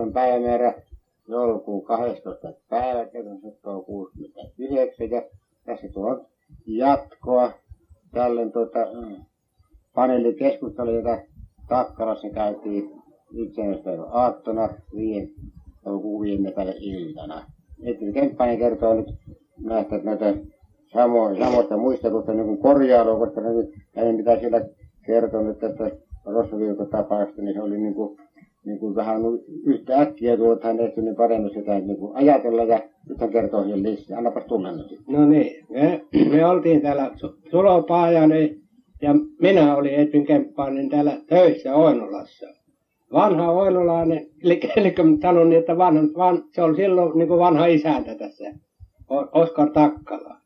[0.00, 0.74] on päivämäärä
[1.28, 2.52] joulukuun 12.
[2.68, 3.06] päivä,
[3.86, 5.22] 69 ja
[5.64, 6.26] tässä tuo
[6.66, 7.52] jatkoa
[8.12, 9.16] tälle tuota, mm,
[9.94, 11.18] paneelikeskustelu, jota
[11.68, 12.90] Takkarassa käytiin
[13.32, 15.28] itsenäispäivän aattona viien
[15.84, 17.46] toukokuun viime päivän iltana.
[17.82, 19.06] Ettei Kemppainen kertoo nyt
[19.64, 20.34] näistä näitä
[20.92, 24.60] samoista, samoista muistelusta niin kuin korjailua, koska nyt hänen mitä siellä
[25.06, 25.90] kertonut tästä
[26.24, 28.18] Rossaviikko-tapauksesta, niin se oli niin kuin,
[28.64, 29.20] niin kuin vähän
[29.64, 32.80] yhtä äkkiä hän ehti niin paremmin sitä niin kuin ajatella ja
[33.20, 34.18] hän kertoo sen lisää.
[34.18, 34.98] Annapas tulla nyt.
[35.08, 37.10] No niin, me, me oltiin täällä
[37.50, 38.56] Sulopaajanen
[39.02, 42.46] ja minä olin Edvin Kemppainen täällä töissä Oinolassa.
[43.12, 47.66] Vanha oinolainen, eli, eli sanon niin, että vanha, van, se oli silloin niin kuin vanha
[47.66, 48.44] isäntä tässä,
[49.32, 50.40] Oskar Takkala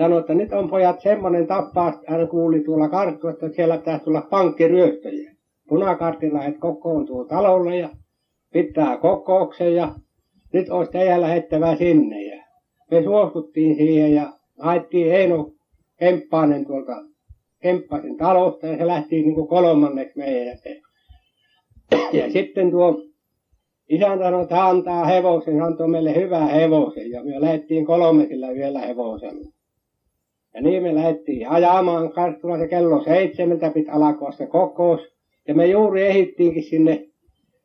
[0.00, 4.26] sanoi, että nyt on pojat semmoinen tappaa, hän kuuli tuolla karttuista, että siellä pitäisi tulla
[4.30, 5.32] pankkiryöstöjä.
[5.70, 7.88] Punakartilaiset kokoontuu talolle ja
[8.52, 9.94] pitää kokouksen ja
[10.52, 12.22] nyt olisi teidän lähettävä sinne.
[12.22, 12.42] Ja
[12.90, 15.50] me suostuttiin siihen ja haettiin Eino
[15.96, 16.92] Kemppainen tuolta
[17.62, 20.58] Kemppaisen talosta ja se lähti niin kuin kolmanneksi meidän.
[22.12, 23.02] Ja sitten tuo
[23.88, 28.78] isäntä sanoi, että antaa hevosen, hän antoi meille hyvää hevosen ja me lähdettiin kolmesilla vielä
[28.78, 29.52] hevosella.
[30.54, 35.00] Ja niin me lähdettiin ajamaan Karstulassa kello seitsemältä piti alkaa se kokous.
[35.48, 37.06] Ja me juuri ehittiinkin sinne,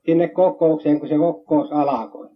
[0.06, 2.30] sinne kokoukseen, kun se kokous alkoi.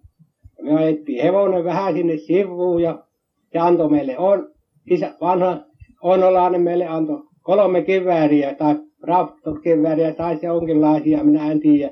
[0.57, 3.03] Ja me ajettiin hevonen vähän sinne sivuun ja
[3.51, 4.51] se antoi meille on,
[4.89, 5.69] isä, vanha
[6.01, 11.91] Onolainen meille antoi kolme kivääriä tai raptokivääriä tai se onkinlaisia, minä en tiedä.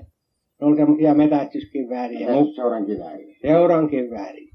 [0.62, 2.28] Ne oli semmoisia metästyskivääriä.
[2.56, 3.36] Seuran kivääriä.
[3.42, 4.47] Seuran kivääriä.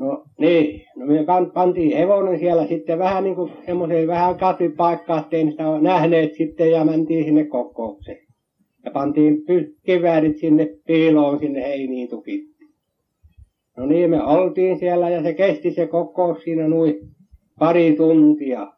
[0.00, 5.50] No niin, no me pantiin hevonen siellä sitten vähän niin kuin semmoiseen vähän katvipaikkaan, ettei
[5.50, 8.26] sitä nähneet sitten ja mentiin sinne kokoukseen.
[8.84, 9.44] Ja pantiin
[9.86, 12.64] kiväärit sinne piiloon sinne heiniin tukitti.
[13.76, 16.94] No niin, me oltiin siellä ja se kesti se kokous siinä noin
[17.58, 18.72] pari tuntia.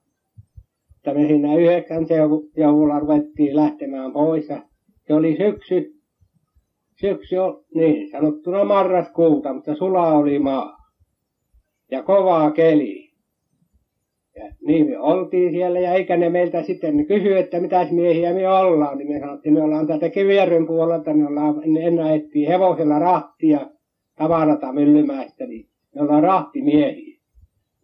[0.97, 4.63] Että me siinä yhdeksän seudulla ruvettiin lähtemään pois ja
[5.07, 5.93] se oli syksy,
[7.01, 7.37] syksy
[7.75, 10.82] niin sanottuna marraskuuta, mutta sula oli maa
[11.93, 13.13] ja kovaa keli.
[14.37, 18.49] Ja niin me oltiin siellä ja eikä ne meiltä sitten kysy, että mitäs miehiä me
[18.49, 18.99] ollaan.
[18.99, 23.71] Niin me sanottiin, me ollaan täältä Kivijärven puolelta, me ollaan, ennen ajettiin hevosella rahtia
[24.17, 27.19] tavarata Myllymäistä, niin me ollaan rahtimiehiä.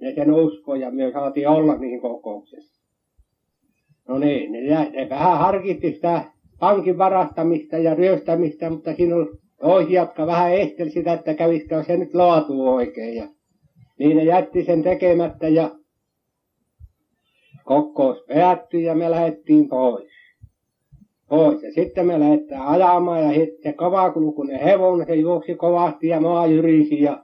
[0.01, 2.85] Ja sen usko ja me saatiin olla niihin kokouksessa.
[4.09, 6.25] No niin, ne, ne vähän harkitti sitä
[6.61, 11.97] pankin varastamista ja ryöstämistä, mutta siinä on toisia, jotka vähän esteli sitä, että kävisikö se
[11.97, 13.15] nyt laatu oikein.
[13.15, 13.29] Ja
[13.99, 15.71] niin ne jätti sen tekemättä ja
[17.65, 20.13] kokous päättyi ja me lähdettiin pois.
[21.29, 21.63] Pois.
[21.63, 27.03] Ja sitten me lähdetään ajamaan ja sitten kovakulkunen hevonen, se juoksi kovasti ja maa jyrisi
[27.03, 27.23] ja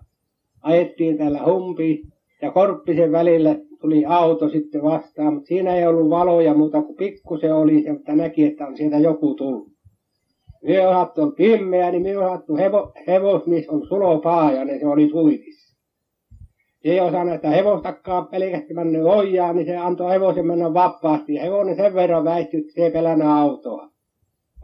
[0.62, 2.02] ajettiin tällä humpi
[2.42, 7.54] ja Korppisen välillä tuli auto sitten vastaan, mutta siinä ei ollut valoja muuta kuin pikkusen
[7.54, 9.68] oli, mutta näki, että on sieltä joku tullut.
[10.62, 15.63] Me osattu pimeä, niin me osattu hevo, hevosmies on Sulo Paajanen, se oli suitis
[16.84, 21.34] ei osannut että hevostakaan pelkästään mennyt ojaa, niin se antoi hevosen mennä vapaasti.
[21.34, 23.88] Ja hevonen sen verran väistyi, että se ei pelännyt autoa.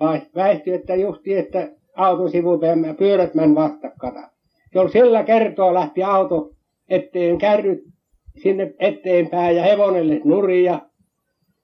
[0.00, 4.30] Vai väistyi, että justi, että auton sivupäin pyörät meni vastakkata.
[4.74, 6.50] Oli sillä kertoa lähti auto
[6.88, 7.80] eteen kärryt
[8.42, 10.80] sinne eteenpäin ja hevonelle nuria.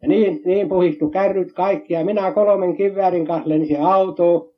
[0.03, 4.57] Ja niin, niin puhistu kärryt kaikki ja minä kolmen kiväärin kanssa lensin autoon.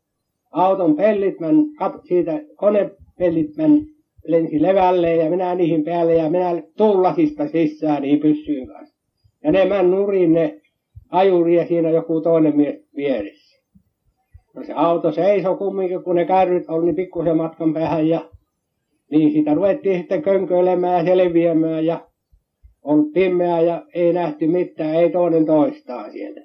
[0.50, 1.64] Auton pellit meni,
[2.08, 3.97] siitä konepellit meni
[4.28, 8.94] lensi levälle ja minä niihin päälle ja minä tullasista sisään niin pyssyyn kanssa.
[9.44, 10.60] Ja ne män nurin ne
[11.10, 13.62] ajuri ja siinä joku toinen mies vieressä.
[14.54, 18.30] No se auto seisoi kumminkin, kun ne kärryt oli niin pikkusen matkan päähän ja
[19.10, 22.08] niin sitä ruvettiin sitten könköilemään ja selviämään ja
[22.82, 26.40] on pimeää ja ei nähty mitään, ei toinen toistaan siellä.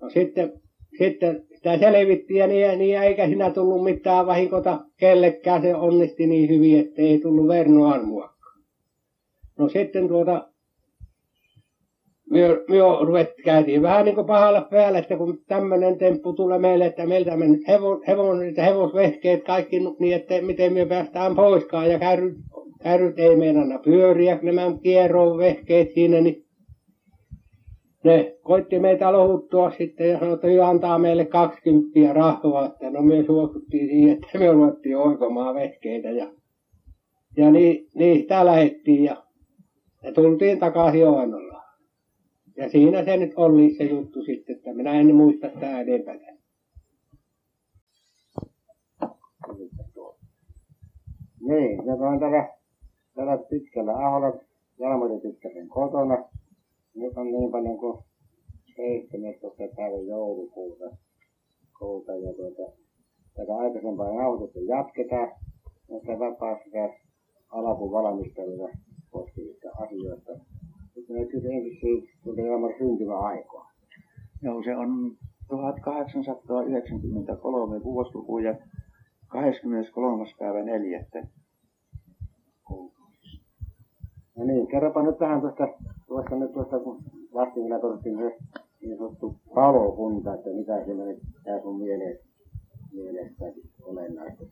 [0.00, 0.52] No sitten,
[0.98, 5.62] sitten sitä selvittiin ja niin, niin eikä siinä tullut mitään vahinkota kellekään.
[5.62, 8.60] Se onnisti niin hyvin, että ei tullut Verno armuakaan.
[9.58, 10.48] No sitten tuota,
[12.30, 16.86] me, me ruvet, käytiin vähän niin kuin pahalla päällä, että kun tämmöinen temppu tulee meille,
[16.86, 22.36] että meiltä mennyt hevo, hevonen, hevosvehkeet kaikki niin, että miten me päästään poiskaan ja kärryt,
[22.82, 26.44] kärryt ei meinanna pyöriä, nämä kierroon vehkeet siinä, niin
[28.04, 33.24] ne koitti meitä lohuttua sitten ja sanoi, että antaa meille 20 rahvaa, että no me
[33.26, 36.32] suostuttiin siihen, että me ruvettiin oikomaan vehkeitä ja,
[37.36, 39.24] ja niin, niistä lähettiin ja,
[40.02, 41.60] ja tultiin takaisin Oinolaan.
[42.56, 46.14] Ja siinä se nyt oli se juttu sitten, että minä en muista sitä edempää.
[51.40, 52.48] Niin, se on täällä,
[53.14, 54.40] täällä pitkällä aholla
[54.78, 56.24] Jalmari Pitkäsen kotona.
[56.94, 57.98] Nyt on niin paljon kuin
[58.76, 59.48] 17.
[59.76, 60.96] päivä joulukuuta.
[61.78, 62.72] Kuuta ja tuota,
[63.34, 65.32] tätä aikaisempaa nauhoitusta jatketaan.
[65.90, 66.64] Näistä vapaasta
[67.48, 68.68] alkuvalmistelua
[69.10, 70.32] koskevista asioista.
[70.94, 73.70] Sitten me ensin siitä, tuota Jalmari syntymäaikaa.
[74.42, 75.16] Joo, se on
[75.48, 78.54] 1893 vuosiluku ja
[79.28, 80.24] 23.
[80.38, 81.06] päivä 4.
[84.36, 85.68] No niin, kerropa nyt vähän tuosta,
[86.06, 87.02] tuosta nyt tuosta, kun
[87.34, 88.36] vastikilla todettiin se
[88.80, 92.24] niin sanottu palokunta, että mitä siinä nyt tää sun mielestä,
[92.92, 93.44] mielestä
[93.82, 94.44] olennaista.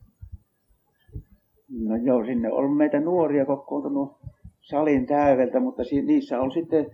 [1.81, 4.13] No joo, sinne on meitä nuoria kokoontunut
[4.61, 6.87] salin täydeltä, mutta si- niissä on sitten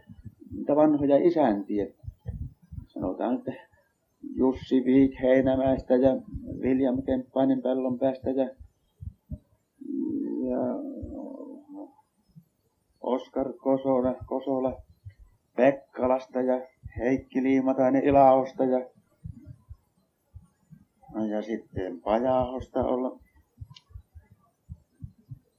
[0.56, 1.86] niitä vanhoja isäntiä.
[2.86, 3.52] Sanotaan, että
[4.36, 6.16] Jussi Viik Heinämäestä ja
[6.60, 8.44] William Kemppainen Pellonpäästä ja,
[10.48, 10.60] ja
[13.05, 14.83] Oskar Kosola, Kosola
[15.56, 16.61] Pekkalasta ja
[16.99, 18.87] Heikki Liimatainen Ilaosta ja,
[21.15, 23.19] no ja sitten Pajahosta olla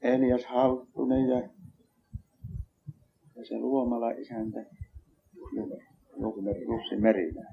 [0.02, 1.38] Elias Halttunen ja,
[3.36, 4.66] ja se Luomala isäntä
[6.68, 7.46] Jussi Merimäe.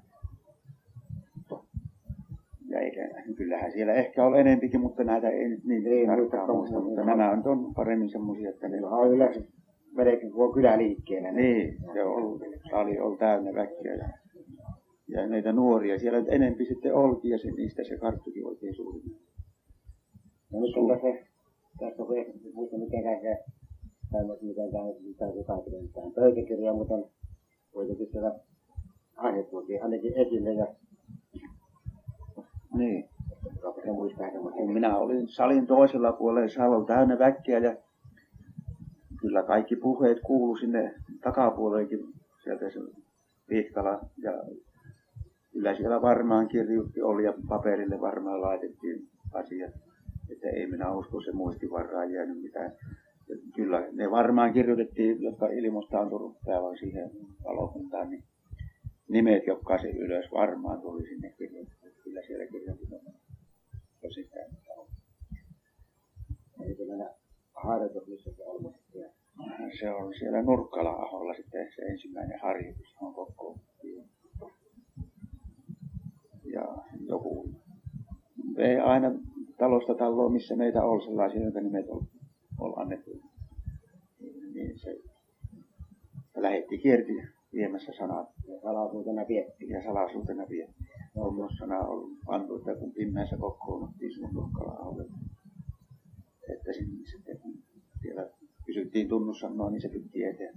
[2.69, 6.81] Ja eikä, kyllähän siellä ehkä on enempikin, mutta näitä ei nyt niin Ei, tarkkaan muista,
[6.81, 9.41] mutta nämä on, on paremmin semmoisia, että ne on yleensä
[9.93, 11.33] melkein koko kylä liikkeellä.
[11.33, 14.09] niin, se on ollut, sali on täynnä väkeä ja,
[15.09, 19.01] ja näitä nuoria siellä nyt enempi sitten oltiin ja se, niistä se karttukin oikein suuri.
[20.53, 21.27] No nyt on tässä,
[21.81, 22.09] tässä on
[22.55, 23.45] muista mitenkään se,
[24.13, 27.05] tai mitenkään mitä jotain pidetään pöytäkirjaa, mutta on
[27.73, 28.35] kuitenkin siellä
[29.17, 30.67] aihe tuotiin ainakin esille ja
[32.75, 33.09] Niin.
[33.85, 37.77] se muistaa kun minä olin salin toisella puolella, salo oli täynnä väkeä ja
[39.23, 42.01] kyllä kaikki puheet kuulu sinne takapuolellekin
[42.45, 42.81] sieltä se
[43.51, 44.33] Vitkala ja
[45.53, 49.75] kyllä siellä varmaan kirjoitti oli ja paperille varmaan laitettiin asiat,
[50.33, 52.73] että ei minä usko se muistivarraan jäänyt mitään.
[53.29, 57.11] Ja kyllä ne varmaan kirjoitettiin, jotka ilmoittaantui päivän siihen
[57.45, 58.25] valokuntaan, niin
[59.09, 61.87] nimet jokaisen ylös varmaan tuli sinne kirjoitettu.
[62.05, 62.97] Kyllä siellä kirjoitettu
[64.01, 64.47] tosissaan.
[66.65, 67.11] Eli se mennä
[67.73, 68.75] harjoitus, missä se on.
[69.81, 74.05] Se on siellä Nurkkala-aholla sitten se ensimmäinen harjoitus, on kokoonnuttiin.
[76.45, 76.77] Ja
[77.09, 77.49] joku
[78.57, 79.13] vei aina
[79.59, 82.07] talosta taloon, missä meitä oli sellaisia, jotka nimet on,
[82.61, 83.11] on annettu.
[84.55, 85.01] Niin se
[86.37, 87.23] lähetti kierti
[87.53, 89.69] viemässä sanat ja salaisuutena pietti.
[89.69, 90.85] ja salaisuutena vietti.
[91.15, 95.05] Tuommoissana on pantu, että kun pimeässä kokoonnuttiin sinne Nurkkala-aholle,
[96.53, 97.41] että sinne sitten
[98.93, 100.55] kysyttiin tunnussanoa, niin se piti eteen.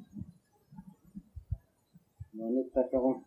[2.34, 3.26] No nyt tässä on,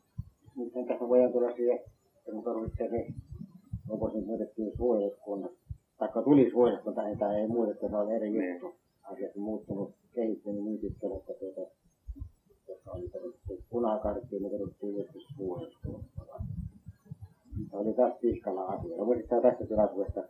[0.57, 3.07] nyt on tässä voidaan tulla siihen, että kun tarvitsee se,
[3.89, 5.53] onko se muutettiin suojeluskunnat,
[5.99, 8.53] taikka tuli suojeluskunta, tai tai ei muutettu, se on eri Niin.
[8.53, 8.75] juttu.
[9.03, 11.71] Asiat on muuttunut, kehittynyt niin pitkälle, että tuota,
[12.69, 16.09] jossa oli perustettu punakarttiin, ne perustettiin joskus suojeluskunta.
[17.71, 18.97] Se oli taas piskalla asia.
[18.97, 20.23] No muistaa tästä tilaisuudesta,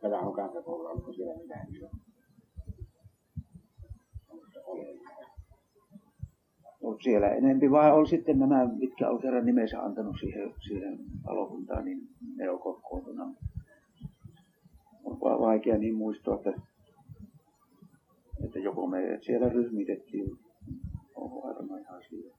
[0.00, 1.90] tätä on kansakoululla, onko siellä mitään isoa?
[4.30, 5.08] Onko se oleellista?
[6.88, 11.84] Mutta siellä enempi vaan oli sitten nämä, mitkä on kerran nimensä antanut siihen, siihen valokuntaan,
[11.84, 12.00] niin
[12.36, 13.36] ne on kokoontunut.
[15.04, 16.52] On vaikea niin muistaa, että,
[18.44, 20.30] että joko me siellä ryhmitettiin,
[21.14, 22.36] on varmaan ihan siinä.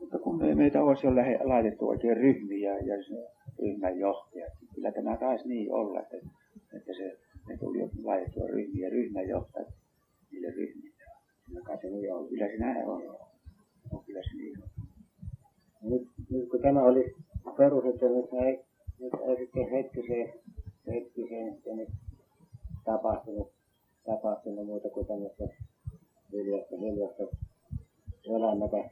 [0.00, 1.14] Mutta kun me, meitä olisi jo
[1.44, 6.16] laitettu oikein ryhmiä ja johtajat, niin kyllä tämä taisi niin olla, että,
[6.76, 9.68] että se, ne tuli laitettua ryhmiä, ryhmän johtajat
[10.32, 10.95] niille ryhmille.
[11.80, 12.28] Se niin on.
[12.28, 13.02] Kyllä se näin on.
[13.92, 14.68] on kyllä se niin on.
[15.90, 17.14] nyt, nyt kun tämä oli
[17.56, 18.64] perustettu, nyt ei,
[19.00, 20.32] nyt ei sitten hetkiseen,
[20.86, 21.88] hetkiseen sitten nyt
[22.84, 23.52] tapahtunut,
[24.06, 25.44] tapahtunut muuta kuin tämmöistä
[26.32, 27.22] hiljasta, hiljasta
[28.26, 28.90] elämätä.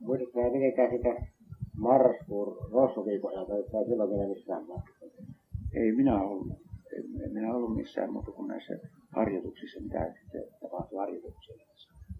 [0.00, 1.26] Muistatko sinä mitenkään sitä
[1.76, 5.06] marraskuun rossoviikon ajalta, että ei silloin vielä missään vaiheessa?
[5.74, 6.61] Ei minä ollut.
[6.96, 8.78] En, en minä ollut missään muuta kuin näissä
[9.10, 11.62] harjoituksissa, mitä sitten tapahtui harjoituksilla.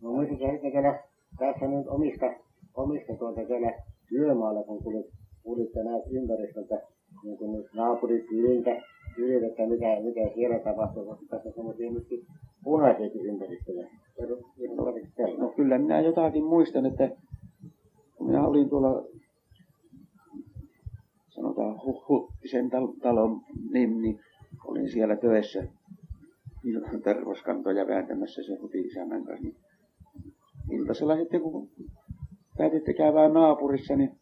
[0.02, 0.98] No sitten siellä,
[1.38, 2.26] tässä nyt omista,
[2.74, 3.72] omista tuolta siellä
[4.08, 5.06] työmaalla, kun tulit,
[5.42, 6.82] tulitte näet ympäristöltä,
[7.24, 8.82] niin kuin nyt naapurikyliltä,
[9.16, 12.26] kyliltä, että mitä, mitä siellä tapahtuu, koska tässä on semmoisia myöskin
[12.64, 13.88] punaisiakin ympäristöjä.
[15.38, 17.10] No kyllä minä jotakin muistan, että
[18.16, 19.04] kun minä olin tuolla,
[21.28, 23.40] sanotaan Hu- Huttisen tal- talon
[23.72, 24.20] nimi, niin
[24.64, 25.68] olin siellä töissä
[27.04, 29.42] tervoskantoja vääntämässä se huti isännän kanssa.
[29.42, 29.56] Niin
[30.70, 31.70] iltasella sitten kun
[32.58, 34.18] päätitte käydä naapurissa, niin,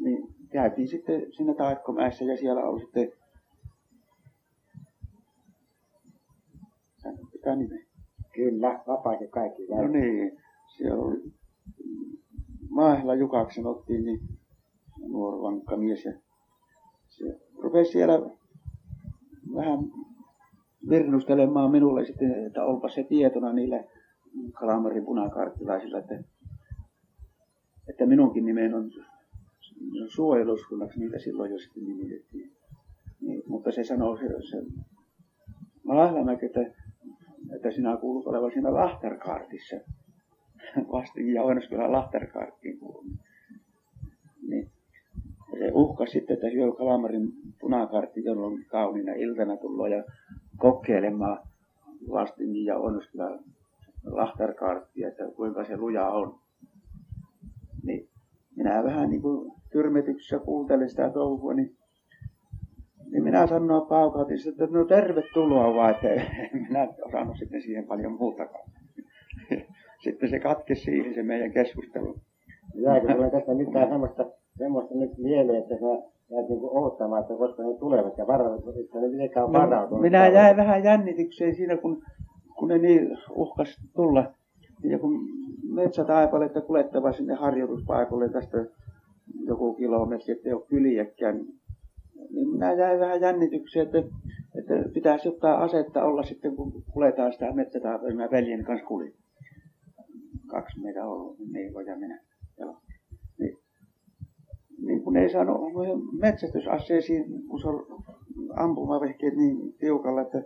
[0.00, 3.12] niin käytiin sitten siinä Taikkomäessä ja siellä oli sitten
[7.32, 7.84] pitää nimeä.
[8.34, 9.66] Kyllä, vapaasti kaikki.
[9.66, 10.38] No niin,
[10.76, 11.32] siellä oli
[12.70, 14.20] Maahla Jukaksi sanottiin, niin
[15.08, 16.04] nuori vankka mies.
[16.04, 16.12] Ja
[17.08, 18.30] se rupesi siellä
[19.54, 19.78] vähän
[20.88, 23.88] virnustelemaan minulle sitten, että olpa se tietona niille
[24.52, 26.14] Kalamarin punakarttilaisilla, että,
[27.88, 28.90] että minunkin nimen on
[30.08, 32.52] suojeluskunnaksi niitä silloin jo sitten nimitettiin.
[33.20, 34.62] Niin, mutta se sanoi se, se
[35.84, 36.60] Mahlamäki, että,
[37.56, 39.76] että sinä kuulut olevan siinä Lahterkaartissa.
[40.92, 43.12] Vastinkin ja Oinoskylän Lahterkaarttiin kuulunut.
[45.52, 50.04] Ja se uhkasi sitten, että syö Kalamarin punakartti, jolloin kauniina iltana tullut ja
[50.56, 51.38] kokeilemaan
[52.10, 53.38] Vastingin ja Oinoskylän
[54.04, 56.38] Lahterkaarttia, että kuinka se luja on.
[57.84, 58.08] Niin
[58.56, 61.76] minä vähän niin kuin tyrmetyksessä kuuntelin sitä touhua, niin,
[63.10, 68.12] niin minä sanoin paukautin, että no tervetuloa vaan, että en minä osannut sitten siihen paljon
[68.12, 68.70] muutakaan.
[70.04, 72.20] Sitten se katkesi siihen se meidän keskustelu.
[72.74, 75.86] Jääkö sinulle tästä mitään semmoista, semmoista nyt mieleen, että sä
[76.30, 80.02] jäät niin odottamaan, että koska ne tulevat ja varautuvat, että ne mitenkään on No, varautunut.
[80.02, 82.02] minä jäin vähän jännitykseen siinä, kun,
[82.58, 84.32] kun ne niin uhkas tulla.
[84.82, 85.20] Ja kun
[85.68, 88.66] metsätaipaletta kuljettava sinne harjoituspaikalle tästä
[89.46, 91.36] joku kilometri, ettei ole kyliäkään,
[92.30, 93.98] niin minä jäin vähän jännitykseen, että,
[94.58, 98.22] että pitäisi jotain asetta olla sitten, kun kuljetaan sitä metsätaipaletta.
[98.22, 99.12] Mä veljen kanssa kulin.
[100.46, 102.20] Kaksi meitä on ollut, Niilo ja minä.
[102.58, 102.76] Joo.
[104.86, 105.60] Niin, kun ei saanut
[106.20, 107.68] metsästysaseisiin, kun se
[108.56, 110.42] ampumavehkeet niin tiukalla, että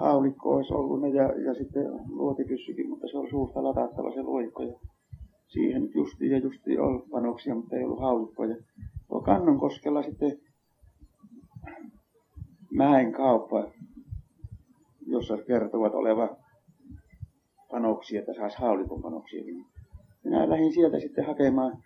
[0.00, 4.62] haulikko olisi ollut ja, ja sitten luotipyssykin, mutta se oli suusta latattava se luikko.
[4.62, 4.74] Ja
[5.46, 8.56] siihen nyt justiin ja justiin oli panoksia, mutta ei ollut haulikkoja.
[9.08, 10.38] Tuo Kannonkoskella sitten
[12.70, 13.64] mäen kauppa,
[15.06, 16.36] jossa kertovat oleva
[17.70, 19.64] panoksia, että saisi haulikon panoksiakin.
[20.24, 21.78] Minä lähdin sieltä sitten hakemaan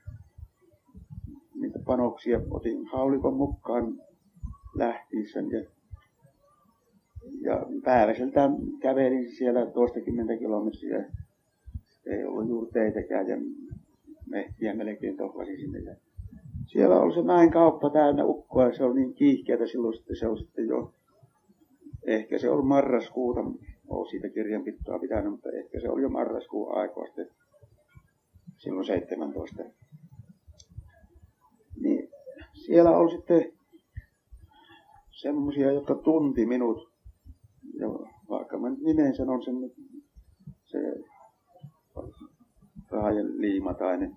[1.60, 2.40] niitä panoksia.
[2.50, 4.00] Otin haulikon mukaan
[4.74, 5.64] lähtiessään ja,
[7.40, 11.04] ja päiväseltä kävelin siellä toistakymmentä kilometriä.
[12.06, 13.36] Ei ollut juuri teitäkään ja
[14.26, 15.78] mehtiä melkein tohlasin sinne.
[15.78, 15.96] Ja
[16.66, 20.26] siellä oli se mäen kauppa täynnä ukkoa ja se oli niin kiihkeätä silloin sitten se
[20.26, 20.92] oli sitten jo,
[22.06, 23.40] ehkä se oli marraskuuta,
[23.88, 26.72] olen siitä kirjanpitoa pitänyt, mutta ehkä se oli jo marraskuun
[27.06, 27.28] sitten
[28.56, 29.64] silloin 17.
[32.66, 33.52] Siellä oli sitten
[35.10, 36.88] semmoisia, jotka tunti minut.
[37.80, 37.88] Ja
[38.28, 39.54] vaikka mä nimen sanon sen,
[40.64, 40.78] se
[42.90, 44.16] Raajan Liimatainen.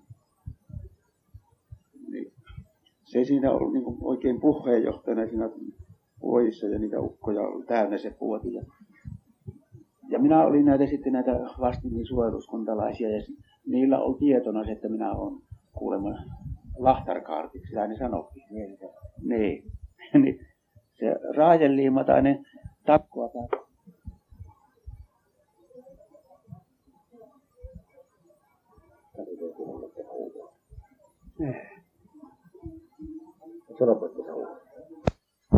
[2.10, 2.32] Niin
[3.04, 5.50] se siinä oli niin oikein puheenjohtajana siinä
[6.22, 8.54] vuodissa ja niitä ukkoja oli täynnä se puoti.
[8.54, 8.62] Ja,
[10.08, 13.22] ja minä olin näitä sitten näitä vastinkin suojeluskuntalaisia ja
[13.66, 16.08] niillä oli tietona se, että minä olen kuulemma
[16.78, 18.46] lahtarkaartiksi, sitä ne sanottiin.
[18.50, 18.90] Niin, se-
[19.22, 19.62] Niin.
[20.22, 20.46] niin
[20.94, 22.46] se raajenliimatainen
[22.86, 23.48] takkua tai on?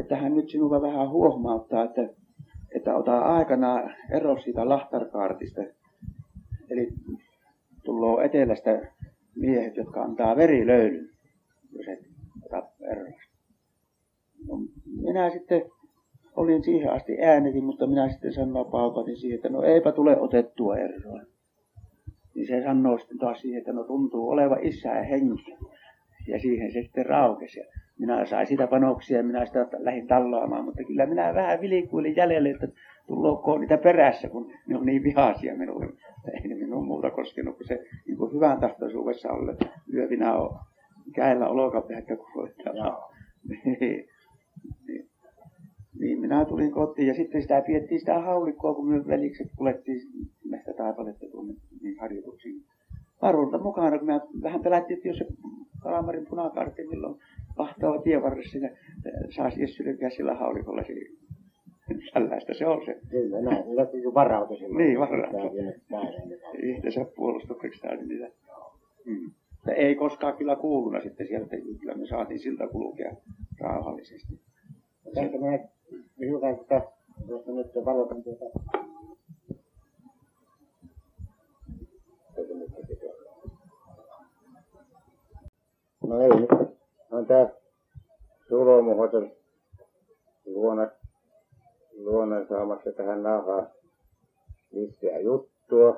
[0.00, 2.02] että hän nyt sinua vähän huomauttaa, että,
[2.76, 5.60] että ota aikanaan ero siitä lahtarkaartista.
[6.70, 6.88] Eli
[7.84, 8.70] tulee etelästä
[9.36, 11.08] miehet, jotka antaa verilöylyn,
[11.72, 11.98] jos et
[12.44, 12.68] ota.
[14.48, 14.58] No,
[15.02, 15.62] minä sitten
[16.36, 20.76] olin siihen asti äänetin, mutta minä sitten sanoin paukatin siihen, että no eipä tule otettua
[20.76, 21.22] eroa.
[22.34, 25.56] Niin se sanoo sitten taas siihen, että no tuntuu oleva isää henki.
[26.28, 27.60] Ja siihen se sitten raukesi.
[27.60, 27.66] Ja
[27.98, 32.50] minä sain sitä panoksia ja minä sitä lähdin tallaamaan, mutta kyllä minä vähän vilikuilin jäljelle,
[32.50, 32.68] että
[33.10, 35.86] tullooko niitä perässä, kun ne on niin vihaisia minulle.
[36.34, 40.58] Ei ne minun muuta koskenut kuin se niin kuin hyvän tahtoisuudessa olla, että yövinä on
[41.14, 43.10] käellä olokapäätä kuljettaa.
[43.48, 44.08] Niin,
[44.86, 45.08] niin,
[46.00, 50.00] niin minä tulin kotiin ja sitten sitä piettiin sitä haulikkoa, kun me velikset kuljettiin
[50.44, 52.62] meistä taipaletta tuonne niin harjoituksiin.
[53.22, 55.26] Varulta mukana, kun mä vähän pelättiin, että jos se
[55.82, 57.18] Kalamarin punakartti milloin
[57.58, 58.70] vahtava tien varressa ja
[59.30, 61.29] saisi Jessylykää sillä haulikolla siinä.
[62.14, 62.98] Tällaista se on se.
[63.10, 63.76] Kyllä, näin.
[63.76, 64.78] Lähti jo varautui silloin.
[64.78, 64.98] Niin,
[65.52, 66.76] niin näin.
[66.76, 68.30] Itsensä puolustukseksi täytyy niitä.
[69.04, 69.30] Mm.
[69.50, 73.12] Mutta ei koskaan kyllä kuuluna sitten sieltä, kyllä me saatiin siltä kulkea
[73.60, 74.40] rauhallisesti.
[75.14, 75.58] Tästä minä
[76.20, 76.82] hiukan sitä,
[77.26, 78.44] tuossa nyt valotan tuota.
[86.06, 86.30] No ei.
[87.10, 87.48] On tää
[88.48, 89.32] Sulomuhosen
[90.46, 90.88] luona,
[92.04, 93.70] luonnon saamassa tähän nauhaan
[94.72, 95.96] lisää juttua.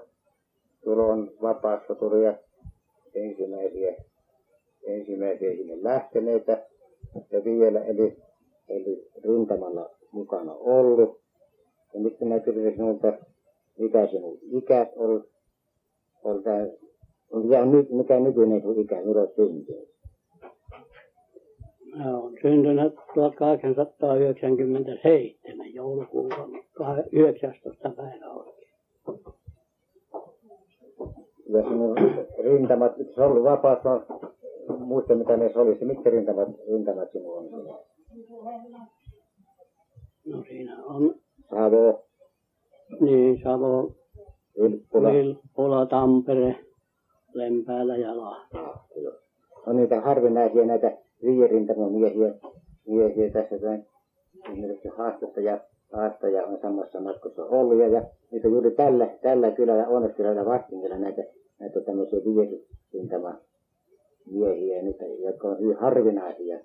[0.85, 2.35] Tulon vapaassa tuli ja
[3.15, 3.95] ensimmäisiä,
[4.87, 6.67] ensimmäisiä sinne lähteneitä
[7.31, 8.17] ja vielä eli,
[8.69, 11.21] eli rintamalla mukana ollut.
[11.95, 13.13] Ja nyt minä kysyin sinulta,
[13.79, 15.25] mikä sinun ikä on,
[16.25, 16.67] on tämä,
[17.33, 19.93] mikä, mikä nykyinen sun ikä, milloin syntynyt?
[21.97, 26.31] Mä olen syntynyt 1897 joulukuun
[27.13, 27.91] 19.
[27.91, 28.73] päivä oikein.
[31.49, 31.97] Ja sinun
[32.43, 34.01] rintamat, se on ollut vapaassa,
[34.79, 37.51] muista mitä ne olisi, mitkä rintamat, rintamat sinulla on?
[40.27, 41.15] No siinä on
[41.51, 42.05] Savo,
[43.01, 43.93] niin Savo,
[44.61, 46.57] Vilppula, Vilppula, Tampere,
[47.35, 48.57] Lempäälä ja Lahti.
[49.67, 52.35] on niitä harvinaisia näitä viirintamamiehiä
[52.87, 53.87] miehiä tässä näin.
[54.53, 55.61] Esimerkiksi haastosta ja
[55.93, 61.23] haastaja on samassa matkassa ollut ja, ja niitä juuri tällä, tällä kylällä Onneskylällä Vastingilla näitä,
[61.59, 63.35] näitä tämmöisiä viirintama
[64.31, 66.59] miehiä, niitä, jotka on hyvin harvinaisia,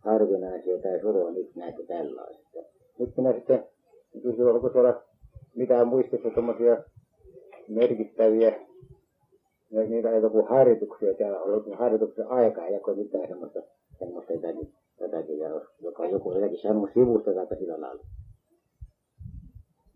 [0.00, 2.62] harvinaisia tai surua nyt näitä tällaisia.
[2.98, 3.64] Nyt minä sitten
[4.22, 5.00] kysyn, onko siellä
[5.54, 6.76] mitään muistissa tuommoisia
[7.68, 8.52] merkittäviä
[9.70, 13.60] ja niitä ei joku harjoituksia täällä ollut harjoituksen aikaa, ja kun mitään semmoista,
[13.98, 15.38] semmoista jotakin, jotakin
[15.82, 18.02] joka joku jotakin sanonut sivusta tai sillä lailla.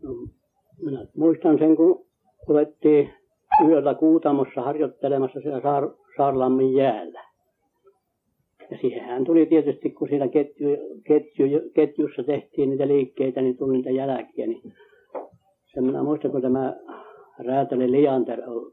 [0.03, 0.11] No,
[0.85, 2.07] minä muistan sen, kun
[2.49, 3.11] olettiin
[3.69, 7.29] yöllä Kuutamossa harjoittelemassa siellä Saar, Saarlammin jäällä.
[8.71, 10.69] Ja siihenhän tuli tietysti, kun siinä ketju,
[11.07, 14.47] ketju, ketjussa tehtiin niitä liikkeitä, niin tuli niitä jälkiä.
[14.47, 14.73] Niin
[15.75, 16.77] sen minä muistan, kun tämä
[17.39, 18.73] räätäli Liander on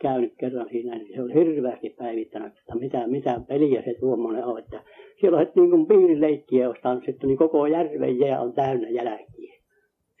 [0.00, 4.58] käynyt kerran siinä, niin se oli hirveästi päivittänyt, että mitä, mitä peliä se tuommoinen on.
[4.58, 4.82] Että
[5.20, 9.54] siellä on niin kuin piirileikkiä olisi tanssittu, niin koko järven jää on täynnä jälkiä.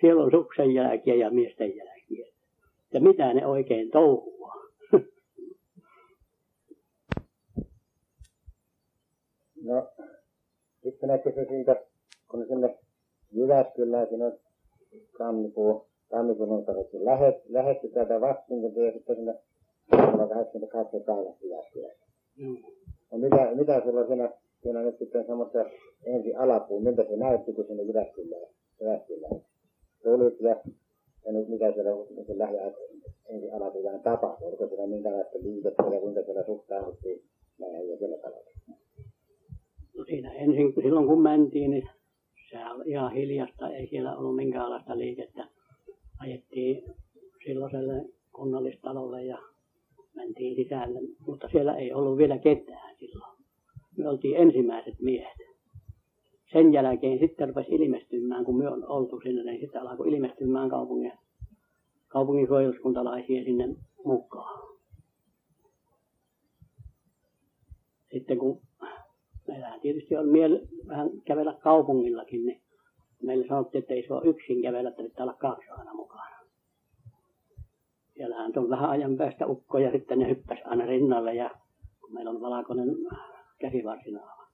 [0.00, 2.26] Siellä on suksen jälkiä ja miesten jälkiä.
[2.92, 4.52] Ja mitä ne oikein touhua.
[9.64, 9.88] No,
[10.82, 11.76] sitten minä kysyin siitä,
[12.30, 12.78] kun sinne
[13.32, 14.38] Jyväskylään siinä on
[15.18, 19.34] tammikuun, tammikuun on lähet, lähetty täältä vastinta ja sitten sinne
[19.92, 22.06] vuonna 88 päivä Jyväskylässä.
[23.12, 24.30] No mitä, mitä sulla siinä,
[24.62, 25.64] siinä nyt sitten semmoista
[26.04, 28.46] ensi alapuun, miltä se näytti, kun sinne Jyväskylään,
[28.80, 29.40] Jyväskylään
[30.02, 30.56] tulit ja,
[31.24, 32.74] ja nyt mitä siellä niin lähde
[33.28, 37.22] ensi alapuun tapahtui, oliko siellä minkälaista liikettä ja kuinka siellä suhtauduttiin
[37.58, 38.50] näihin ja sillä tavalla.
[39.96, 41.88] No siinä ensin, silloin kun mentiin, niin
[42.50, 45.48] se oli ihan hiljasta, ei siellä ollut minkäänlaista liikettä.
[46.20, 46.94] Ajettiin
[47.46, 49.38] silloiselle kunnallistalolle ja
[50.18, 53.38] mentiin sisälle, mutta siellä ei ollut vielä ketään silloin.
[53.96, 55.38] Me oltiin ensimmäiset miehet.
[56.52, 61.12] Sen jälkeen sitten rupesi ilmestymään, kun me on oltu sinne, niin sitten alkoi ilmestymään kaupungin,
[62.08, 63.68] kaupungin suojeluskuntalaisia sinne
[64.04, 64.68] mukaan.
[68.12, 68.60] Sitten kun
[69.48, 72.60] meillähän tietysti on mieli vähän kävellä kaupungillakin, niin
[73.22, 76.37] meille sanottiin, että ei ole yksin kävellä, että pitää olla kaksi aina mukana.
[78.18, 81.50] Siellähän on vähän ajan päästä ukko ja sitten ne hyppäsi aina rinnalle ja
[82.00, 82.88] kun meillä on valkoinen
[83.58, 84.46] käsivarsinaava.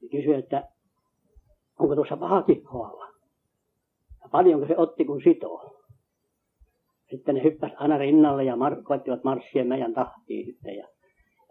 [0.00, 0.68] Niin kysyi, että
[1.78, 3.06] onko tuossa paha kiphoalla?
[4.22, 5.76] Ja paljonko se otti kun sitoo?
[7.10, 10.88] Sitten ne hyppäsi aina rinnalle ja mar- koettivat marssia meidän tahtiin sitten ja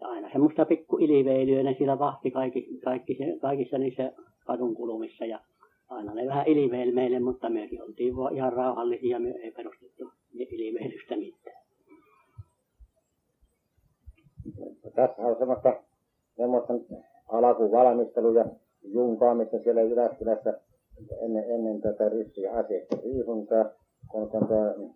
[0.00, 4.12] ja aina semmoista pikku iliveilyä ne siellä vahti kaikki, kaikki, kaikissa niissä
[4.46, 5.40] kadun kulmissa ja
[5.90, 11.16] aina ne vähän iliveili meille, mutta mekin oltiin vaan ihan rauhallisia, me ei perustettu iliveilystä
[11.16, 11.60] mitään.
[14.94, 15.82] Tässä on semmoista,
[16.36, 16.72] semmoista
[17.28, 18.44] alkuvalmistelua ja
[18.82, 20.60] junkaamista siellä Jyväskylässä
[21.20, 23.64] ennen, ennen tätä ryssiä aseista riisuntaa,
[24.08, 24.94] kun, kun tuo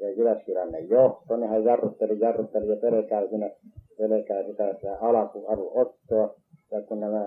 [0.00, 3.50] ja johto, nehän jarrutteli, jarrutteli ja pelkää siinä,
[3.98, 6.34] pelkää sitä, sitä alkuarun ottoa.
[6.70, 7.26] Ja kun nämä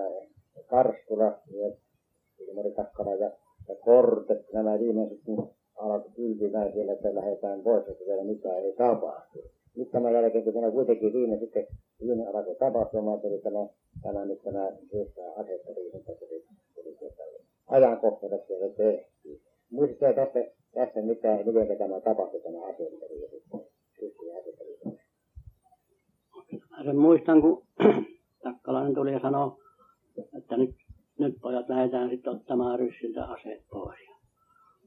[0.66, 1.76] Karstula ja
[2.54, 3.30] Ilmari Takkala ja,
[3.68, 8.72] ja Korte, nämä viimeiset, kun alkoi kylpimään siellä, että lähdetään pois, että vielä mitään ei
[8.72, 9.38] tapahtu.
[9.76, 11.66] Nyt tämän jälkeen, kun siinä kuitenkin viime sitten,
[12.00, 13.66] viime alkoi tapahtumaan, tuli tämä,
[14.02, 17.22] tämä nyt tämä ryhmää asettariisunta, tuli, tuli tuota,
[17.66, 19.40] ajankohtaisesti, ja se tehtiin.
[19.70, 20.38] Muistatko tästä,
[20.74, 23.14] tästä mitä, miten tämä tapahtui tämä asettari
[26.70, 27.62] Mä sen muistan, kun
[28.44, 29.50] Takkalainen tuli ja sanoi,
[30.38, 30.83] että nyt
[31.18, 34.00] nyt pojat lähdetään sitten ottamaan ryssiltä aseet pois.
[34.00, 34.14] Ja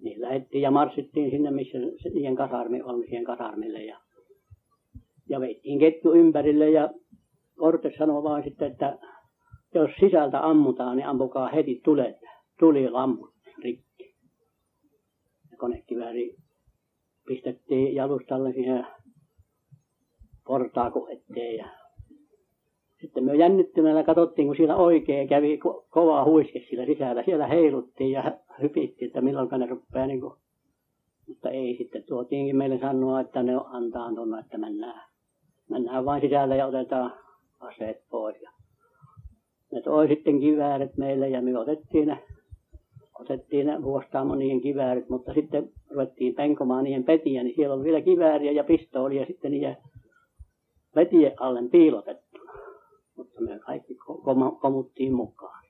[0.03, 1.77] niin lähdettiin ja marssittiin sinne, missä
[2.13, 3.83] niiden kasarmi on, siihen kasarmille.
[3.83, 3.99] Ja,
[5.29, 6.89] ja veittiin ketju ympärille ja
[7.55, 8.97] Korte sanoi vain sitten, että
[9.73, 12.15] jos sisältä ammutaan, niin ampukaa heti tulet,
[12.59, 14.15] tuli lammut rikki.
[15.51, 16.35] Ja konekivääri
[17.27, 18.87] pistettiin jalustalle siihen
[20.47, 21.69] portaakon eteen ja
[23.01, 27.23] sitten me jännittymällä katsottiin, kun siellä oikein kävi ko- kova huiske sillä sisällä.
[27.23, 30.33] Siellä heiluttiin ja hypittiin, että milloin ne rupeaa niin kuin...
[31.27, 35.01] Mutta ei sitten tuotiinkin meille sanoa, että ne on antaantunut, että mennään,
[35.69, 37.13] mennään vain sisälle ja otetaan
[37.59, 38.41] aseet pois.
[38.41, 38.51] Ja
[39.71, 42.23] ne toi sitten kivääret meille ja me otettiin ne,
[43.19, 48.01] otettiin ne vuostaamo niiden kiväärit, mutta sitten ruvettiin penkomaan niiden petiä, niin siellä oli vielä
[48.01, 49.77] kivääriä ja pistoolia sitten niiden
[50.95, 52.26] vetien alle piilotettuna.
[53.17, 53.97] Mutta me kaikki
[54.61, 55.63] komuttiin mukaan.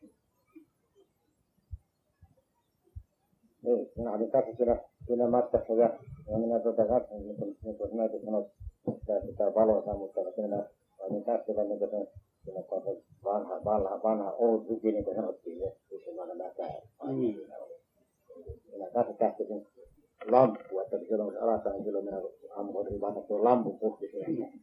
[3.63, 5.99] Niin, minä olin tässä siinä, siinä matkassa ja,
[6.31, 8.47] ja minä tuota katsoin, niin kuin, niin kuin näitä sanoit,
[8.87, 10.63] että sitä valoa sammuttaa, siinä
[10.99, 12.11] olin tässä niin kuin se,
[12.43, 16.81] siinä kun se vanha, vanha, vanha old tuki, niin kuin sanottiin, se useamman mäkää.
[17.03, 17.11] Mm.
[18.71, 19.67] Minä tässä tähtisin
[20.31, 22.21] lamppua, että silloin kun se alataan, silloin minä
[22.55, 24.53] ammuin vanha tuon lampun puhti siihen.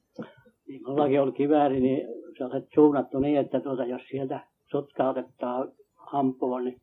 [0.69, 5.73] Niin mullakin oli kivääri, niin se on suunnattu niin, että tuota, jos sieltä sutkautetaan
[6.13, 6.81] ampua, niin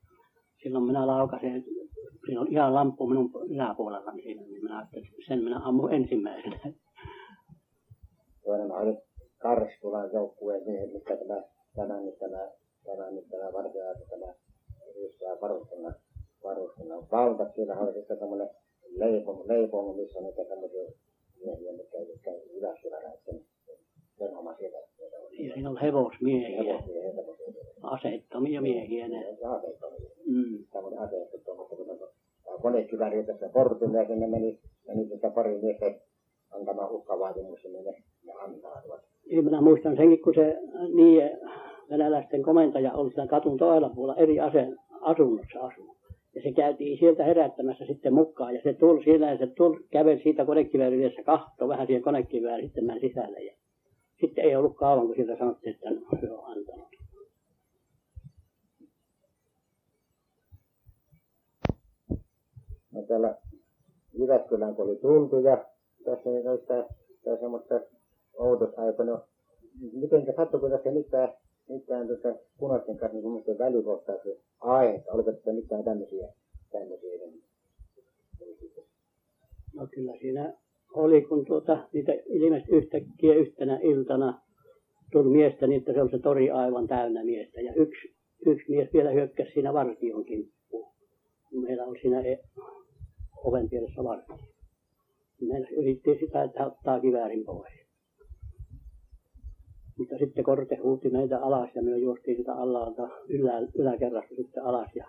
[0.64, 1.66] silloin minä laukasin,
[2.26, 6.74] siinä on ihan lamppu minun yläpuolella niin siinä, niin minä että sen minä ammun ensimmäisenä.
[8.46, 8.98] Toinen oli
[9.38, 11.44] Karstulan joukkueen niin, mikä tämä,
[11.76, 12.52] tämä nyt tämä,
[12.86, 14.34] tämä nyt tämä varsinainen tämä
[14.96, 15.96] yhdistää varuskunnan,
[16.44, 17.52] varuskunnan valta.
[17.56, 18.50] Siinä oli sitten tämmöinen
[18.90, 20.92] leipomo, leipomo missä on niitä tämmöisiä
[21.46, 22.32] miehiä, mitkä, mitkä
[22.82, 23.51] siellä.
[25.40, 26.84] Ja siinä on hevosmiehiä,
[27.82, 29.38] aseettomia miehiä ne.
[30.26, 30.66] Mm.
[32.62, 35.86] Konekivääri tässä portille ja sinne meni, meni sitä pari miestä
[36.52, 37.92] antamaan uhkavaatimus, niin ne,
[38.26, 39.02] ne antautuvat.
[39.26, 40.58] Ja minä muistan senkin, kun se
[40.96, 41.32] niin
[41.90, 45.98] venäläisten komentaja oli siinä katun toisella puolella eri aseen asunnossa asunut.
[46.36, 48.56] Ja se käytiin sieltä herättämässä sitten mukaan.
[48.56, 52.86] Ja se tuli siellä ja se tuli, käveli siitä konekiväärin kahtoi vähän siihen konekiväärin sitten
[52.86, 53.40] meni sisälle.
[53.40, 53.54] Ja
[54.22, 56.88] sitten ei ollut kauan, kun sieltä sanottiin, että no, se on antanut.
[62.92, 63.38] No täällä
[64.14, 65.66] Jyväskylään kun oli tultu ja
[66.06, 66.86] tässä ei näyttää
[67.24, 67.82] tämä semmoista
[68.34, 69.04] outosaika.
[69.04, 69.26] No,
[69.94, 71.34] miten sattuiko tässä mitään,
[71.70, 75.12] mitään tuota punaisten kanssa niin semmoista välikohtaisia aiheita?
[75.12, 76.34] Oliko tässä mitään tämmöisiä,
[76.72, 77.12] tämmöisiä
[79.74, 80.54] No kyllä siinä
[80.94, 84.42] oli, kun tuota, niitä ilmeisesti yhtäkkiä yhtenä iltana
[85.12, 87.62] tuli miestä, niin että se oli se tori aivan täynnä miestä.
[87.62, 90.94] Ja yksi, yksi mies vielä hyökkäsi siinä vartion kimppuun.
[91.52, 92.44] Meillä on siinä e-
[93.44, 94.38] oven pielessä vartio.
[95.42, 97.74] Meillä yritti sitä, että ottaa kiväärin pois.
[99.98, 104.96] Mutta sitten korte huuti meitä alas ja me juostiin sitä alhaalta ylä, yläkerrasta sitten alas
[104.96, 105.06] ja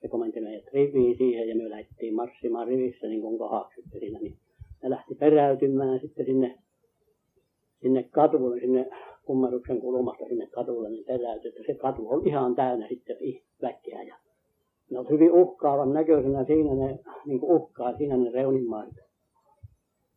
[0.00, 4.18] se komenti meidät riviin siihen ja me lähdettiin marssimaan rivissä niin kuin kohaksi sitten siinä.
[4.20, 4.38] Niin
[4.82, 6.58] ne lähti peräytymään sitten sinne,
[7.80, 8.90] sinne katulle, sinne
[9.24, 11.48] kummaruksen kulmasta sinne katulle, niin peräytyi.
[11.48, 13.16] että Se katu on ihan täynnä sitten
[13.62, 14.16] väkeä ja
[14.90, 19.04] ne on hyvin uhkaavan näköisenä siinä ne, niin kuin uhkaa siinä ne reunimaiset.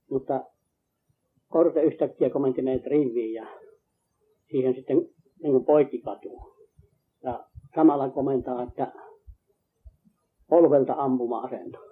[0.09, 0.45] Mutta
[1.51, 3.47] Korte yhtäkkiä komenti meidät riviin ja
[4.51, 4.97] siihen sitten
[5.43, 6.51] niin kuin poikkikatuun.
[7.23, 7.45] Ja
[7.75, 8.91] samalla komentaa, että
[10.49, 11.79] polvelta ampuma-asento.
[11.79, 11.90] Me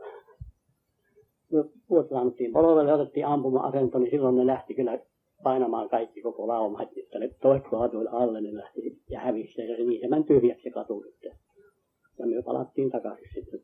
[1.88, 5.00] puotilaannuttiin polvelle otettiin ampuma-asento, niin silloin ne lähti kyllä
[5.44, 7.30] painamaan kaikki koko lauma, että ne
[7.70, 11.32] kaatuille alle, ne lähti ja hävisi ja niin se meni tyhjäksi se katu sitten.
[12.20, 13.60] Ja me palattiin takaisin sitten.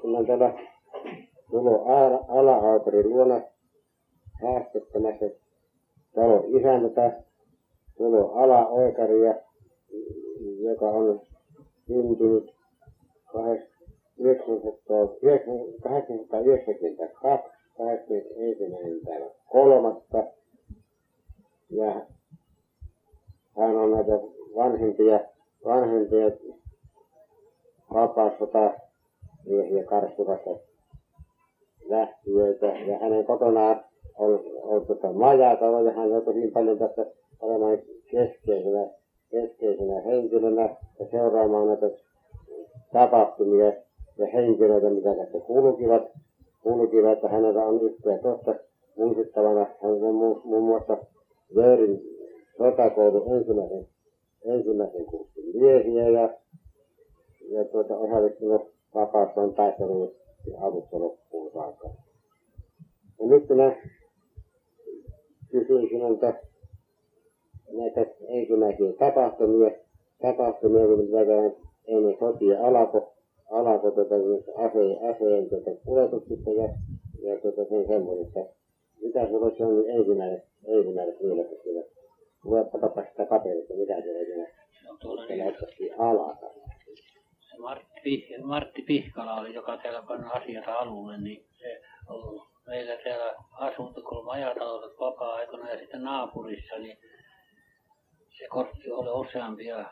[0.00, 0.54] Kun on täällä
[1.50, 1.84] Tulo
[2.28, 3.40] ala-aukari luona
[4.42, 5.26] haastattamassa
[6.14, 7.22] talo isäntä,
[7.96, 9.34] Tulo ala-oikaria,
[10.60, 11.20] joka on
[11.86, 12.54] syntynyt
[13.32, 16.28] 1892,
[17.78, 19.00] 81.
[19.06, 20.24] päivä kolmatta.
[21.70, 21.92] Ja
[23.58, 24.12] hän on näitä
[24.56, 25.20] vanhempia,
[25.64, 26.30] vanhempia
[27.94, 28.74] vapaassota
[29.46, 30.50] miehiä Karstulassa
[31.88, 33.84] lähtiöitä ja hänen kotonaan
[34.18, 37.06] on, on tota majatalo ja hän joutui niin paljon tässä
[37.40, 37.78] olemaan
[38.10, 38.90] keskeisenä,
[39.34, 41.90] keskeisenä henkilönä ja seuraamaan näitä
[42.92, 43.72] tapahtumia
[44.18, 46.02] ja henkilöitä, mitä tässä kulkivat.
[46.62, 48.54] Kulkivat, että hänellä on yhtä tuosta
[48.96, 50.98] muistettavana, hän on muun, muassa
[51.56, 52.02] Vöörin
[52.58, 53.86] sotakoulun ensimmäisen,
[54.44, 56.34] ensimmäisen kurssin miehiä ja,
[57.48, 58.62] ja tuota, osallistunut
[58.94, 60.12] vapauttavan taisteluun
[60.60, 61.88] alusta loppuun saakka.
[63.20, 63.76] Ja nyt minä
[65.50, 66.32] kysyin sinulta
[67.72, 69.70] näitä ensimmäisiä tapahtumia,
[70.22, 73.02] tapahtumia, kun tätä ennen sotia alkoi,
[73.50, 74.14] alkoi tuota,
[74.56, 76.68] aseen, aseen tuota, kuljetuksista ja,
[77.22, 78.40] ja tuota, sen semmoisesta.
[79.02, 81.82] Mitä se olisi ollut ensimmäinen, ensimmäinen mielessä siinä?
[82.44, 84.46] Luettapa sitä paperista, mitä se siinä
[84.82, 86.46] Se on tuolla se niin, näyttäisi alata.
[87.50, 92.96] se Martti, Pih- Martti Pihkala oli, joka täällä panna asioita alulle, niin se on meillä
[93.04, 96.98] täällä asunto, kun majataloudet vapaa-aikana ja sitten naapurissa, niin
[98.38, 99.84] se kortti oli useampia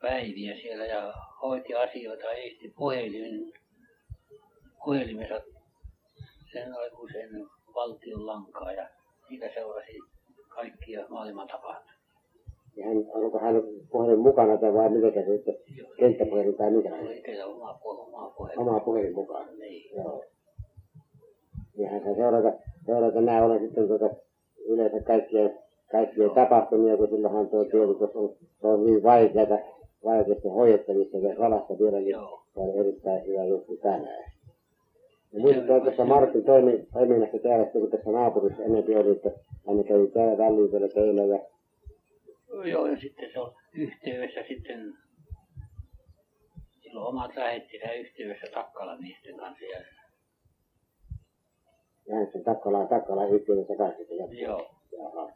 [0.00, 3.52] päiviä siellä ja hoiti asioita Eesti puhelimen,
[4.84, 5.40] puhelimessa
[6.52, 8.88] sen aikuisen valtion lankaa ja
[9.28, 9.98] siitä seurasi
[10.48, 11.98] kaikkia maailman tapahtumia.
[12.76, 13.54] Ja hän, onko hän
[13.90, 15.54] puhelin mukana tai vai miten se sitten,
[15.98, 16.88] kenttäpuhelin tai mikä?
[16.88, 18.58] Se oli itsellä oma, oma puhelin.
[18.58, 19.52] Oma puhelin mukana.
[19.52, 19.96] Niin.
[19.96, 20.24] Joo.
[21.76, 22.52] Ja hän sai seurata,
[22.86, 24.10] seurata nämä olen sitten tuota,
[24.66, 25.00] yleensä
[25.92, 29.58] kaikkia, tapahtumia, kun silloinhan tuo tiedotus on, se on niin vaikeata,
[30.04, 32.08] vaikeasti hoidettavissa ja salassa vieläkin.
[32.08, 32.42] Joo.
[32.54, 34.32] Se on erittäin hyvä juttu tänään.
[35.32, 39.30] Ja muistetaan tuossa Martin toimi, toiminnassa täällä, kun tässä naapurissa ennenkin oli, että
[39.66, 41.38] hän kävi täällä väliin teillä ja
[42.64, 44.94] Joo, ja sitten se on yhteydessä sitten,
[46.82, 49.64] silloin omat lähettilään yhteydessä Takkalan miesten kanssa.
[49.64, 49.78] Ja,
[52.06, 54.14] ja hän sen Takkalaan, Takkalaan yhteydessä kanssa.
[54.14, 55.30] Ja, joo, Jaha.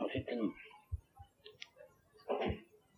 [0.00, 0.38] No sitten,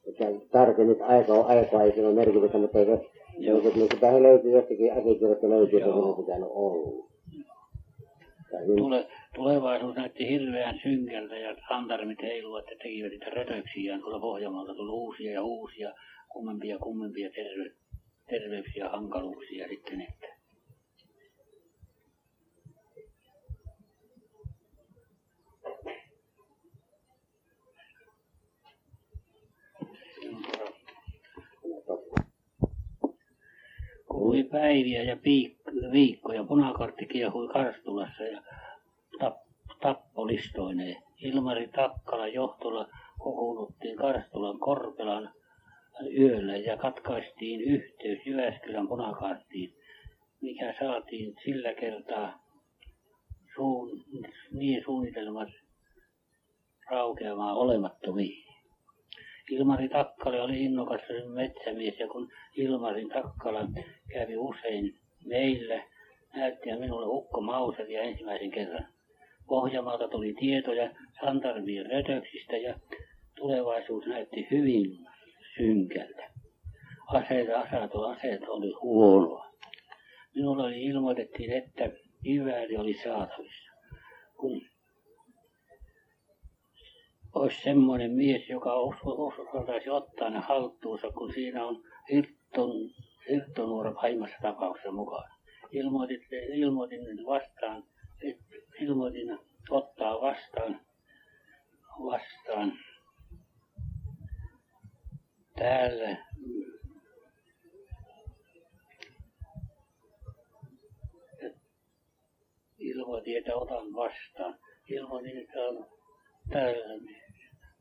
[0.07, 3.63] Että tarkemmin aikaa, aikaa ei sillä ole merkitystä, mutta ei se, Joo.
[3.63, 7.05] se, se pitää löytyä jostakin asiakirjasta löytyy, että on pitänyt olla.
[7.31, 14.75] Niin, tule, tulevaisuus näytti hirveän synkältä ja santarmit heiluvat ja tekivät niitä rötöksiään tuolla Pohjanmaalta
[14.75, 15.93] tuli uusia ja uusia,
[16.29, 17.71] kummempia ja kummempia terve,
[18.31, 20.34] terveyksiä ja hankaluuksia sitten, että
[34.25, 35.17] Kului päiviä ja
[35.93, 36.45] viikkoja.
[36.45, 38.43] Punakartti kiehui Karstulassa ja
[39.19, 39.37] tap,
[39.81, 41.03] tappolistoineen.
[41.19, 45.31] Ilmari Takkala johtolla kokoonnuttiin Karstulan Korpelan
[46.19, 49.75] yöllä ja katkaistiin yhteys Jyväskylän punakarttiin,
[50.41, 52.45] mikä saatiin sillä kertaa
[53.55, 54.05] suun,
[54.53, 55.49] niin suunnitelmat
[56.91, 58.44] raukeamaan olemattomiin.
[59.51, 63.69] Ilmari Takkala oli innokas metsämies ja kun Ilmarin Takkala
[64.13, 65.83] kävi usein meillä,
[66.37, 68.87] näytti minulle Ukko Mauseria ensimmäisen kerran.
[69.47, 72.75] Pohjanmaalta tuli tietoja Santarmien rötöksistä ja
[73.35, 74.99] tulevaisuus näytti hyvin
[75.57, 76.31] synkältä.
[77.07, 79.47] Aseita, aseet, aseet oli huonoa.
[80.35, 81.91] Minulle oli ilmoitettiin, että
[82.23, 83.73] kivääri oli saatavissa.
[84.37, 84.63] Kun
[87.35, 88.75] olisi semmoinen mies, joka
[89.53, 92.71] osaisi ottaa ne haltuunsa, kun siinä on hirtton,
[93.31, 95.35] hirttonuora pahimmassa tapauksessa mukana.
[95.71, 96.21] Ilmoitin,
[96.55, 97.85] ilmoitin vastaan,
[98.81, 99.39] ilmoitin
[99.71, 100.81] ottaa vastaan,
[102.01, 102.73] vastaan
[105.59, 106.17] täällä
[112.79, 114.59] ilmoitin, että otan vastaan.
[114.89, 115.87] Ilmoitin, että on
[116.53, 117.24] täällä.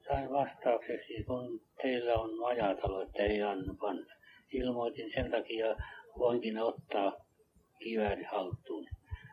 [0.08, 4.16] Sain vastaukseksi, kun teillä on majatalo, että ei anna panna.
[4.52, 5.76] Ilmoitin sen takia,
[6.18, 7.14] voinkin ottaa
[7.80, 8.88] kivääri haltuun.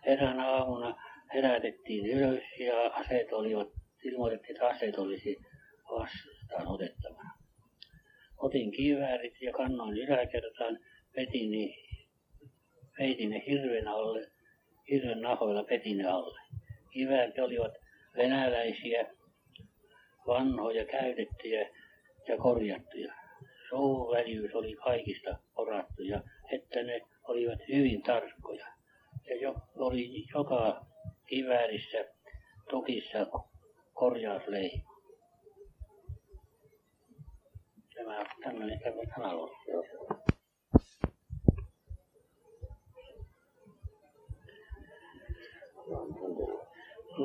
[0.06, 0.94] Eräänä aamuna
[1.34, 3.68] herätettiin ylös ja aseet olivat,
[4.04, 5.36] ilmoitettiin, että aseet olisi
[5.90, 7.30] vastaan otettavana.
[8.38, 10.78] Otin kiväärit ja kannoin yläkertaan,
[11.16, 11.74] vetin ne,
[13.28, 14.26] ne hirven alle,
[14.90, 16.40] hirven nahoilla petin ne alle.
[16.92, 17.72] Kiväärit olivat
[18.16, 19.06] venäläisiä,
[20.26, 21.68] vanhoja, käytettyjä
[22.28, 23.14] ja korjattuja.
[23.68, 28.66] Suuväljyys oli kaikista porattuja, että ne olivat hyvin tarkkoja.
[29.28, 30.86] Ja jo, oli joka
[31.26, 32.04] kiväärissä
[32.70, 33.26] tukissa
[33.94, 34.90] korjausleima.
[37.94, 38.80] Tämä tämmöinen
[39.16, 39.50] sanalla.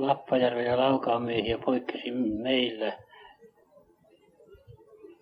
[0.01, 2.93] Lappajärven ja Laukaan miehiä poikkesi meillä.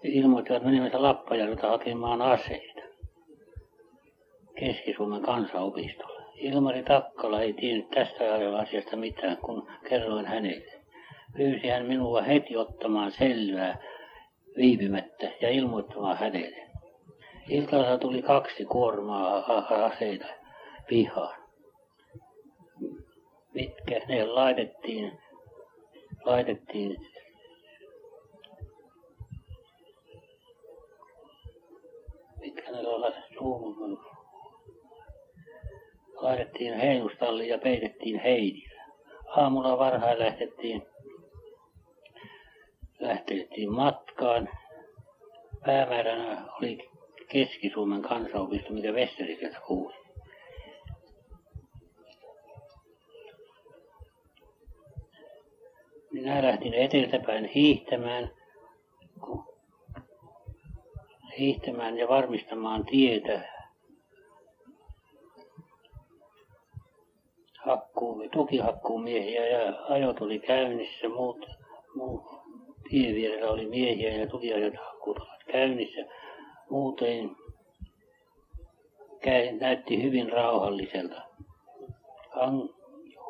[0.03, 2.81] Ilmoittivat menemässä Lappajärveltä hakemaan aseita
[4.55, 6.23] Keski-Suomen kansanopistolle.
[6.35, 8.23] Ilmari Takkala ei tiennyt tästä
[8.59, 10.73] asiasta mitään, kun kerroin hänelle.
[11.37, 13.77] Pyysi hän minua heti ottamaan selvää
[14.57, 16.69] viipymättä ja ilmoittamaan hänelle.
[17.49, 19.45] Iltalla tuli kaksi kuormaa
[19.85, 20.25] aseita
[20.87, 21.42] pihaan.
[23.53, 25.19] Mitkä ne laitettiin,
[26.25, 26.97] laitettiin
[32.39, 32.81] mitkä ne
[33.37, 33.99] suuhun.
[36.15, 38.83] Laitettiin heinustalliin ja peitettiin heinillä.
[39.27, 40.81] Aamulla varhain lähtettiin,
[42.99, 44.49] lähtettiin matkaan.
[45.65, 46.89] Päämääränä oli
[47.29, 50.02] Keski-Suomen kansanopisto, mikä Vesteriseltä kuuli.
[56.13, 58.29] Minä lähdin eteltäpäin hiihtämään,
[61.39, 63.41] hiihtämään ja varmistamaan tietä
[67.57, 71.45] hakkuu, tukihakkuumiehiä ja ajot oli käynnissä, muut,
[71.95, 72.23] muut
[72.89, 76.05] tien vierellä oli miehiä ja tukiajot hakkuut olivat käynnissä.
[76.69, 77.35] Muuten
[79.21, 81.21] käy, näytti hyvin rauhalliselta.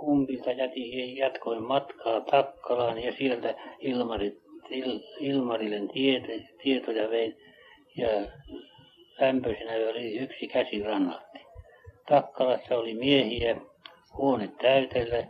[0.05, 6.27] Humpilta jätin, jatkoin matkaa Takkalaan ja sieltä Ilmari, Il, Ilmarille tieto,
[6.63, 7.37] tietoja vein
[7.97, 8.09] ja
[9.19, 11.39] lämpöisenä oli yksi käsirannaatti.
[12.09, 13.55] Takkalassa oli miehiä,
[14.17, 15.27] huone täytellä,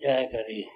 [0.00, 0.68] jääkäri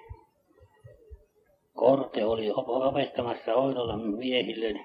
[1.77, 4.79] Korte oli opettamassa Oilolan miehille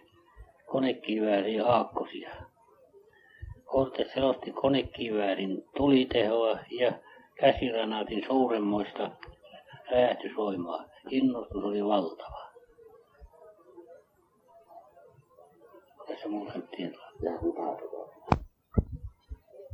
[0.67, 2.31] konekiväärin aakkosia.
[3.65, 6.93] Korte selosti konekiväärin tulitehoa ja
[7.43, 9.11] käsiranaatin suuremmoista
[9.91, 10.85] räjähtysvoimaa.
[11.11, 12.43] Innostus oli valtava.
[16.09, 16.29] Tässä
[16.77, 17.79] tietoa.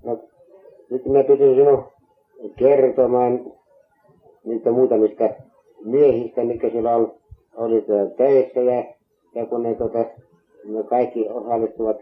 [0.05, 0.19] No,
[0.91, 1.93] nyt mä pidin sinun
[2.57, 3.53] kertomaan
[4.45, 5.25] niitä muutamista
[5.85, 7.13] miehistä, mikä siellä oli,
[7.57, 7.85] oli
[8.17, 8.95] töissä ja,
[9.35, 9.99] ja kun ne, tota,
[10.65, 11.97] ne kaikki osallistuvat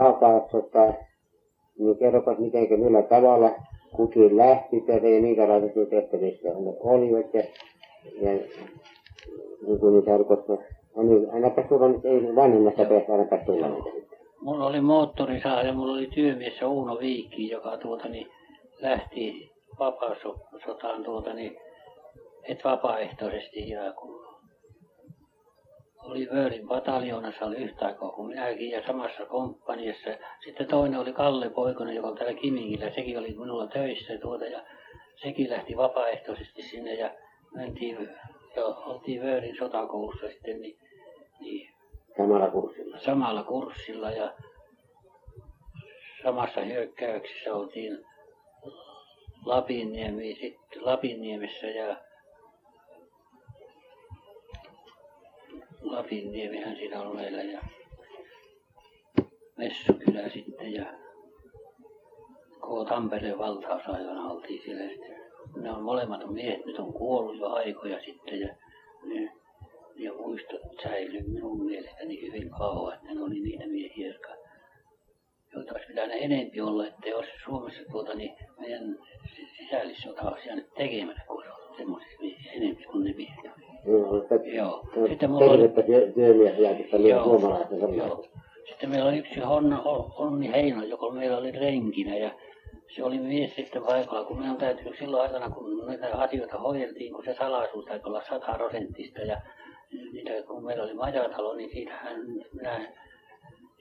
[0.00, 0.94] valtaussotaan,
[1.78, 3.50] niin kerropas miten millä tavalla
[3.96, 4.84] kukin lähti
[5.36, 7.42] ja laitettiin tehtävissä ne olivat ja,
[8.20, 8.30] ja
[9.66, 10.58] niin kuin niitä alkoi,
[10.96, 14.04] niin ainapa sulla nyt ei vanhemmasta päästä ainapa tulla niitä.
[14.40, 18.26] Mulla oli moottorisaa ja mulla oli työmies Uuno Viikki, joka tuota niin
[18.80, 21.56] lähti vapaasotaan tuota niin,
[22.48, 23.68] et vapaaehtoisesti
[24.00, 24.33] kun
[26.04, 30.10] oli Vöölin pataljoonassa oli yhtä aikaa kuin minäkin ja samassa komppaniassa.
[30.44, 34.64] Sitten toinen oli Kalle Poikonen, joka on täällä Kimingillä, sekin oli minulla töissä tuota ja
[35.16, 37.10] sekin lähti vapaaehtoisesti sinne ja
[37.54, 38.08] mentiin
[38.56, 40.78] ja oltiin Vöölin sotakoulussa sitten niin,
[41.40, 41.74] niin
[42.16, 42.98] samalla kurssilla.
[42.98, 44.32] Samalla kurssilla ja
[46.22, 48.04] samassa hyökkäyksessä oltiin
[49.44, 51.96] Lapinniemi, sitten Lapinniemessä ja
[55.84, 57.60] Lapinniemihän siinä on meillä ja
[59.56, 60.86] Messukylä sitten ja
[62.60, 65.20] koko Tampereen valtausaikana oltiin siellä sitten.
[65.56, 68.48] Ne on molemmat miehet, nyt on kuollut jo aikoja sitten ja
[69.04, 69.32] ne,
[70.18, 74.28] muistot säilyy minun mielestäni hyvin kauan, että ne oli niitä miehiä, jotka
[75.54, 78.98] joita olisi pitänyt enempi olla, että olisi Suomessa tuota, niin meidän
[79.58, 83.53] sisällissota olisi jäänyt tekemättä, kun olisi ollut semmoisia miehiä enempi kuin ne miehet.
[84.44, 84.86] Joo.
[85.08, 85.72] Sitten mulla oli...
[86.14, 87.24] työmiesjääkistä Joo.
[87.24, 88.24] suomalaisten Joo.
[88.68, 89.82] Sitten meillä oli yksi Honna,
[90.16, 92.30] Onni Heino, joka meillä oli renkinä ja
[92.96, 97.24] se oli mies sitten paikalla, kun minun täytyy silloin aikana, kun näitä asioita hoideltiin, kun
[97.24, 99.40] se salaisuus täytyy olla sata prosenttista ja
[100.12, 102.20] niitä, kun meillä oli majatalo, niin siitähän
[102.52, 102.92] minä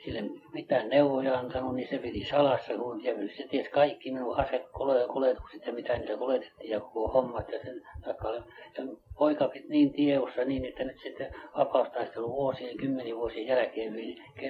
[0.06, 3.02] sille mitään neuvoja antanut, niin se piti salassa, kun
[3.38, 7.82] se tiesi kaikki minun asekuljetukset ja mitä niitä kuljetettiin ja koko hommat ja sen.
[8.08, 8.84] Ja
[9.18, 13.96] poika piti niin tiedossa niin, että nyt sitten vapaustaistelun vuosien, kymmenen vuosien jälkeen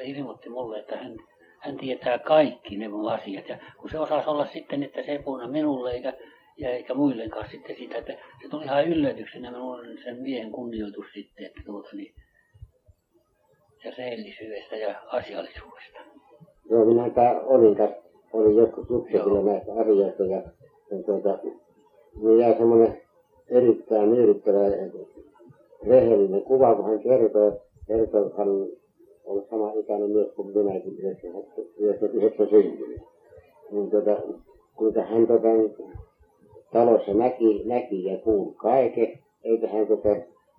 [0.04, 1.18] ilmoitti mulle, että hän,
[1.60, 3.50] hän tietää kaikki ne mun asiat.
[3.50, 6.14] Ja kun se osasi olla sitten, että se ei puhunut minulle eikä,
[6.58, 11.46] ja eikä muillekaan sitten sitä, että se tuli ihan yllätyksenä minun sen miehen kunnioitus sitten,
[11.46, 12.14] että tuota niin,
[13.84, 16.00] ja rehellisyydestä ja asiallisuudesta.
[16.70, 17.96] Joo, minä tää olin tässä,
[18.34, 20.42] olin joskus juttuilla näistä asioista ja,
[20.92, 21.40] ja tuota,
[22.22, 23.02] niin jäi semmoinen
[23.50, 24.60] erittäin miellyttävä
[25.88, 28.50] rehellinen kuva, kun hän kertoo, että hän
[29.26, 30.98] on sama ikäinen mies kuin minäkin,
[31.78, 33.02] 99 syntynyt.
[33.72, 34.18] Niin tuota,
[34.76, 35.48] kuinka hän tuota,
[36.72, 40.10] talossa näki, näki ja kuuli kaiken, eikä hän tuota,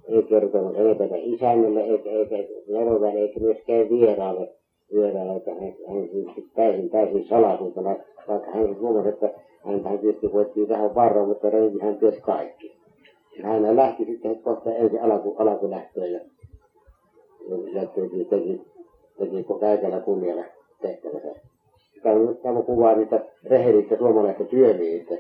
[0.09, 2.37] ei kertonut edetä isännölle eikä, eikä
[2.73, 4.49] verovälle eikä myöskään vieraalle
[4.95, 7.97] vierailla, että hän, hän siis täysin, täysin salaisuutena,
[8.29, 9.31] vaikka hän huomasi, että
[9.65, 12.77] hän, hän tietysti voitti tähän varoon, mutta renki hän tiesi kaikki.
[13.39, 16.21] Ja hän lähti sitten kohta ensin alku, alkulähtöön ja,
[17.73, 18.61] ja teki, teki,
[19.19, 20.45] teki kaikella kunnialla
[20.83, 21.41] tehtävänsä.
[22.43, 25.15] Tämä kuvaa niitä rehellistä suomalaista työmiehistä.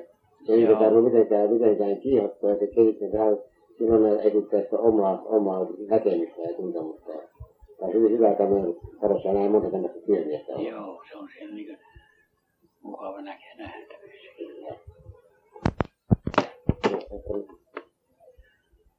[0.48, 3.08] Ei niitä tarvitse mitenkään, mitenkään kiihottaa, että kehittää
[3.80, 7.12] on esittää omaa, omaa näkemystä ja tuntemusta.
[7.12, 10.64] Tämä on hyvin hyvä tämmöinen, korossa näin monta tämmöistä työmiestä on.
[10.66, 11.78] Joo, se on siellä niin
[12.82, 14.14] mukava näkeä nähtävyys.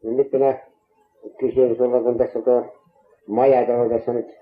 [0.03, 0.59] No nyt minä
[1.39, 2.65] kysyin sinulla, kun tässä tuo
[3.82, 4.38] on tässä nyt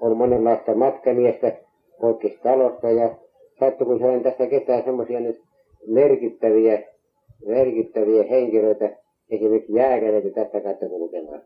[0.00, 1.52] on monenlaista matkamiestä
[2.00, 3.14] poikki talosta ja
[3.60, 5.42] sattuiko se tästä ketään semmoisia nyt
[5.86, 6.82] merkittäviä,
[7.46, 8.96] merkittäviä henkilöitä,
[9.30, 11.42] esimerkiksi jääkäreitä tästä kautta kulkemaan?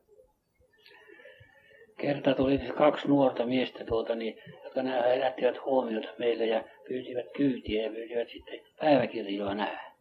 [1.99, 7.27] Kerta tuli siis kaksi nuorta miestä tuota, niin, jotka nämä herättivät huomiota meille ja pyysivät
[7.37, 9.93] kyytiä ja pyysivät sitten päiväkirjoa nähdä.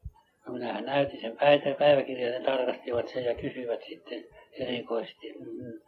[0.47, 1.37] No minähän näytin sen
[1.79, 5.79] päiväkirjan ja tarkastivat sen ja kysyivät sitten erikoisesti, mm,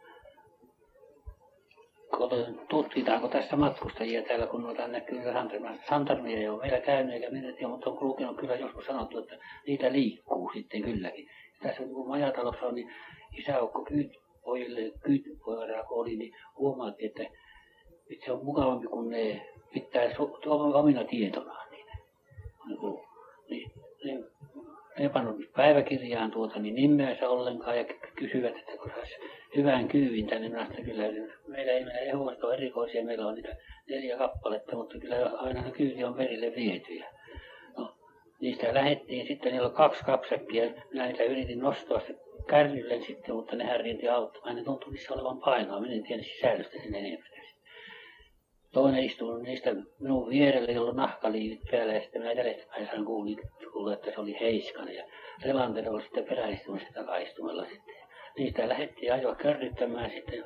[2.68, 5.22] tutkitaanko tässä matkustajia täällä, kun noita näkyy
[5.88, 9.38] Santarmia ei ole meillä käynyt eikä minä tiedä, mutta on kulkenut kyllä joskus sanottu, että
[9.66, 11.28] niitä liikkuu sitten kylläkin.
[11.62, 12.92] Tässä kun majatalossa on, niin
[13.38, 17.22] isäukko kyyti pojille, kyytipojalla oli, niin huomaatti, että,
[18.10, 20.10] että se on mukavampi, kun ne pitää
[20.74, 21.70] omina tietonaan.
[23.48, 23.70] Niin,
[24.04, 24.24] niin,
[24.98, 27.84] ne pannut päiväkirjaan tuota niin nimeänsä ollenkaan ja
[28.16, 29.14] kysyvät, että kun saisi
[29.56, 31.02] hyvän kyydin tänne, minä kyllä
[31.48, 33.56] meillä ei meillä hevoset ole erikoisia, meillä on niitä
[33.88, 37.13] neljä kappaletta, mutta kyllä aina ne kyyti on perille vietyjä.
[38.44, 42.14] Niistä lähettiin sitten, niillä on kaksi kapsekkia, minä niitä yritin nostaa se
[42.46, 44.56] kärrylle sitten, mutta ne rienti auttamaan.
[44.56, 47.28] Ne tuntui niissä olevan painoa, minä en tiedä sisällöstä sen enempää.
[48.72, 53.92] Toinen istuu niistä minun vierelle, jolla on nahkaliivit päällä, ja sitten minä jäljestäpäin sain kuulla,
[53.92, 54.94] että se oli Heiskanen.
[54.94, 55.04] Ja
[55.44, 57.94] Relander oli sitten peräistumassa takaistumella sitten.
[58.38, 60.44] Niistä lähdettiin ajoa körryttämään sitten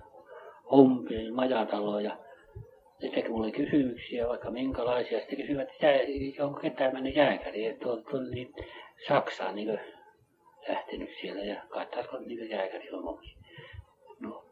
[1.32, 2.16] majataloon ja
[3.03, 5.18] ne teki mulle kysymyksiä, vaikka minkälaisia.
[5.18, 8.55] Sitten kysyivät, että onko ketään mennyt jääkäri, että on, on niin
[9.09, 9.80] Saksaan niin
[10.68, 13.05] lähtenyt siellä ja kai taas niin jääkäri on
[14.20, 14.44] No,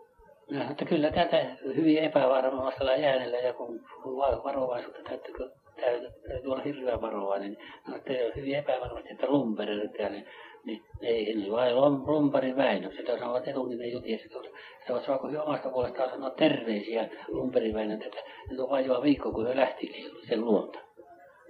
[0.50, 3.80] minä sanoin, että kyllä tätä hyvin epävarmalla jäänellä ja kun
[4.44, 5.34] varovaisuutta täytyy,
[6.28, 10.22] täytyy olla hirveän varovainen, niin no, että hyvin epävarmasti, että Lumberille täällä,
[10.66, 14.26] niin ei, niin vai Lumberin Väinö, sitä sanovat etunimen jutiessa,
[14.80, 18.18] että ovat saako he omasta puolestaan sanoa terveisiä Lumberin Väinö, että
[18.50, 20.78] nyt on vain viikko, kun he lähti sen luonta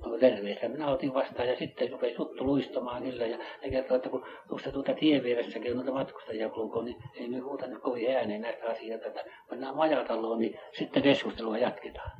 [0.04, 4.08] no terveistä minä otin vastaan ja sitten rupesi juttu luistamaan kyllä ja ne kertoi, että
[4.08, 8.16] kun tuossa tuota tien vieressäkin on noita matkustajia kulkua, niin ei me huuta nyt kovin
[8.16, 12.10] ääneen näistä asioita, että mennään majataloon, niin sitten keskustelua jatketaan.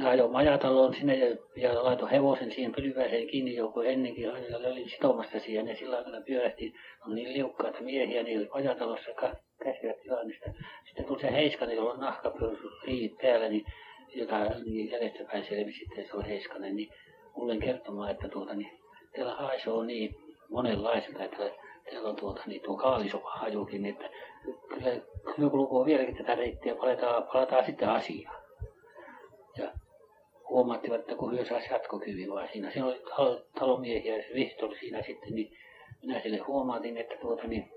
[0.00, 0.10] No.
[0.10, 5.40] ajoin majataloon sinne ja, ja laitoin hevosen siihen pylvääseen kiinni, joku ennenkin aina olin sitomassa
[5.40, 6.74] siihen ja sillä aikana pyörähti,
[7.06, 9.10] on niin liukkaita miehiä, niin majatalossa
[9.64, 10.50] käsivät tilannesta.
[10.86, 12.72] Sitten tuli se Heiskanen, jolla on nahkapyrsut
[13.22, 13.64] päällä, niin
[14.14, 16.88] jota niin jäljestäpäin selvisi sitten se on Heiskanen, niin
[17.36, 18.78] mulle kertomaan, että tuota, niin,
[19.12, 20.14] teillä haisoo niin
[20.50, 21.50] monenlaiselta, että
[21.84, 24.04] teillä on tuota, niin tuo kaalisova hajukin, että
[24.68, 25.00] kyllä,
[25.36, 28.40] kyllä kulkuu vieläkin tätä reittiä, palataan, palataan sitten asiaan.
[29.58, 29.72] Ja
[30.50, 32.70] huomattivat, että kun hyö saisi jatkokyvyn vaan siinä.
[32.70, 35.56] Siinä oli tal- talomiehiä ja se Vihtori siinä sitten, niin
[36.02, 37.70] minä sille huomaatin, että tuota, niin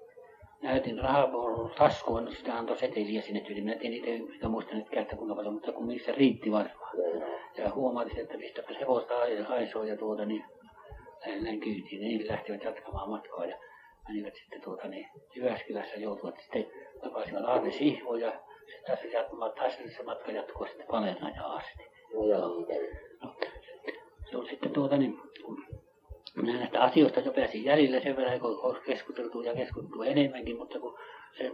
[0.61, 3.65] näytin rahapuolun taskuun, niin sitä antoi seteliä sinne tyyliin.
[3.65, 6.97] Minä en itse muista nyt käyttää kuinka paljon, mutta kun missä riitti varmaan.
[7.57, 9.13] Ja huomatin, että mistäpä hevosta
[9.47, 10.45] haisoo ja tuota niin
[11.41, 12.01] näin kyytiin.
[12.01, 13.57] Niin lähtivät jatkamaan matkaa ja
[14.07, 16.65] menivät sitten tuota niin Jyväskylässä joutuvat sitten
[17.03, 21.83] tapasivat Aarne Sihvo ja sitten tässä jatkumaan taas se matka jatkuu sitten Palenajaan asti.
[24.31, 25.19] Se on sitten tuota niin,
[26.35, 30.79] minä näistä asioista jo pääsin jäljille sen verran, kun olisi keskusteltu ja keskusteltu enemmänkin, mutta
[30.79, 30.97] kun
[31.37, 31.51] se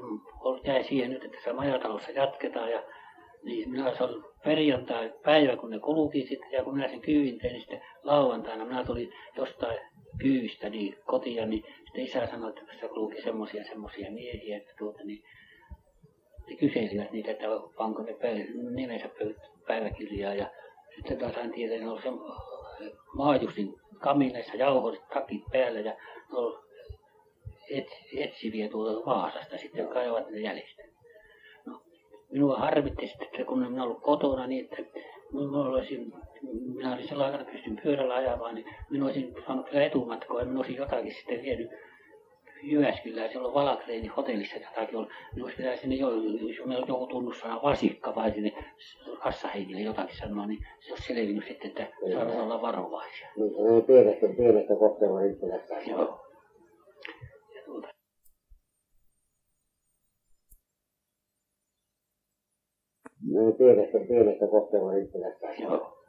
[0.64, 2.84] jäi siihen nyt, että se majatalossa jatketaan ja
[3.44, 7.40] niin minä se oli perjantai päivä, kun ne kulki sitten, ja kun minä sen kyydin
[7.40, 9.78] tein, niin sitten lauantaina minä tulin jostain
[10.18, 15.04] kyydistä niin kotia, niin sitten isä sanoi, että tässä kulki semmoisia semmoisia miehiä, että tuota
[15.04, 15.24] niin,
[16.56, 17.46] kyselivät niitä, että
[17.78, 18.16] panko ne
[18.72, 19.10] nimensä
[19.68, 20.50] päiväkirjaa, ja
[20.96, 22.10] sitten taas sain tietää, että ne oli se
[23.16, 25.96] maajustin kamineissa jauhoiset takit päällä ja
[26.32, 26.64] no,
[27.70, 27.88] et,
[28.18, 30.84] etsiviä tuolta Vaasasta sitten, ajavat ne jäljestä.
[31.66, 31.82] No,
[32.32, 35.00] minua harmitti sitten, että kun minä ollut kotona, niin että
[35.34, 36.14] minä olisin,
[36.76, 40.60] minä olisin sillä aikana pystyn pyörällä ajamaan, niin minä olisin saanut kyllä etumatkoa ja minä
[40.60, 41.70] olisin jotakin sitten vienyt
[42.64, 45.08] Jyväskylään, siellä on Valakreeni hotellissa jotakin on.
[45.36, 48.52] Niin olisi pitänyt sinne jo, jos meillä on joku tunnussana vasikka vai sinne
[49.24, 53.28] kassahenkilö jotakin sanoa, niin se olisi selvinnyt sitten, että saadaan olla varovaisia.
[53.36, 55.76] Niin se on pienestä, pienestä kohteella riippuvästä.
[55.88, 56.26] Joo.
[57.66, 57.88] Tuota,
[63.22, 65.48] Niin pienestä, pienestä kohteella riippuvästä.
[65.64, 66.06] Joo.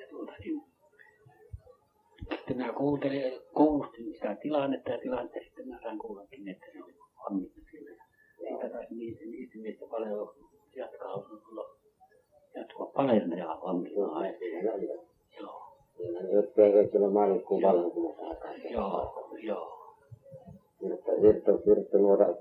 [0.00, 0.69] Ja tuota, niin,
[2.36, 6.94] sitten minä kuuntelin, kuulustin sitä tilannetta ja tilannetta sitten mä sain kuullakin, että se oli
[7.24, 7.90] vangittu siellä.
[7.90, 7.96] Ja
[8.48, 10.34] siitä taisi niistä, niistä miestä paljon
[10.76, 11.22] jatkaa,
[12.54, 14.26] jatkaa Palermoa vankilaan.
[15.40, 15.74] Joo,
[16.32, 18.54] Jotta ei ole maailmankuun vallankumousta aikaa.
[18.70, 19.76] joo, joo.
[20.82, 22.34] Virta, virta, virta nuora,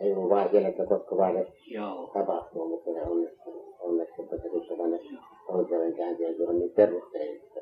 [0.00, 3.40] ei ole vaan siellä, että koska vaan ne Joo, tapahtuu, mutta ne onneksi,
[3.80, 5.00] onneksi, että kun se tänne
[5.48, 7.60] oikeudenkäynti ei ole niin perusteellista.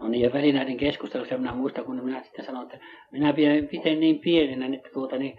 [0.00, 3.32] No niin, ja väliin näiden keskustelussa minä muistan, kun minä sitten sanoin, että minä
[3.70, 5.38] pidän niin pienenä, että tuota niin,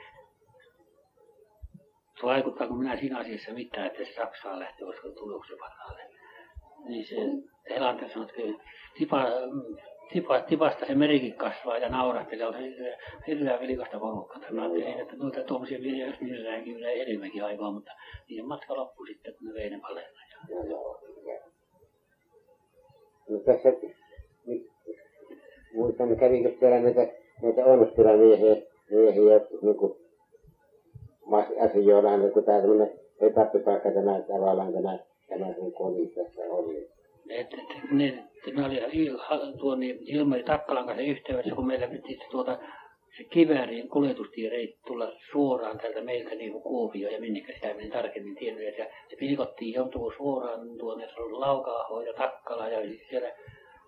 [2.23, 6.01] vaikuttaako minä siinä asiassa mitään, että se Saksaan lähtee, koska tuloksen varalle.
[6.87, 7.15] Niin se
[7.69, 8.63] Helander sanoi, että
[8.97, 9.27] tipa,
[10.13, 12.97] tipa, tipasta se merikin kasvaa ja naurahtelee, on se hirveä,
[13.27, 14.41] hirveä vilkasta porukkaa.
[14.51, 17.91] Mä ajattelin, että noita tuommoisia miehiä, jos niilläkin kyllä enemmänkin aikaa, mutta
[18.29, 20.21] niiden matka loppui sitten, kun ne vei ne Palermoon.
[20.49, 21.01] Joo, joo.
[23.29, 23.69] No tässä,
[25.73, 27.07] muistan, kävinkö siellä näitä,
[27.41, 28.55] näitä onnistulamiehiä,
[28.91, 29.95] miehiä, niin kuin
[31.59, 32.91] asioilla, niin kuin tämä tämmöinen
[33.21, 34.99] etappipaikka, tämä tavallaan tämä,
[35.29, 36.87] tämä sun koti tässä oli.
[37.29, 38.23] että et, ne,
[38.55, 39.17] ne oli il,
[39.59, 42.59] tuon niin Ilmari Takkalan kanssa yhteydessä, kun meillä piti tuota
[43.17, 47.89] se kiväärin kuljetustie reitti tulla suoraan täältä meiltä niin kuin Kuopio ja minnekä sitä meni
[47.89, 48.77] tarkemmin tiennyt.
[48.77, 53.31] Ja se pilkottiin joutuu suoraan tuonne Laukaahoon ja Takkala ja siellä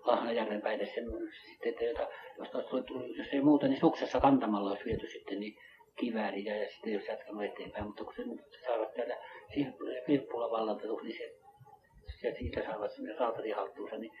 [0.04, 1.04] Lahnajärven päin sen
[1.46, 2.48] sitten, että jota, jos,
[2.86, 5.56] tullut, jos ei muuta, niin suksessa kantamalla olisi viety sitten niin
[5.96, 9.16] kivääriä ja sitten jos jatkanut eteenpäin, mutta kun se nyt saavat täällä
[10.08, 11.44] Vilppula vallantetuksi, niin se
[12.24, 14.12] ja siitä saavat sinne rautatihaltuunsa, niin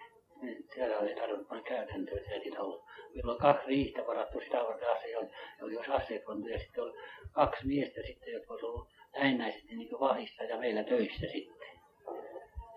[0.42, 2.84] niin siellä oli tarvinnut panna käytäntöön, että ei siitä ollut.
[3.14, 5.34] Meillä on kaksi riihtä varattu sitä varten aseita,
[5.72, 6.92] jos aseet ja sitten oli
[7.32, 11.68] kaksi miestä sitten, jotka olisi ollut näennäisesti niin vahissa ja meillä töissä sitten.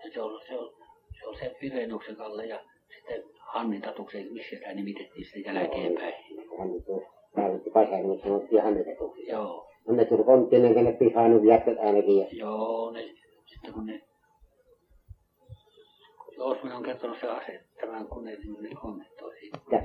[0.04, 0.74] Ja se on, se on,
[1.18, 2.64] se on se Pirenuksen Kalle ja
[3.08, 6.14] sitten Hannin Tatuksen, missä sitä nimitettiin sitten jälkeenpäin.
[7.34, 9.26] Päädytty paikkaan, mutta sanottiin hännetetuksi.
[9.28, 12.18] Joo, No ne tuli konttinen tänne pihaan, nyt jätkät ainakin.
[12.18, 13.02] Ja, joo, ne,
[13.46, 14.02] sitten kun ne
[16.36, 19.58] Joosmin on kertonut se ase, tämän kun ne, ne kommentoi siitä.
[19.72, 19.82] ja,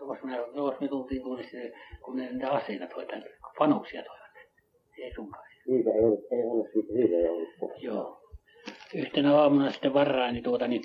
[0.00, 1.72] Jos me, jos me tultiin tuonne sinne,
[2.04, 3.26] kun ne niitä aseita toi tänne,
[3.58, 4.22] panoksia toivat.
[4.98, 5.44] Ei sunkaan.
[5.64, 7.48] siitä ei ollut, ei ollut, siitä ei ollut.
[7.78, 8.18] Joo.
[8.94, 10.82] Yhtenä aamuna sitten varraani tuota niin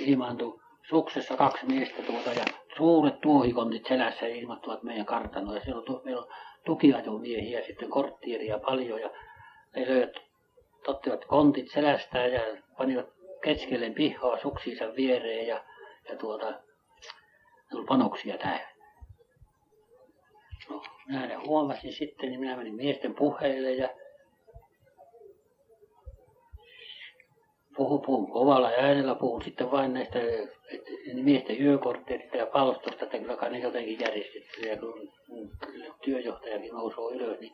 [0.00, 2.44] ilmaantui suksessa kaksi miestä tuota ja
[2.76, 5.56] suuret tuohikontit selässä ilmattuvat meidän kartanoon.
[5.56, 6.28] Ja siellä on, meillä on
[6.64, 9.10] tukiajomiehiä sitten korttiiria paljon ja
[9.76, 10.12] ne löivät,
[10.86, 12.40] ottivat kontit selästään ja
[12.78, 13.06] panivat
[13.44, 15.64] keskelle pihaa suksiinsa viereen ja,
[16.08, 18.68] ja tuota, ne oli panoksia täynnä.
[20.70, 23.88] No, minä ne huomasin sitten, niin minä menin miesten puheille ja
[27.78, 30.18] puhun, puhun kovalla äänellä, puhun sitten vain näistä
[31.14, 34.68] miesten yökortteista ja palstosta, että kyllä kai ne jotenkin järjestetty.
[34.68, 35.12] Ja kun
[36.04, 37.52] työjohtajakin nousee ylös, niin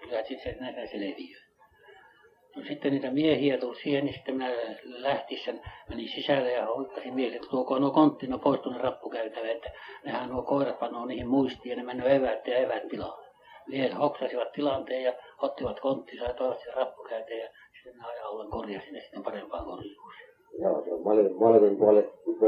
[0.00, 1.46] kyllä sitten näitä selviää.
[2.56, 4.50] No sitten niitä miehiä tuli siihen, niin sitten minä
[4.84, 9.70] lähtin sen, menin sisälle ja hoikkasin miehille, että tuoko nuo konttino pois tuonne rappukäytävään, että
[10.04, 13.26] nehän nuo koirat panoo niihin muistiin ja ne menee eväät ja eväät pilalle.
[13.66, 17.50] Miehet hoksasivat tilanteen ja ottivat konttinsa ja toivat sen rappukäyteen
[18.04, 20.28] ajan korjasin ne sitten parempaan korjuuseen.
[20.62, 22.38] Joo, se on molemmin, molemmin puolet, kun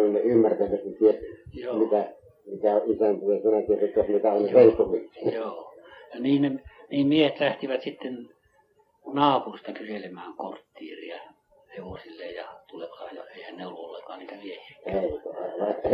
[0.98, 1.16] ties,
[1.52, 1.78] Joo.
[1.78, 2.14] mitä,
[2.46, 2.80] mitä ja
[3.42, 4.52] sinäkin rikos, mitä on Joo.
[4.52, 5.30] Facebookissa.
[5.30, 5.74] Joo.
[6.14, 6.50] Ja niin, ne,
[6.90, 8.28] niin miehet lähtivät sitten
[9.06, 11.20] naapurista kyselemään korttiiria
[11.76, 14.76] hevosille ja tulevat ja eihän ne ollut ollenkaan niitä miehiä.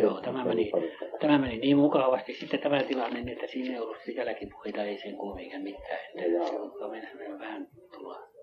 [0.03, 0.73] Joo, tämä meni,
[1.21, 4.99] tämä meni niin mukavasti sitten tämä tilanne, niin että siinä ei ollut sitten jälkipuheita, ei
[4.99, 5.99] sen kummikään mitään.
[6.15, 6.49] Että Joo.
[6.49, 8.34] se on vähän tulla.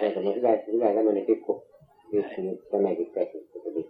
[0.00, 1.62] Se on hyvä, hyvä tämmöinen pikku
[2.12, 3.84] juttu, nyt tämäkin käsittely.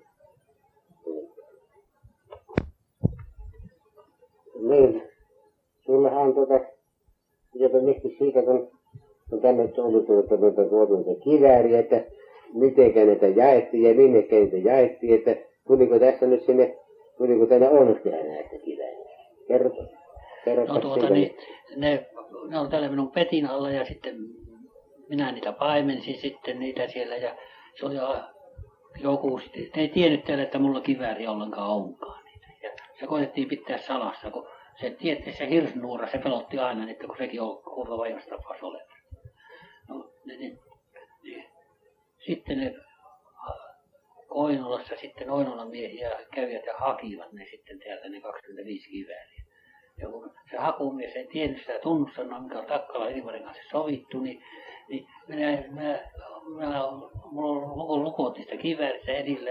[4.69, 5.03] Niin,
[5.87, 6.61] sullahan on tuota,
[7.55, 8.71] jopa mistä siitä, kun,
[9.31, 12.05] kun tänne tuli tuota, tuota, tuota, tuota kivääri, että
[12.55, 15.37] mitenkä niitä jaettiin ja minnekä niitä jaettiin, että
[15.67, 16.77] tuliko tässä nyt sinne,
[17.19, 19.03] tuliko tänne Ouluskylään näistä kivääriä?
[19.49, 19.71] Kerro,
[20.45, 21.37] kerro No tuota, niin,
[21.77, 22.07] ne,
[22.49, 24.17] ne on täällä minun petin alla ja sitten
[25.09, 27.37] minä niitä paimensin sitten niitä siellä ja
[27.81, 27.97] se oli
[29.01, 32.47] joku ne ei tiennyt täällä, että mulla kivääri ollenkaan onkaan niitä.
[32.63, 34.49] Ja se koitettiin pitää salassa, kun
[34.81, 38.97] se tietysti se hirsnuora, se pelotti aina, että kun sekin on kuulta vajostapaus olemassa.
[39.89, 40.59] No, ne, ne,
[41.25, 41.51] ne,
[42.19, 42.75] sitten ne
[44.35, 49.43] Oinolassa sitten Oinolan miehiä kävivät ja hakivat ne sitten täältä ne 25 kivääriä.
[49.99, 54.45] Ja kun se hakumies ei tiennyt sitä tunnustanut, mikä on Takkala Ilmarin kanssa sovittu, niin,
[54.89, 56.01] niin minä, minä,
[56.57, 59.51] minä, on lukot niistä kivääristä edillä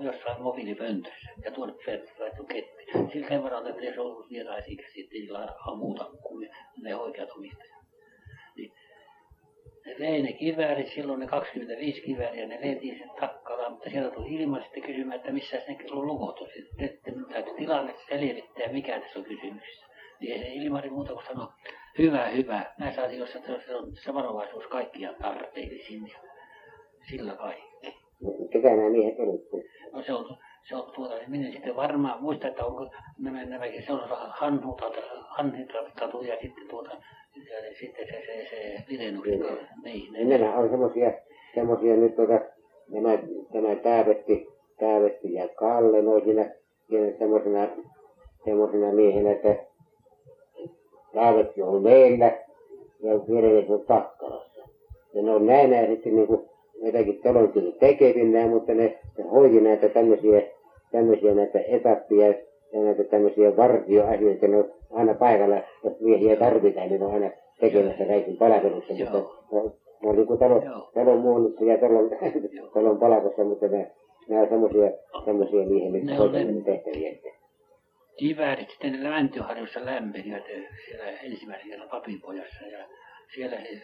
[0.00, 1.76] jossain mobiilipöntössä ja tuonut
[2.18, 2.84] laittu ketti.
[3.12, 5.28] Sillä sen verran, että se on ollut vieraisikäisiä, ei
[5.76, 6.50] muuta kuin
[6.82, 7.76] ne oikeat omistajat.
[8.56, 8.72] Niin,
[9.86, 14.34] ne vei ne kiväärit, silloin ne 25 kivääriä, ne vietiin sen Takkalaan, mutta sieltä tuli
[14.34, 16.48] ilma sitten kysymään, että missä ne lukot on.
[16.54, 19.86] Sitten täytyy tilanne selvittää, mikä tässä on kysymyksessä.
[20.20, 21.48] Niin ei se Ilmari muuta kuin sanoi,
[21.98, 22.74] hyvä, hyvä.
[22.78, 26.18] Näissä asioissa se on se varovaisuus kaikkia tarpeellisin ja
[27.10, 27.96] sillä kaikki.
[28.52, 29.40] Ketä nämä miehet olivat?
[29.92, 30.36] No se on,
[30.68, 34.00] se on tuota, niin minä sitten varmaan muista, että onko nämä, nämäkin, se on
[35.28, 36.90] hanhitatu ja sitten tuota,
[37.36, 39.26] ja sitten se, se, se Virenus,
[39.84, 41.12] niin, niin nämä on semmoisia,
[41.54, 42.40] semmoisia nyt tuota,
[42.88, 43.18] nämä,
[43.52, 44.46] tämä Täävetti,
[44.78, 46.50] Täävetti ja Kalle, ne on siinä,
[46.88, 47.68] siinä semmoisena,
[48.44, 49.56] semmoisena miehenä, että
[51.16, 52.32] Täävetti on meillä.
[53.02, 54.68] Ja Virenus on Takkalassa.
[55.14, 56.48] Ja ne on näin näin sitten niin kuin
[56.82, 60.42] jotakin talontyön tekevinään, mutta ne, ne hoiti näitä tämmöisiä,
[60.92, 62.26] tämmöisiä näitä etappia
[62.72, 67.30] ja näitä tämmöisiä vartioasioita, ne on aina paikalla, jos miehiä tarvitaan, niin ne on aina
[67.60, 69.18] tekemässä kaikin palvelussa, mutta
[70.02, 70.62] ne on niin kuin talon,
[70.94, 72.10] talon muunnussa ja talon,
[72.74, 73.90] talon palkossa, mutta ne,
[74.28, 74.90] ne on semmoisia,
[75.24, 77.35] semmoisia miehen nyt tehtäviä.
[78.16, 80.44] Kiväärit sitten Läntyharjussa lämpenivät
[80.86, 82.88] siellä ensimmäisen kerran papinpojassa ja
[83.34, 83.80] siellä he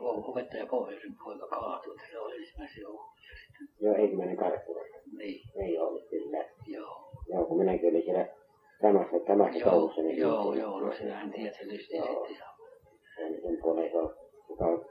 [0.00, 2.84] opettaja Pohjoisen poika kaatui, että se oli ensimmäisen
[3.46, 3.68] sitten.
[3.80, 4.96] Joo, ensimmäinen karkkilassa.
[5.18, 5.40] Niin.
[5.56, 6.44] Ei ollut kyllä.
[6.66, 7.10] Joo.
[7.28, 8.26] Joo, kun minäkin olin siellä
[8.82, 10.02] samassa, samassa Joo, koulussa.
[10.02, 12.26] Niin joo, niin- joo, no sinähän tiedät sen lysti Joo.
[12.26, 12.46] sitten.
[13.16, 14.14] Sen, sen puoleen se on,
[14.48, 14.84] joka on,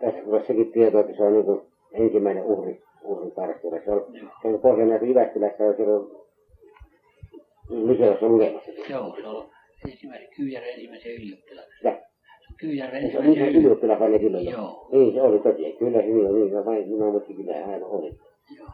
[0.00, 1.60] tässä tulee sekin tieto, että se on niin
[1.92, 3.76] ensimmäinen uhri, uhri karkkila.
[3.84, 4.28] Se on, Joo.
[4.42, 6.21] se on Pohjanmäessä Jyväskylässä on silloin
[7.72, 8.70] lyseossa lukemassa.
[8.88, 9.50] Joo, se on
[9.88, 11.66] ensimmäisen Kyyjärven ensimmäisen ylioppilaan.
[11.84, 11.98] Ja,
[12.56, 13.98] Kyyjärven se on ensimmäisen niin ylioppilaan.
[13.98, 14.44] ylioppilas silloin.
[14.44, 14.50] jo.
[14.50, 14.88] Joo.
[14.92, 15.78] Niin, se oli tosiaan.
[15.78, 16.34] Kyllä se niin on.
[16.34, 18.18] Niin, vain, minä muistin kyllä aina oli.
[18.58, 18.68] Joo.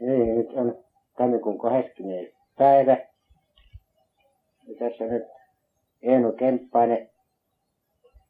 [0.00, 0.78] Niin, nyt on
[1.18, 2.36] tammikuun 20.
[2.58, 2.96] päivä.
[4.68, 5.22] Ja tässä nyt
[6.02, 7.10] Eino Kemppainen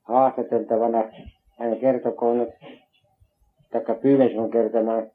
[0.02, 1.04] haastateltavana.
[1.58, 2.48] Hän kertokoon nyt,
[3.72, 5.10] taikka pyyden sinun kertomaan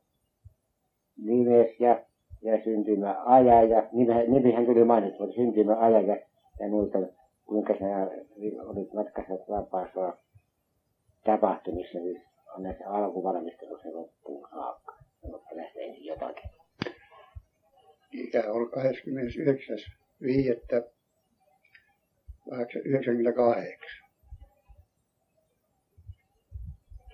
[1.18, 2.02] nimes ja,
[2.42, 6.18] ja syntymäaja ja nimi, nimihän tuli mainittu, mutta syntymäaja ja,
[6.60, 7.00] ja muista,
[7.46, 8.08] kuinka sinä
[8.66, 10.18] olit matkassa vapaassa
[11.24, 12.22] tapahtumissa, niin
[12.56, 14.98] on näissä alkuvalmistelussa loppuun saakka.
[15.22, 16.50] Mutta näistä ensin jotakin.
[18.14, 18.78] Ikä on 29.5.98.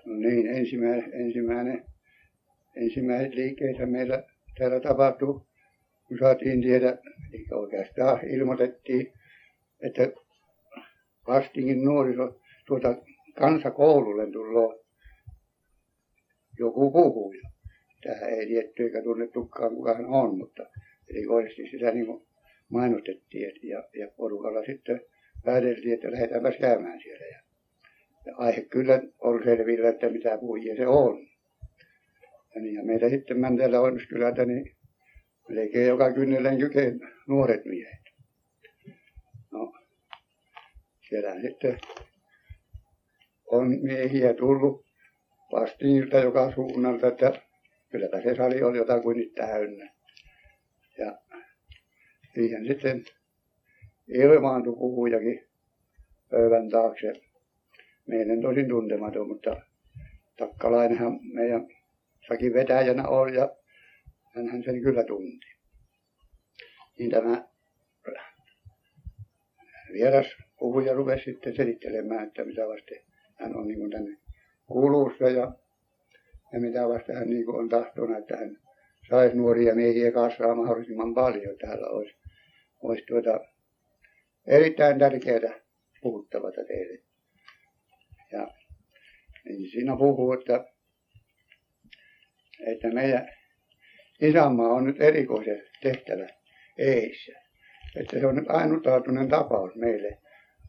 [0.05, 1.85] No niin, ensimmäinen, ensimmäinen,
[2.75, 4.23] ensimmäiset liikkeitä meillä
[4.57, 5.41] täällä tapahtui,
[6.07, 6.97] kun saatiin tiedä,
[7.33, 9.13] eli oikeastaan ilmoitettiin,
[9.83, 10.11] että
[11.27, 12.95] Vastingin nuoriso tuota
[13.39, 14.79] kansakoululle tulee
[16.59, 17.49] joku puhuja.
[18.03, 20.63] Tähän ei tietty eikä tunnettukaan kuka hän on, mutta
[21.09, 22.27] erikoisesti sitä niin kuin
[22.69, 25.01] mainostettiin et- ja, ja porukalla sitten
[25.45, 27.25] pääteltiin, että lähdetäänpäs käymään siellä.
[27.25, 27.39] Ja,
[28.25, 31.32] ja aihe kyllä on selvillä, että mitä puhujia se on.
[32.55, 34.75] Ja, niin, ja meitä sitten Mäntelä Oinuskylältä niin
[35.49, 38.03] melkein joka kynnellen kykeen nuoret miehet.
[39.51, 39.73] No,
[41.09, 41.77] siellä sitten
[43.45, 44.85] on miehiä tullut
[45.51, 47.41] vastiinilta joka suunnalta, että
[47.91, 49.93] kylläpä se sali oli jotakuinkin täynnä.
[50.97, 51.17] Ja
[52.33, 53.03] siihen sitten
[54.07, 55.47] ilmaantui puhujakin
[56.29, 57.13] pöydän taakse.
[58.07, 59.61] Meidän tosin tuntematon, mutta
[60.37, 61.67] takkalainenhan meidän
[62.27, 63.55] sakin vetäjänä on ja
[64.35, 65.47] hänhän sen kyllä tunti.
[66.99, 67.47] Niin tämä
[69.93, 70.27] vieras
[70.59, 72.99] puhuja rupesi sitten selittelemään, että mitä vasten
[73.35, 74.17] hän on niin tänne
[74.65, 75.51] kulussa ja,
[76.53, 78.57] ja mitä vasta hän niin on tahtonut, että hän
[79.09, 81.57] saisi nuoria miehiä kasvaa mahdollisimman paljon.
[81.57, 82.15] Täällä olisi,
[82.83, 83.39] olisi tuota,
[84.47, 85.59] erittäin tärkeää
[86.01, 87.03] puhuttavata teille.
[88.31, 88.47] Ja
[89.45, 90.72] niin siinä puhuu, että,
[92.65, 93.29] että meidän
[94.21, 96.27] isänmaa on nyt erikoisen tehtävä
[96.77, 97.31] eissä.
[97.95, 100.17] Että se on nyt ainutlaatuinen tapaus meille,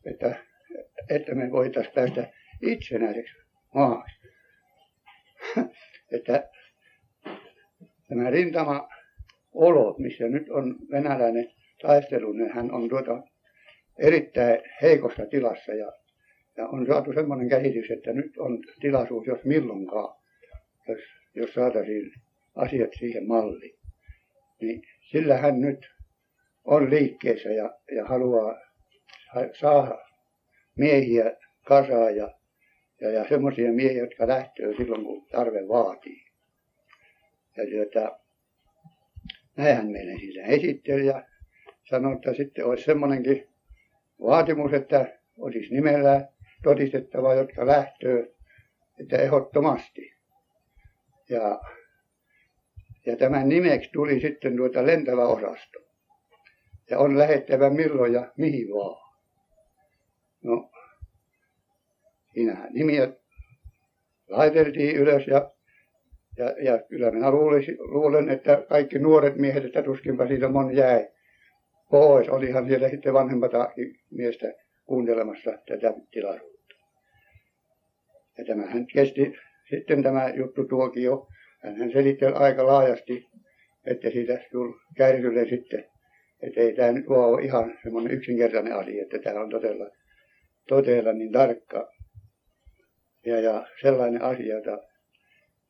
[0.07, 0.37] että,
[1.11, 2.33] että me voitaisiin päästä
[2.63, 3.35] itsenäiseksi
[3.75, 4.21] maaksi.
[6.13, 6.49] että
[8.09, 8.89] tämä rintama
[9.53, 11.51] olo, missä nyt on venäläinen
[11.83, 13.23] taistelu, niin hän on tuota
[13.99, 15.93] erittäin heikossa tilassa ja,
[16.57, 20.17] ja on saatu semmoinen käsitys, että nyt on tilaisuus, jos milloinkaan,
[20.89, 21.01] jos,
[21.35, 22.13] jos saataisiin
[22.55, 23.79] asiat siihen malliin.
[24.61, 25.91] Niin sillä hän nyt
[26.65, 28.61] on liikkeessä ja, ja haluaa
[29.61, 29.99] saada
[30.77, 32.39] miehiä kasaan ja,
[33.01, 36.25] ja, ja semmoisia miehiä, jotka lähtee silloin, kun tarve vaatii.
[37.57, 38.19] Ja tuota,
[39.57, 41.25] näinhän meille sillä esitteli ja
[41.91, 43.49] sanoi, että sitten olisi semmoinenkin
[44.21, 46.29] vaatimus, että olisi nimellä
[46.63, 48.27] todistettava, jotka lähtöö,
[49.01, 50.14] että ehdottomasti.
[51.29, 51.61] Ja,
[53.07, 55.79] ja tämän nimeksi tuli sitten tuota lentävä osasto.
[56.91, 59.05] Ja on lähettävä milloin ja mihin vaan.
[60.43, 60.71] No,
[62.35, 63.09] siinähän nimiä
[64.29, 65.51] laiteltiin ylös ja,
[66.37, 71.09] ja, ja kyllä minä luulisin, luulen, että kaikki nuoret miehet, että tuskinpa siitä moni jäi
[71.91, 72.29] pois.
[72.29, 73.73] Olihan siellä sitten vanhempata
[74.11, 74.53] miestä
[74.85, 76.75] kuuntelemassa tätä tilaisuutta.
[78.39, 79.37] Ja tämähän kesti
[79.71, 81.29] sitten tämä juttu tuokio.
[81.63, 83.27] Hän selitteli aika laajasti,
[83.87, 85.85] että siitä tuli kärrylle sitten,
[86.43, 89.91] että ei tämä nyt ole ihan semmoinen yksinkertainen asia, että tämä on todella,
[90.69, 91.89] todella niin tarkka
[93.27, 94.57] ja, ja sellainen asia,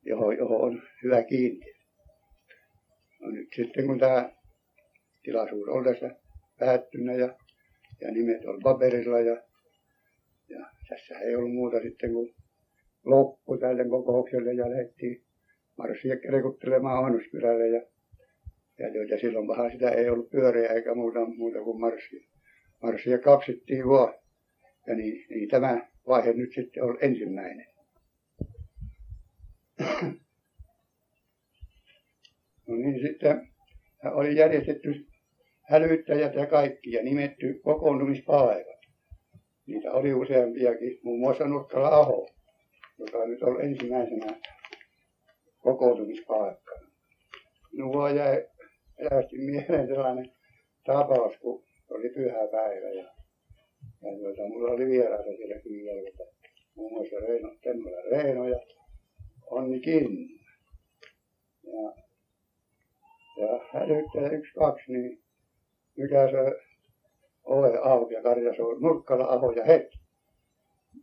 [0.03, 1.75] johon, johon on hyvä kiinni.
[3.21, 4.31] No nyt sitten kun tämä
[5.23, 6.11] tilaisuus on tässä
[6.59, 7.37] päättynyt ja,
[8.01, 9.43] ja nimet on paperilla ja,
[10.49, 12.35] ja tässä ei ollut muuta sitten kuin
[13.05, 15.23] loppu tälle kokoukselle ja lähdettiin
[15.79, 17.83] marssia kerekuttelemaan Oinuskylälle ja,
[18.79, 22.29] ja, ja silloin vähän sitä ei ollut pyöreä eikä muuta, muuta kuin marssia.
[22.83, 24.15] Marssia kaksittiin vaan
[24.87, 27.67] ja niin, niin tämä vaihe nyt sitten on ensimmäinen.
[32.69, 33.49] No niin sitten
[34.05, 35.07] oli järjestetty
[35.63, 38.81] hälyttäjät ja kaikki ja nimetty kokoontumispaikat.
[39.67, 42.34] Niitä oli useampiakin, muun muassa Nurkkala Aho,
[42.99, 44.41] joka nyt on ensimmäisenä
[45.59, 46.75] kokoontumispaikka.
[47.73, 48.47] Minua jäi
[48.99, 50.33] elävästi mieleen sellainen
[50.85, 53.05] tapaus, kun oli pyhä päivä ja,
[54.03, 56.23] ja tuota, mulla oli vieraita siellä kyllä,
[56.75, 58.61] muun muassa Reino, Temmola Reino ja
[59.51, 60.29] Onni Kinnu.
[61.63, 61.93] Ja,
[63.41, 65.23] ja hälyttäjä yksi, kaksi, niin
[65.97, 66.61] mikä se
[67.45, 69.99] ove auki ja Karja on Nurkkala Aho ja heti.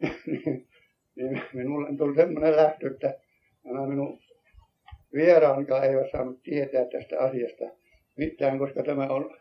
[1.16, 3.20] niin, minulle tuli semmoinen lähtö, että
[3.64, 4.20] nämä minun
[5.14, 7.66] vieraanikaan eivät saanut tietää tästä asiasta
[8.18, 9.38] mitään, koska tämä on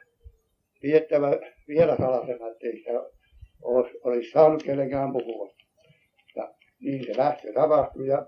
[0.83, 1.31] viettävä
[1.69, 2.91] vielä salasena, ettei sitä
[3.63, 5.55] olisi, saanut kenenkään puhua.
[6.37, 8.27] Ja niin se lähtö tapahtui ja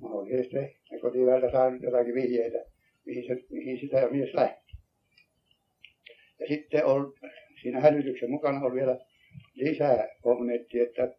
[0.00, 2.58] mahdollisesti ne kotiväeltä saanut jotakin vihjeitä,
[3.06, 4.72] mihin, se, mihin sitä mies lähti.
[6.40, 7.12] Ja sitten on,
[7.62, 8.98] siinä hälytyksen mukana on vielä
[9.54, 11.14] lisää kommentti, että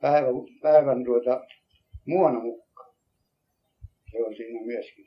[0.00, 1.46] päivän, päivän tuota,
[2.06, 2.94] muonamukka.
[4.10, 5.06] Se on siinä myöskin.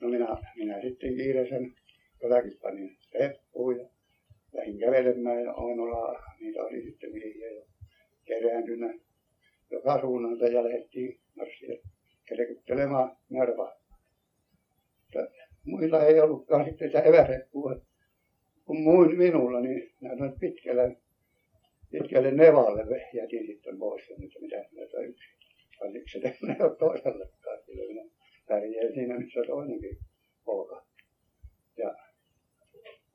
[0.00, 1.74] No minä, minä sitten kiireisen
[2.22, 3.88] jotakin panin reppuun ja
[4.52, 7.66] lähdin kävelemään ja Oinola, niitä oli sitten miehiä jo
[8.24, 8.94] kerääntynä
[9.70, 11.76] joka suunnalta ja lähdettiin marssia
[12.28, 13.72] kelkyttelemaan Narvaa.
[15.64, 17.80] Muilla ei ollutkaan sitten sitä eväreppua
[18.64, 20.96] kun muin minulla, niin minä pitkälle,
[21.98, 25.28] pitkälle Nevalle jätin sitten pois sen, että mitä minä yksi.
[25.80, 28.10] Oliko se tämmöinen ole toisellekaan, kyllä minä
[28.48, 29.98] pärjään siinä, missä toinenkin
[30.44, 30.86] poika.
[31.76, 31.94] Ja,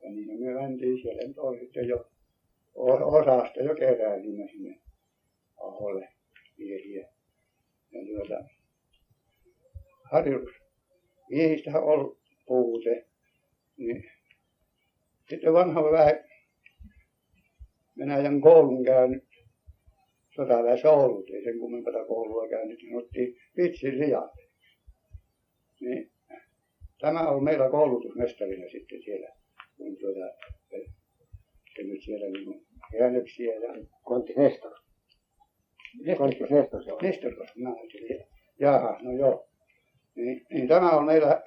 [0.03, 2.11] ja niin me mentiin siellä, nyt oli sitten jo
[3.05, 4.79] osasta jo keräilimme sinne
[5.57, 6.09] Aholle
[6.57, 7.07] miehiä.
[7.91, 8.43] Ja tuota,
[10.03, 10.55] harjoitus.
[11.29, 13.05] Miehistähän on puute,
[13.77, 14.11] niin
[15.29, 16.28] sitten vanha väe
[17.99, 19.23] Venäjän koulun käynyt,
[20.35, 24.43] sotaväessä ollut, ei sen kummempaa koulua käynyt, niin otti vitsin sijalle.
[25.81, 26.11] Niin,
[27.01, 29.29] tämä on meillä koulutusmestarina sitten siellä,
[29.77, 30.19] kun tuota,
[31.83, 33.73] nyt siellä niin käännöksiä ja...
[34.03, 34.71] Kontti Nestor.
[36.17, 36.99] Kontti Nestor se on.
[37.01, 38.25] Nestor, mä ajattelin.
[38.59, 39.49] Jaha, no joo.
[40.15, 41.43] Niin, niin tämä on meillä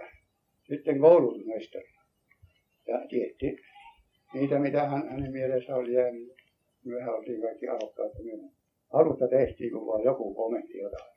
[0.68, 2.02] sitten koulutusmestarina.
[2.88, 3.56] Ja tietty
[4.34, 6.41] niitä, mitä hän, hänen mielessä oli jäänyt.
[6.84, 8.12] Mehän oltiin kaikki arvokkaat.
[8.92, 11.12] Alusta tehtiin, kun vaan joku komentti jotain.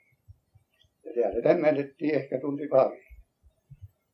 [1.05, 3.03] Ja siellä tämmöitettiin ehkä tunti pari.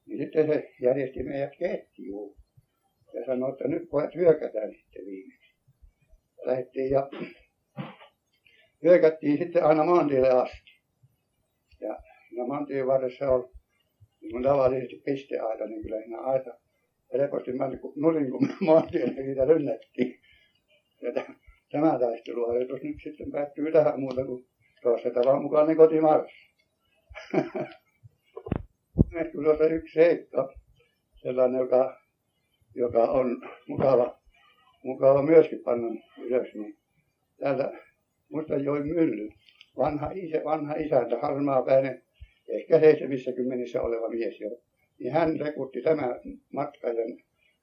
[0.06, 2.36] Niin sitten se järjesti meidät ketjuun.
[3.14, 5.56] Ja sanoi, että nyt pojat hyökätään sitten viimeksi.
[6.38, 7.10] Ja lähdettiin ja
[8.84, 10.72] hyökättiin sitten aina maantielle asti.
[11.82, 12.00] Ja
[12.30, 13.50] siinä maantien varressa oli
[14.22, 16.60] niin kun tavallisesti pisteaita, niin kyllä siinä aita
[17.14, 20.21] helposti meni nurin, kun maantien siitä rynnättiin.
[21.02, 21.24] Ja
[21.72, 24.46] tämä taisteluharjoitus nyt sitten päättyy tähän muuta kuin
[24.82, 26.52] tuossa tavan mukainen kotimarssi.
[29.32, 30.54] Kyllä se yksi seikka,
[31.16, 31.98] sellainen, joka,
[32.76, 34.20] joka on mukava,
[34.84, 36.78] mukava myöskin panna ylös, niin
[37.40, 37.72] täältä
[38.64, 39.30] join mylly,
[39.78, 42.04] vanha, isä, vanha isäntä, harmaapäinen,
[42.50, 44.50] ehkä 70 oleva mies jo,
[45.00, 46.20] niin hän rekutti tämä
[46.54, 47.18] matkajan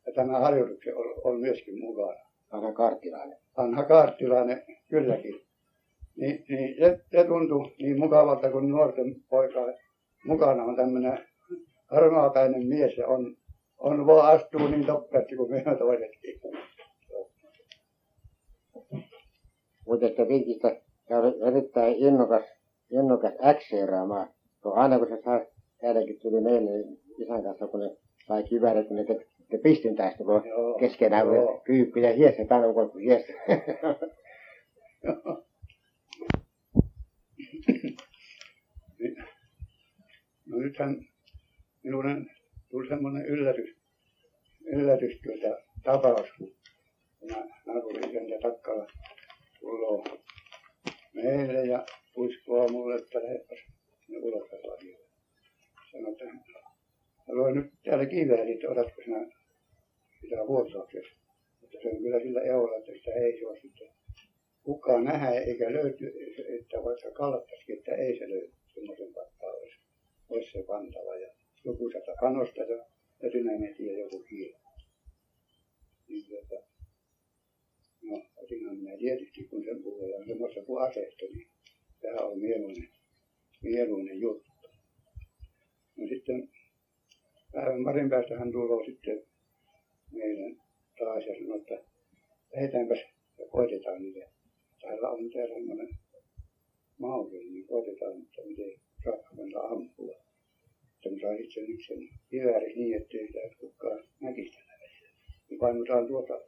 [0.06, 2.27] ja tämä harjoituksen on, on myöskin mukana.
[2.52, 3.38] Vanha karttilainen.
[3.56, 5.40] Vanha karttilainen, kylläkin.
[6.16, 9.60] Niin, niin se, se tuntui niin mukavalta, kun nuorten poika
[10.24, 11.18] mukana on tämmöinen
[11.90, 13.36] harmaapäinen mies ja on,
[13.78, 16.40] on vaan astuu niin toppeasti kuin me toisetkin.
[19.86, 20.80] Mutta että vinkistä
[21.10, 22.44] oli erittäin innokas,
[22.90, 24.28] innokas äkseeraamaan.
[24.64, 25.40] Aina kun se saa,
[25.80, 26.70] täälläkin tuli meille
[27.18, 27.96] isän kanssa, kun ne
[28.26, 29.26] sai kiväärit, kun ne te,
[29.96, 30.42] tästä, kun
[30.80, 31.26] keskenään
[31.64, 32.42] kyyppi ja hiessä,
[32.76, 33.32] on hiessä.
[40.46, 40.96] No nythän
[41.82, 42.08] minulle
[42.70, 43.76] tuli semmoinen yllätys,
[44.66, 46.54] yllätys tuota, tapaus, kun
[47.28, 48.86] tämä naapuri ja Takkala
[49.60, 50.18] tulee
[51.14, 51.86] meille ja
[52.16, 53.58] uskoo mulle, että lähdepäs
[54.08, 54.48] ne ulos
[55.92, 56.24] Sanoi, että
[57.28, 59.37] haluan nyt täällä kiväärit, otatko sinä
[60.20, 61.14] sitä huoltauksessa.
[61.60, 63.88] Mutta se on kyllä sillä eolla, että sitä ei saa sitten
[64.62, 66.04] kukaan nähdä eikä löyty,
[66.60, 69.78] että vaikka kallattaisikin, että ei se löydy semmoisen pattaa olisi,
[70.28, 71.16] olisi se pantava.
[71.16, 71.30] Ja
[71.64, 72.86] joku sata panosta ja
[73.20, 74.58] erinäinen tie joku kiinni.
[76.08, 76.66] Niin tuota,
[78.02, 81.48] no otinhan minä tietysti kun sen puhutaan semmoista kuin aseista, niin
[82.00, 82.88] tämä on mieluinen,
[83.62, 84.50] mieluinen juttu.
[85.96, 86.48] No sitten
[87.52, 89.27] päivän parin päästä hän tulee sitten
[90.12, 90.56] meidän
[90.98, 91.84] taas ja sanoi, että
[92.54, 92.98] lähdetäänpäs
[93.38, 94.30] ja koitetaan niitä.
[94.80, 95.88] Täällä on täällä semmoinen
[96.98, 98.72] mauri, niin koitetaan, että miten
[99.04, 100.28] saadaan ampua
[100.98, 105.08] että mä sain itse nyt sen kiväärin niin, ettei sitä kukaan näkisi välillä.
[105.50, 106.40] Me painutaan tuota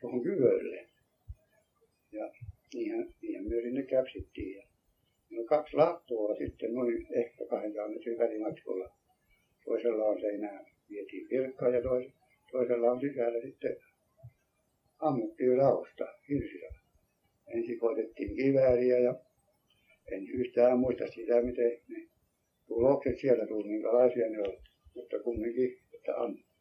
[0.00, 0.88] tuohon kyvölle.
[2.12, 2.32] Ja
[2.74, 4.56] niinhän, niinhän me sinne käpsittiin.
[4.56, 4.66] Ja
[5.30, 8.90] no kaksi lattua sitten noin ehkä 200 metrin välimatkolla.
[9.64, 12.12] Toisella on seinää vietiin pilkkaa ja tois,
[12.52, 13.76] toisella on sisällä sitten
[14.98, 16.68] ammuttiin rausta hirsillä.
[17.46, 19.14] Ensin koitettiin kivääriä ja
[20.12, 22.08] en yhtään muista sitä, miten ne
[22.68, 24.58] tulokset sieltä tuli, minkälaisia ne oli,
[24.94, 26.52] mutta kumminkin, että annettiin.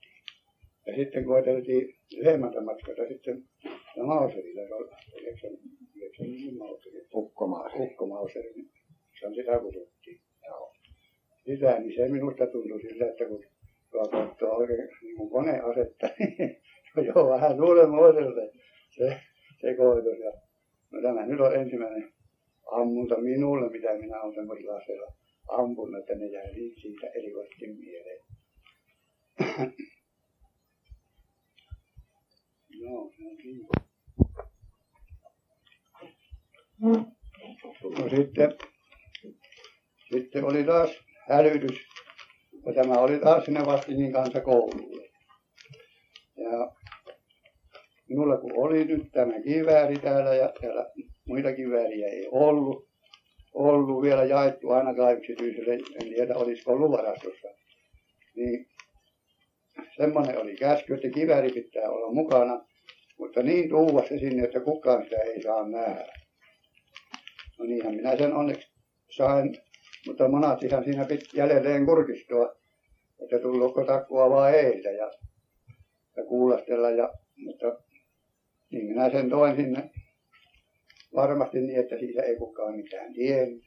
[0.88, 3.44] Ja sitten koeteltiin lyhyemmältä matkalta sitten
[3.96, 4.90] ja Mauserilla, se oli
[5.22, 5.52] 9,
[5.96, 6.28] 9
[6.58, 7.08] Mauseri.
[7.14, 7.84] Ukkomauseri.
[7.84, 8.70] Ukkomauseri, niin
[9.20, 10.22] se on sitä kutsuttiin.
[10.48, 10.74] Joo.
[11.46, 13.46] Sitä, niin se minusta tuntui sillä, että kun
[13.92, 18.52] tuo katsoo oikein niin kuin koneasetta, niin joo, vähän suuremmoiselle
[18.90, 19.22] se,
[19.62, 20.20] se koitus.
[20.20, 20.32] Ja,
[20.92, 22.14] no tämä nyt on ensimmäinen
[22.72, 25.14] ammunta minulle, mitä minä olen semmoisella aseella
[25.48, 28.20] ampunut, että ne jäi siitä erikoisesti mieleen.
[32.70, 33.92] Joo, se on kiva.
[38.00, 38.54] No sitten,
[40.12, 40.90] sitten oli taas
[41.28, 41.91] hälytys.
[42.66, 45.10] Ja tämä oli taas sinne Vastinin kanssa koululle.
[46.38, 46.72] Ja
[48.10, 50.92] minulla kun oli nyt tämä kivääri täällä ja täällä
[51.28, 52.90] muita kivääriä ei ollut,
[53.54, 57.48] ollut vielä jaettu ainakaan yksityiselle, en tiedä olisiko ollut varastossa.
[58.36, 58.68] Niin
[59.98, 62.66] semmoinen oli käsky, että kivääri pitää olla mukana,
[63.18, 66.08] mutta niin tuua se sinne, että kukaan sitä ei saa nähdä.
[67.60, 68.68] No niinhän minä sen onneksi
[69.10, 69.58] sain,
[70.08, 72.56] mutta monatihan siinä piti jälleen kurkistua,
[73.24, 75.12] että tulluuko takkua vai ei ja,
[76.18, 76.90] ja kuulostella.
[76.90, 77.66] Ja, mutta
[78.72, 79.90] niin minä sen toin sinne
[81.16, 83.64] varmasti niin, että siitä ei kukaan mitään tiennyt.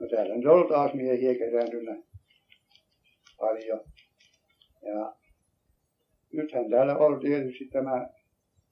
[0.00, 1.96] No täällä nyt on taas miehiä kerääntynä
[3.38, 3.80] paljon.
[4.82, 5.14] Ja
[6.32, 8.08] nythän täällä on tietysti tämä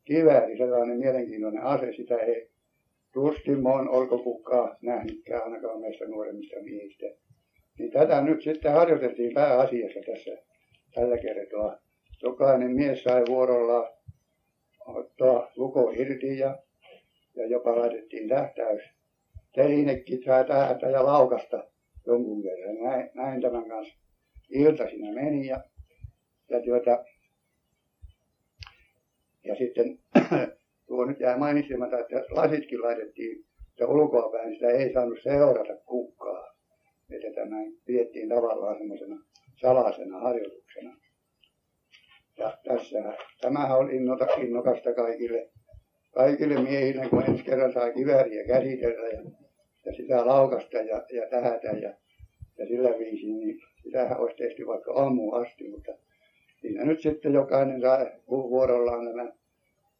[0.04, 2.53] kivääri, sellainen mielenkiintoinen ase, sitä ei
[3.14, 7.06] tuskin on olko kukaan nähnytkään ainakaan meistä nuoremmista miehistä.
[7.78, 10.30] Niin tätä nyt sitten harjoitettiin pääasiassa tässä
[10.94, 11.78] tällä kertaa.
[12.22, 13.92] Jokainen mies sai vuorollaan
[14.86, 16.58] ottaa luko irti ja
[17.36, 18.82] ja jopa laitettiin tähtäys.
[19.54, 21.64] Telinekin sai tähdätä ja laukasta
[22.06, 22.90] jonkun verran.
[22.90, 23.94] Näin, näin tämän kanssa
[24.50, 25.60] ilta siinä meni ja,
[26.50, 27.04] ja, tuota,
[29.44, 29.98] ja sitten
[30.94, 33.44] tuo nyt jää mainitsematta, että lasitkin laitettiin
[33.80, 36.54] ja ulkoapäin, sitä ei saanut seurata kukaan.
[37.10, 39.16] Että tämä pidettiin tavallaan semmoisena
[39.60, 40.96] salaisena harjoituksena.
[42.38, 42.98] Ja tässä,
[43.40, 45.50] tämähän on innota, innokasta kaikille,
[46.14, 49.22] kaikille miehille, kun ensi kerran saa kivääriä käsitellä ja,
[49.86, 51.94] ja sitä laukasta ja, ja tähätä ja,
[52.58, 55.92] ja sillä viisiin, niin sitähän olisi tehty vaikka aamu asti, mutta
[56.60, 59.32] siinä nyt sitten jokainen sai vuorollaan nämä,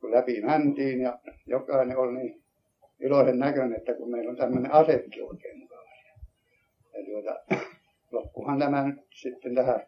[0.05, 2.43] kun läpi mäntiin ja jokainen oli niin
[3.01, 5.91] iloisen näköinen, että kun meillä on tämmöinen asetti oikein mukava.
[6.95, 7.45] Ja tuota,
[8.13, 9.87] loppuhan tämä nyt sitten tähän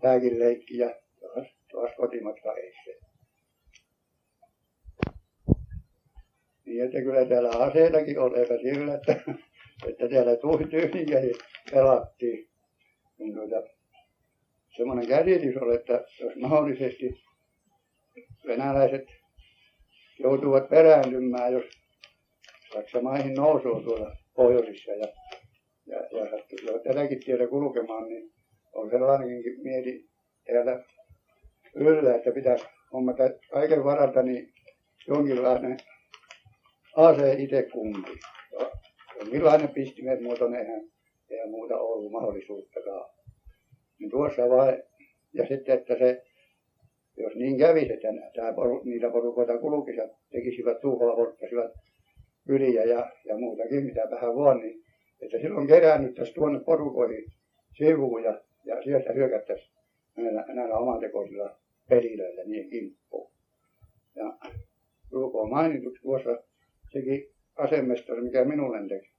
[0.00, 3.06] tämäkin leikki ja taas, taas kotimatka eessä.
[6.66, 9.12] Niin että kyllä täällä aseitakin on, eikä sillä, että,
[9.88, 10.36] että täällä
[10.70, 11.20] tyhjiä
[11.70, 12.48] pelattiin.
[13.18, 13.68] Niin tuota,
[14.76, 17.22] semmoinen käsitys oli, että jos mahdollisesti
[18.46, 19.17] venäläiset
[20.18, 21.64] joutuvat perääntymään, jos
[22.74, 25.08] Saksa maihin nousuu tuolla pohjoisissa ja,
[25.86, 28.32] ja, ja sattuu tätäkin tietä kulkemaan, niin
[28.72, 30.08] on sellainenkin mieti
[30.46, 30.84] täällä
[31.74, 34.52] yllä, että pitäisi hommata kaiken varalta niin
[35.08, 35.76] jonkinlainen
[36.96, 38.10] ase itse kumpi.
[39.20, 40.90] Jonkinlainen pistimet muotoinen eihän,
[41.30, 43.10] eihän muuta ollut mahdollisuuttakaan.
[43.98, 44.82] Niin tuossa vai,
[45.32, 46.22] ja sitten, että se,
[47.22, 51.72] jos niin kävisi, että tämä poru, niitä porukoita kulkisi ja tekisivät tuhoa, horkkasivat
[52.46, 54.82] kyliä ja, ja muutakin, mitä vähän vaan, niin
[55.22, 57.24] että silloin keräännyttäisiin tuonne porukoihin
[57.78, 59.72] sivuun ja, ja sieltä hyökättäisiin
[60.16, 61.58] näillä, näillä omatekoisilla
[61.88, 63.30] pelilöillä niin kimppuun.
[64.16, 64.38] Ja
[65.10, 66.42] ruukoon mainituksi tuossa
[66.92, 67.24] sekin
[67.56, 69.10] asemestari, mikä minulle teki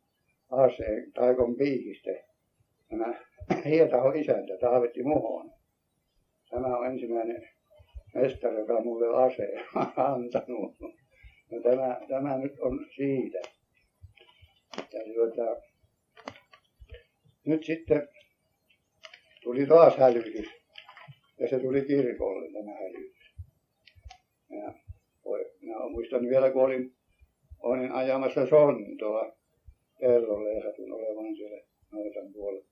[0.50, 2.26] aseen taikon piikiste.
[2.90, 3.20] Tämä
[3.66, 5.54] Hietahon isäntä, Taavetti Muhonen.
[6.50, 7.50] Tämä on ensimmäinen
[8.16, 9.66] mestari, joka mulle aseen
[10.14, 10.76] antanut.
[11.52, 13.40] No tämä, tämä nyt on siitä.
[14.78, 15.62] Ja tuota,
[17.46, 18.08] nyt sitten
[19.44, 20.48] tuli taas hälytys.
[21.40, 23.20] Ja se tuli kirkolle tämä hälytys.
[24.50, 24.74] Ja
[25.62, 26.96] minä muistan vielä, kun olin,
[27.60, 29.36] olin ajamassa sontoa
[30.00, 32.66] pellolle ja satun olevan siellä noitan puolella.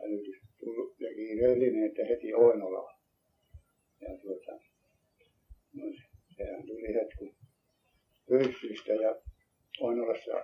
[0.00, 2.92] Hälytys tullut ja kiireellinen, että heti Oinola.
[4.00, 4.64] Ja tuota,
[5.72, 5.84] no,
[6.36, 7.34] sehän tuli hetki
[8.28, 9.16] pyssystä ja
[9.80, 10.42] Oinolassa,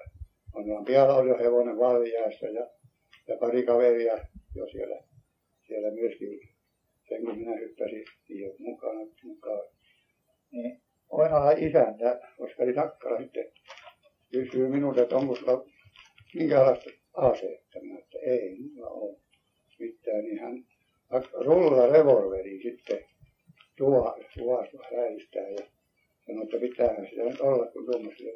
[0.53, 2.71] Oinolan pialla oli jo hevonen valjaassa ja,
[3.29, 4.19] ja pari kaveria
[4.55, 5.03] jo siellä,
[5.67, 6.41] siellä myöskin
[7.09, 9.69] sen kun minä hyppäsin siihen mukana, mukaan.
[10.51, 13.53] Niin Oinolan isäntä, Oskari Takkala sitten
[14.33, 15.67] kysyy minulta, että onko sulla
[16.35, 17.79] minkälaista aseetta.
[17.83, 19.17] Mä että ei mulla ole
[19.79, 20.65] mitään, niin hän
[21.33, 23.05] rulla revolveri sitten
[23.77, 25.67] tuo, tuosta häistää ja
[26.27, 28.33] sanoi, että pitäähän sitä nyt olla, kun tuommoisia.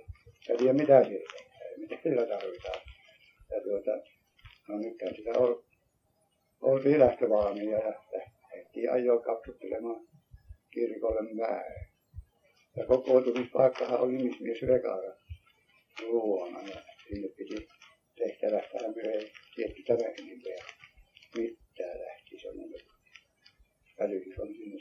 [0.49, 2.81] Ja tiedä mitä sillä tehdään, mitä sillä tarvitaan.
[3.51, 3.91] Ja tuota,
[4.69, 5.65] no nythän sitä on,
[6.61, 7.93] oltiin lähtövalmiina ja
[8.57, 10.09] lähtiin ajoa kapsuttelemaan
[10.71, 11.89] kirkolle määrä.
[12.77, 15.17] Ja kokoutumispaikkahan oli nimismies Vekara
[16.03, 17.69] luona ja sinne piti
[18.17, 20.43] tehtävästä myöhemmin tietty tämäkin
[21.37, 22.81] mitään lähti semmoinen
[23.99, 24.79] välitys on sinne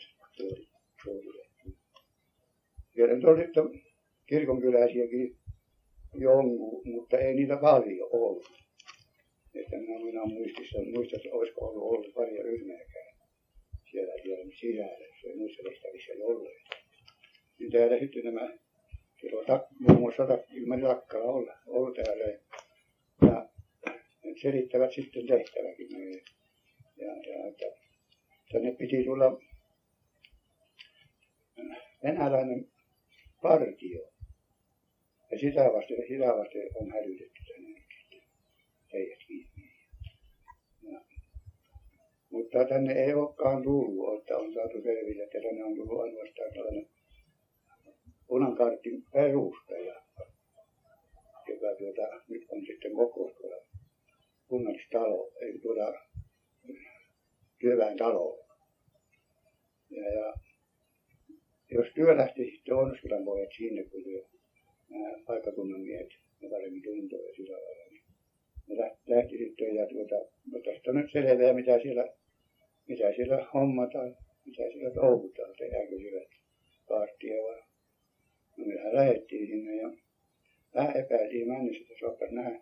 [2.95, 3.83] Ja nyt on sitten
[4.25, 5.37] kirkonkyläisiäkin
[6.13, 8.51] jonkun, mutta ei niitä paljon ollut.
[9.55, 13.17] Että minä, minä muistissa, muista, että olisiko ollut, ollut pari ryhmääkään
[13.91, 16.61] siellä, siellä sisällä, se muissa tehtävissä olleet.
[17.59, 18.57] Niin täällä sitten nämä,
[19.21, 22.25] siellä on muun muassa Ilmari Lakkala ollut, ollut täällä.
[23.21, 23.49] Ja
[24.41, 26.21] selittävät sitten tehtäväkin meille.
[26.97, 27.65] Ja, ja että
[28.51, 29.41] tänne piti tulla
[32.03, 32.67] venäläinen
[33.41, 34.11] partio.
[35.31, 37.81] Ja sitä vasten, sitä vasten on hälytetty tänne
[38.91, 39.19] teidät
[40.81, 41.01] ja,
[42.29, 46.87] Mutta tänne ei olekaan tullut, että on saatu selville, että tänne on tullut ainoastaan tällainen
[48.27, 50.01] punankartin perustaja,
[51.47, 53.67] joka tuota, nyt on sitten kokous tuolla
[54.47, 55.93] kunnallistalo, ei tuolla
[57.59, 58.39] työväen talo.
[59.89, 60.33] Ja, ja
[61.71, 64.03] jos työ lähti sitten Onniskylän pojat sinne, kun
[64.89, 66.09] nämä paikkakunnan miehet,
[66.41, 68.03] ne paremmin tuntoo ja sillä lailla, niin
[68.67, 70.15] ne lähti, lähti sitten ja tuota,
[70.45, 72.13] mutta tästä on nyt selvää, mitä siellä,
[72.87, 74.15] mitä siellä hommataan,
[74.45, 76.29] mitä siellä touhutaan, tehdäänkö siellä
[76.85, 77.61] kaartia vai.
[78.57, 79.91] No mehän lähdettiin sinne ja
[80.75, 82.59] vähän epäiltiin mennessä, että saapas nähdä,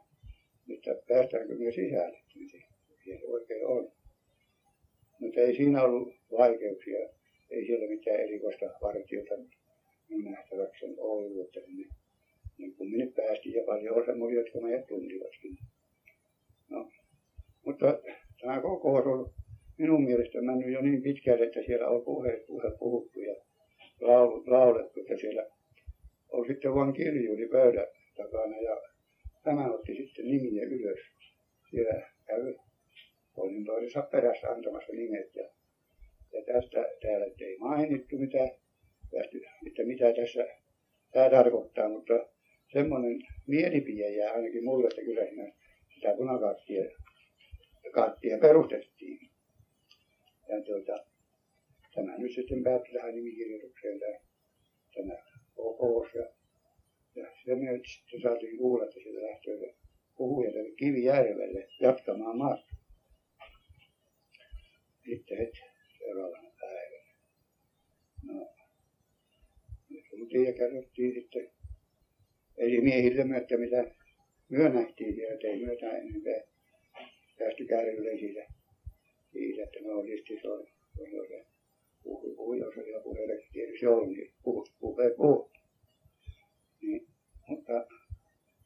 [0.70, 2.62] että päästäänkö me sisälle, miten
[3.06, 3.91] se oikein on.
[5.20, 7.10] Mutta ei siinä ollut vaikeuksia
[7.50, 9.36] ei siellä mitään erikoista vartiota
[10.10, 11.86] nähtäväksi ollut, että ne,
[12.58, 15.58] niin kun minne päästiin ja paljon on semmoisia, jotka meidät tuntivatkin.
[16.70, 16.91] No,
[17.66, 18.00] mutta
[18.41, 19.34] tämä kokous on
[19.78, 23.36] minun mielestä mennyt jo niin pitkälle, että siellä on puheet, puhe puhuttu ja
[24.48, 25.46] laulettu, että siellä
[26.30, 27.88] on sitten vain kirjuuri pöydän
[28.18, 28.82] takana ja
[29.43, 31.00] tämä otti sitten nimiä ylös.
[31.70, 32.56] Siellä käy
[33.36, 35.50] toinen toisensa perässä antamassa nimet ja,
[36.36, 38.44] ja tästä täällä ei mainittu mitä,
[39.68, 40.48] että mitä tässä
[41.12, 42.14] tämä tarkoittaa, mutta
[42.74, 45.52] semmoinen mielipide jää ainakin mulle, että kyllä siinä
[45.96, 46.86] sitä punakaattia
[47.96, 49.20] kaattia perustettiin.
[50.50, 51.06] Ja tuota,
[51.96, 54.20] tämä nyt sitten päättyi tähän nimikirjoitukseen tämä,
[54.96, 55.24] tämä
[55.56, 56.26] kokous ja,
[57.16, 59.76] ja se me sitten saatiin kuulla, että sieltä lähtee se
[60.18, 62.76] puhuja Kivijärvelle jatkamaan maasta.
[65.06, 65.74] Sitten heti
[66.06, 67.14] seuraavana päivänä.
[68.24, 68.49] No,
[69.89, 71.49] me tultiin ja kerrottiin sitten
[72.58, 73.95] esimiehille, että mitä
[74.49, 76.41] myö nähtiin siellä, että ei myötä enempää
[77.39, 78.47] päästy kärrylle siitä,
[79.32, 81.45] siitä että me olisi se on, se on se
[82.03, 85.51] puhui, puhui, jos oli joku elektriä, se on, niin puhu, puhu, puhu.
[86.82, 87.08] Niin,
[87.49, 87.88] mutta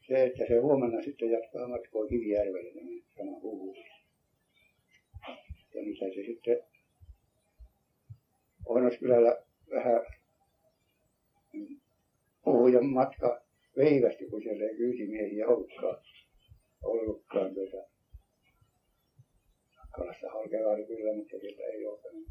[0.07, 3.75] se, että se huomenna sitten jatkaa matkoa Kivijärvelle, niin sama puhuu.
[5.73, 6.57] Ja mitä se sitten
[8.69, 9.37] Oinoskylällä
[9.71, 10.05] vähän
[12.43, 13.41] puhujan matka
[13.77, 15.97] veivästi, kun siellä ei kyytimiehiä ollutkaan,
[16.83, 17.77] ollutkaan tuota,
[19.91, 22.27] Kalassa Halkevaari kyllä, mutta sieltä ei joutanut,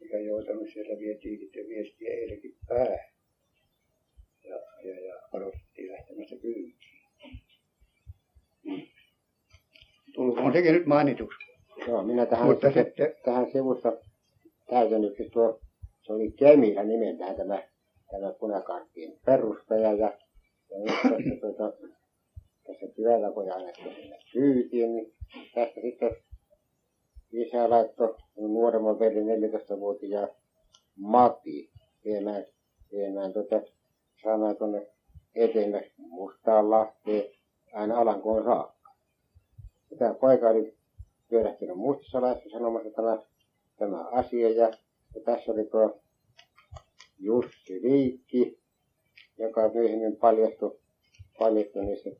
[0.00, 3.12] mikä joutanut, sieltä vietiin sitten viestiä eilenkin päähän.
[4.44, 6.76] Ja, ja, ja odotettiin lähtemässä pyyntiin.
[10.14, 11.38] Tulkoon sekin nyt mainituksi.
[11.88, 13.92] Joo, minä tähän, Mutta sitten, tähän sivussa
[14.70, 15.60] täydennyksi tuo,
[16.02, 17.62] se oli Kemilä nimeltään tämä,
[18.10, 20.18] tämä punakarttien perustaja ja,
[20.70, 21.76] ja nyt tässä, tuota,
[22.66, 25.14] tässä työllä annettiin sinne kyytiin, niin
[25.54, 26.16] tästä sitten
[27.32, 30.28] isä laittoi nuoremman veli 14-vuotiaan
[30.96, 31.70] Mati
[32.04, 32.44] viemään,
[32.92, 33.60] viemään tuota,
[34.22, 34.86] saamaan tuonne
[35.34, 37.24] eteemme Mustaan Lahteen
[37.72, 38.90] aina Alankoon saakka.
[39.90, 40.76] Ja tämä poika oli
[41.28, 43.18] pyörähtynyt Mustasalaissa sanomassa tämä,
[43.78, 44.70] tämä asia ja,
[45.14, 46.00] ja tässä oli tuo
[47.18, 48.58] Jussi Viikki,
[49.38, 50.78] joka myöhemmin paljastui,
[51.38, 52.10] paljastui niissä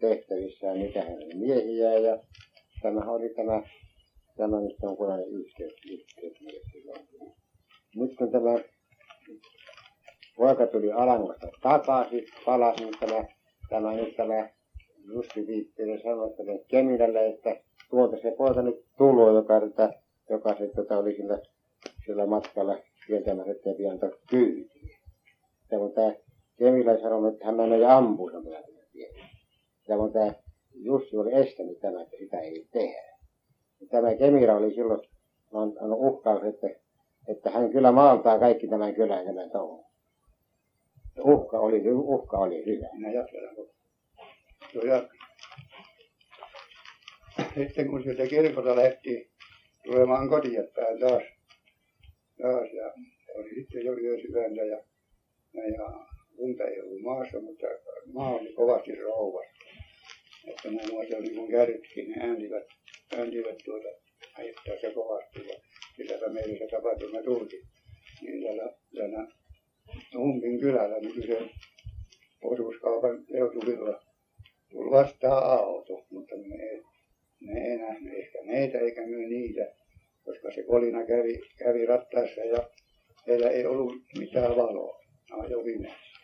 [0.00, 2.18] tehtävissään, mitä hän oli miehiä ja
[2.82, 3.62] tämä oli tämä,
[4.36, 7.06] tämä nyt jonkunlainen yhteys, yhteysmies silloin.
[7.96, 8.58] Nyt kun tämä
[10.36, 13.24] poika tuli Alangosta takaisin, palasi, niin tämä,
[13.68, 14.48] tämä nyt tämä
[15.04, 17.56] Jussi Viikkinen sanoi tälle Kemilälle, että
[17.90, 19.54] tuolta se poika nyt tulee, joka,
[20.30, 21.38] joka se tota, oli sillä,
[22.06, 24.98] sillä matkalla kieltämässä, että ei antaa kyytiä.
[25.70, 26.12] Ja kun tämä
[26.58, 28.64] Kemilä sanoi, että hän menee ja ampuu sen
[29.88, 30.32] Ja kun tämä
[30.74, 33.18] Jussi oli estänyt tämän, että sitä ei tehdä.
[33.80, 35.00] Ja tämä Kemira oli silloin
[35.52, 36.66] antanut uhkaus, että,
[37.28, 39.84] että hän kyllä maaltaa kaikki tämän kylän tämän touhun.
[41.24, 42.86] Uhka oli, uhka oli hyvä.
[42.92, 43.56] Minä jatketaan.
[44.74, 45.08] Joo,
[47.56, 49.30] sitten kun sieltä kirkolta lähti
[49.84, 51.22] tulemaan kotiin päin taas,
[52.42, 52.92] taas ja
[53.34, 54.78] oli sitten jo yösydäntä ja,
[55.54, 56.06] ja,
[56.38, 57.66] lunta ei ollut maassa, mutta
[58.12, 59.46] maa oli kovasti rouvas.
[60.46, 62.66] Että muun muassa niin kuin kärrytkin, ne ääntivät,
[63.16, 63.88] ääntivät tuota
[64.38, 65.54] ajattaa se kovasti ja
[65.96, 67.66] sillä meillä se tapahtuma tultiin.
[68.22, 69.28] Niin täällä, täällä
[70.16, 71.50] Humpin kylällä nykyisen
[72.42, 74.00] osuuskaupan seutuvilla
[74.70, 76.82] tuli vastaan auto, mutta me ei,
[77.40, 79.74] me ei nähnyt ehkä meitä eikä me niitä,
[80.24, 82.70] koska se kolina kävi, kävi rattaassa ja
[83.26, 86.20] heillä ei ollut mitään valoa, ajo pimeässä.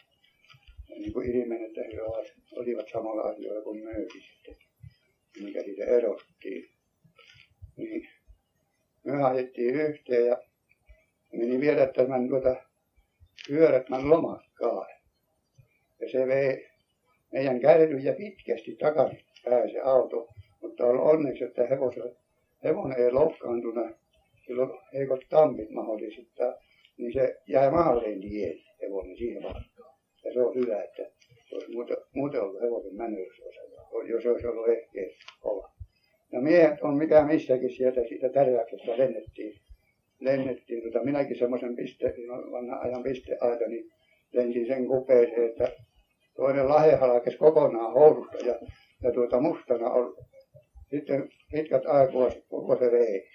[0.88, 4.56] Ja niin kuin ovat, olivat samalla asioilla kuin myökin sitten,
[5.42, 6.70] mikä siitä erottiin.
[7.76, 8.08] Niin
[9.04, 10.36] me ajettiin yhteen ja
[11.32, 12.56] meni vielä tämän tuota
[13.48, 14.86] pyörätmän lomakkaan.
[16.00, 16.70] Ja se vei
[17.32, 20.28] meidän kärryjä pitkästi takaisin päin se auto,
[20.62, 22.19] mutta on onneksi, että hevosella,
[22.64, 23.96] hevonen ei loukkaantunut,
[24.46, 26.42] silloin heikot tampit mahdollisesti,
[26.98, 29.94] niin se jäi mahalleen tielle hevonen siihen matkaan.
[30.24, 31.02] Ja se on hyvä, että
[31.48, 33.38] se olisi muuten, muuten ollut hevosen mennyt, jos
[33.92, 35.00] olisi, olisi ollut ehkä
[35.40, 35.70] kova.
[36.32, 39.60] Ja miehet on mikä missäkin sieltä siitä tärväksestä lennettiin.
[40.20, 42.14] Lennettiin, tota, minäkin semmoisen piste,
[42.52, 43.90] vanhan ajan pisteaita, niin
[44.32, 45.72] lensin sen kupeeseen, että
[46.36, 48.54] toinen lahe halkesi kokonaan housusta ja,
[49.02, 50.16] ja tuota mustana on
[50.90, 53.28] sitten pitkät aikaa koko se vei.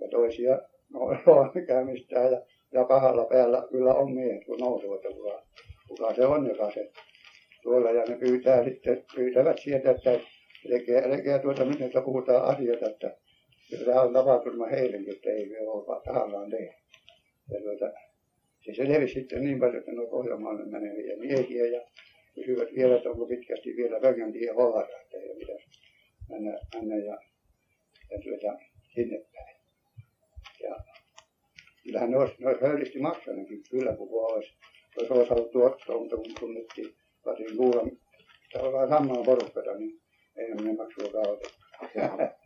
[0.00, 0.58] Ja toisia
[0.92, 2.42] no, on mikä mistään ja,
[2.72, 5.42] ja pahalla päällä kyllä on miehet, kun nousee, että kuka,
[5.88, 6.90] kuka se on, joka se
[7.62, 10.10] tuolla ja ne pyytää sitten, pyytävät sieltä, että
[10.72, 13.16] älkää, älkää tuota nyt, että puhutaan asioita, että
[13.84, 16.82] Tämä on tapaturma heillekin, että ei ole tahallaan tehty.
[17.52, 17.92] Ja tuota,
[18.60, 21.80] se selvisi sitten niin paljon, että nuo Pohjanmaalle meneviä miehiä ja
[22.34, 25.67] kysyvät vielä, että onko pitkästi vielä Pöngäntie vaara, että ei pitäisi
[26.28, 27.18] mennä, mennä ja,
[28.10, 28.58] ja tuota,
[28.94, 29.56] sinne päin.
[30.62, 30.76] Ja
[31.82, 34.54] kyllähän ne olisi, ne olisi höylisti maksanutkin kyllä, kun olisi,
[34.98, 36.94] olisi osannut tuottaa, mutta kun tunnettiin,
[37.26, 40.00] varsin kuulla, että ollaan samaa porukkaa, niin
[40.36, 41.48] ei ne maksua kautta.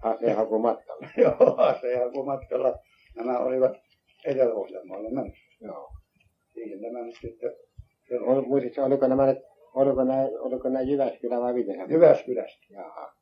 [0.02, 1.08] Asehaku matkalla.
[1.22, 2.78] Joo, asehaku matkalla.
[3.16, 3.72] Nämä olivat
[4.24, 5.44] Etelä-Pohjanmaalle menossa.
[5.60, 5.92] Joo.
[6.54, 7.52] Siihen nämä nyt sitten
[8.20, 9.34] Ol- Muistatko, oliko nämä
[9.74, 11.90] oliko nämä, oliko nämä Jyväskylä vai miten?
[11.90, 12.66] Jyväskylästä.
[12.70, 13.12] Jaha.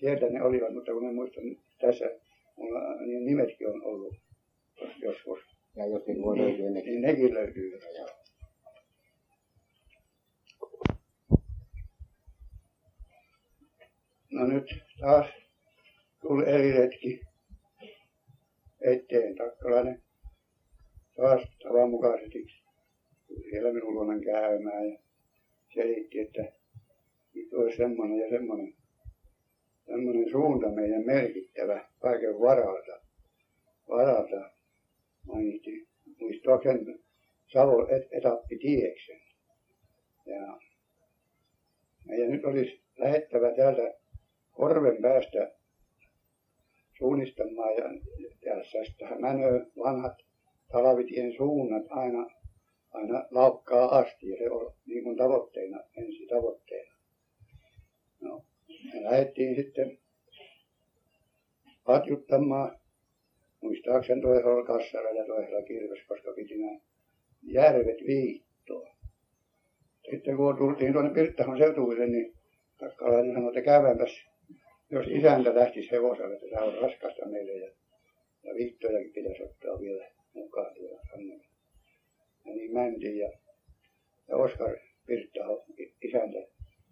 [0.00, 2.10] Sieltä ne olivat, mutta kun en muista nyt tässä,
[2.56, 4.14] mulla niin nimetkin on ollut
[5.02, 5.38] joskus.
[5.76, 6.90] Ja jos niin voi löytyä nekin.
[6.92, 7.78] Niin nekin löytyy.
[7.98, 8.08] Joo.
[14.30, 14.64] No nyt
[15.00, 15.26] taas
[16.22, 17.20] tuli eri retki
[18.80, 20.02] eteen takkalainen
[21.16, 22.46] taas tavanmukaisesti
[23.50, 24.98] siellä minun luona käymään ja
[25.74, 26.52] selitti, että
[27.34, 28.74] nyt olisi semmoinen ja semmoinen,
[29.88, 33.00] semmoinen suunta meidän merkittävä kaiken varalta,
[33.88, 34.50] varalta
[35.26, 35.88] mainitsi
[36.20, 36.98] muistaakseni
[37.52, 39.20] Savon et, etappitieksen.
[40.26, 40.58] Ja
[42.06, 43.94] meidän nyt olisi lähettävä täältä
[44.52, 45.52] Korven päästä
[46.98, 50.16] suunnistamaan ja tästä menee vanhat
[50.72, 52.26] talvitien suunnat aina,
[52.90, 56.98] aina laukkaa asti ja se on niin kuin tavoitteena, ensi tavoitteena.
[58.20, 58.44] No,
[58.94, 59.98] lähdettiin sitten
[61.84, 62.78] patjuttamaan,
[63.60, 66.80] muistaakseni toisella kassara ja toisella kirves, koska piti nämä
[67.42, 68.96] järvet viittoa.
[70.10, 72.34] Sitten kun tultiin tuonne Pirttahon seutuille, niin
[72.78, 74.28] takkalainen sanoi, että käydäänpäs
[74.90, 77.70] jos isäntä lähtisi hevosella, että tämä on raskasta meille ja,
[78.42, 81.00] ja viittojakin pitäisi ottaa vielä mukaan tuolla.
[82.46, 83.30] Ja niin mentiin ja,
[84.28, 85.64] ja Oskar Pirttaho,
[86.02, 86.38] isäntä,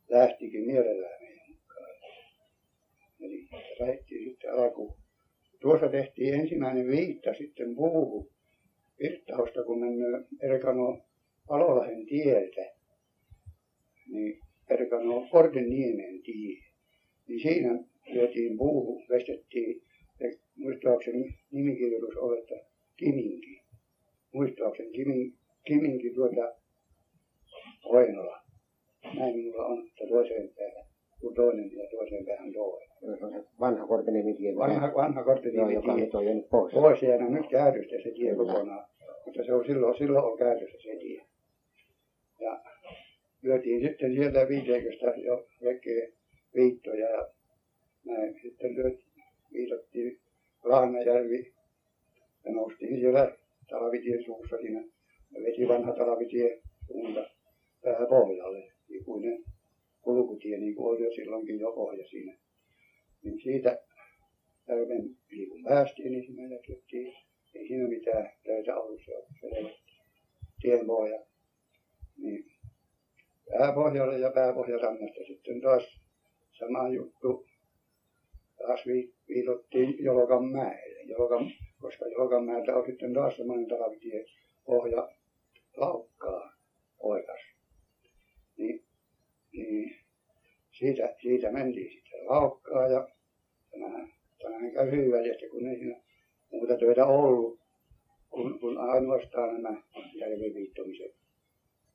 [0.09, 1.26] lähtikin mielellään.
[3.21, 3.49] Eli
[3.81, 4.95] lähdettiin sitten alkuun.
[5.61, 8.31] Tuossa tehtiin ensimmäinen viitta sitten puuhun
[8.99, 10.99] Pirttahosta, kun mennään Erkano
[11.49, 12.73] Palolahden tieltä.
[14.09, 14.41] Niin
[14.71, 16.67] Erkano Kortenniemen tie
[17.29, 19.83] niin siinä lyötiin puuhun, vestettiin,
[20.21, 22.55] ja muistaakseni nimikirjoitus oli, että
[22.97, 23.61] Kiminki.
[24.33, 25.35] Muistaakseni Kimin,
[25.67, 26.55] Kiminki tuota
[27.85, 28.41] Oinola.
[29.19, 30.87] Näin minulla on, että toiseen päähän,
[31.21, 32.89] kun toinen ja toiseen päähän toinen.
[33.07, 33.87] Se on se vanha
[34.57, 36.73] Vanha, vanha Joo, korttinimi joka nyt on jäänyt pois.
[36.75, 38.87] pois enää nyt käytöstä se tie kokonaan.
[39.25, 41.23] Mutta se on silloin, silloin on käytössä se tie.
[42.41, 42.61] Ja
[43.43, 46.09] lyötiin sitten sieltä viiteeköstä jo vekeä
[46.55, 47.29] viittoja ja
[48.05, 49.01] näin sitten lyöt,
[49.53, 50.19] viitattiin
[50.65, 51.53] Lahnajärvi
[52.45, 53.37] ja noustiin siellä
[53.71, 54.85] Talvitien suussa siinä
[55.33, 57.25] ja veti vanha Talvitie suunta
[57.85, 59.45] vähän pohjalle, ikuinen
[60.03, 62.37] kulkutie, niin kuin oli jo silloinkin jo pohja siinä.
[63.27, 63.79] Niin siitä
[64.69, 67.15] järven yli kun päästiin, niin siinä jätettiin,
[67.55, 69.71] ei siinä mitään töitä ollut, se on selvä
[70.61, 71.27] tien pohja.
[72.19, 72.45] Niin
[73.59, 76.01] pääpohjalle ja pääpohjarannasta sitten taas
[76.59, 77.47] sama juttu
[78.59, 81.03] taas vi, viitottiin Jolokan mäelle.
[81.03, 81.51] Jolokan,
[81.81, 84.25] koska Jolokan mäeltä on sitten taas semmoinen talvitie
[84.67, 85.09] pohja
[85.77, 86.53] laukkaa
[86.99, 87.41] oikas.
[88.57, 88.85] Niin,
[89.53, 89.97] niin
[90.79, 93.09] siitä, siitä mentiin sitten laukkaa ja
[94.43, 96.01] tänään käy hyvin väliä, kun ei siinä
[96.53, 97.61] muuta töitä ollut,
[98.31, 99.83] kun, kun ainoastaan nämä
[100.15, 101.15] järven viittomiset.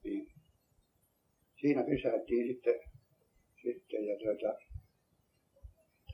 [0.03, 0.27] Niin
[1.61, 2.79] siinä pysähtiin sitten,
[3.63, 4.59] sitten ja tuota,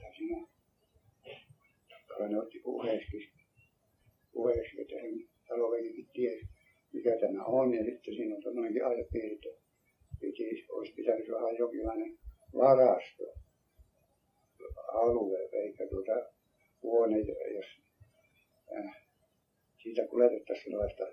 [0.02, 0.48] ja siinä
[2.08, 3.30] Kalle otti puheeksi,
[4.34, 6.46] puheeksi, että sen talovelinkin tiesi,
[6.94, 7.74] mikä tämä on.
[7.74, 9.50] Ja sitten siinä on semmoinenkin aihepiiri, että
[10.20, 12.18] piti, olisi pitänyt saada jonkinlainen
[12.54, 13.24] varasto
[14.88, 16.12] alue, eikä tuota
[16.84, 17.18] huone,
[17.56, 17.66] jos
[18.78, 19.08] äh,
[19.84, 21.04] siitä kuljetettaisiin sellaista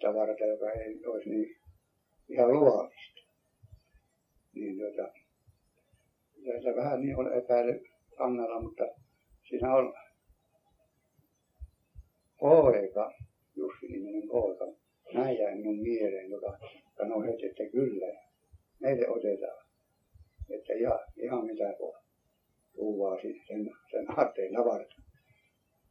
[0.00, 1.56] tavaraa, joka ei olisi niin
[2.28, 3.20] ihan luvallista.
[4.54, 5.12] Niin tuota,
[6.62, 7.84] se vähän niin on epäily
[8.16, 8.84] kannalla, mutta
[9.48, 9.94] siinä on
[12.40, 13.12] poika,
[13.56, 14.64] Jussi-niminen poika,
[15.14, 16.58] näin jäi minun mieleen, joka
[16.96, 18.06] sanoi heti, että kyllä,
[18.80, 19.68] meille otetaan.
[20.50, 22.07] Että ihan, ihan mitä voi
[22.78, 23.34] tuuvaa sen,
[23.90, 24.94] sen aatteen tavarta.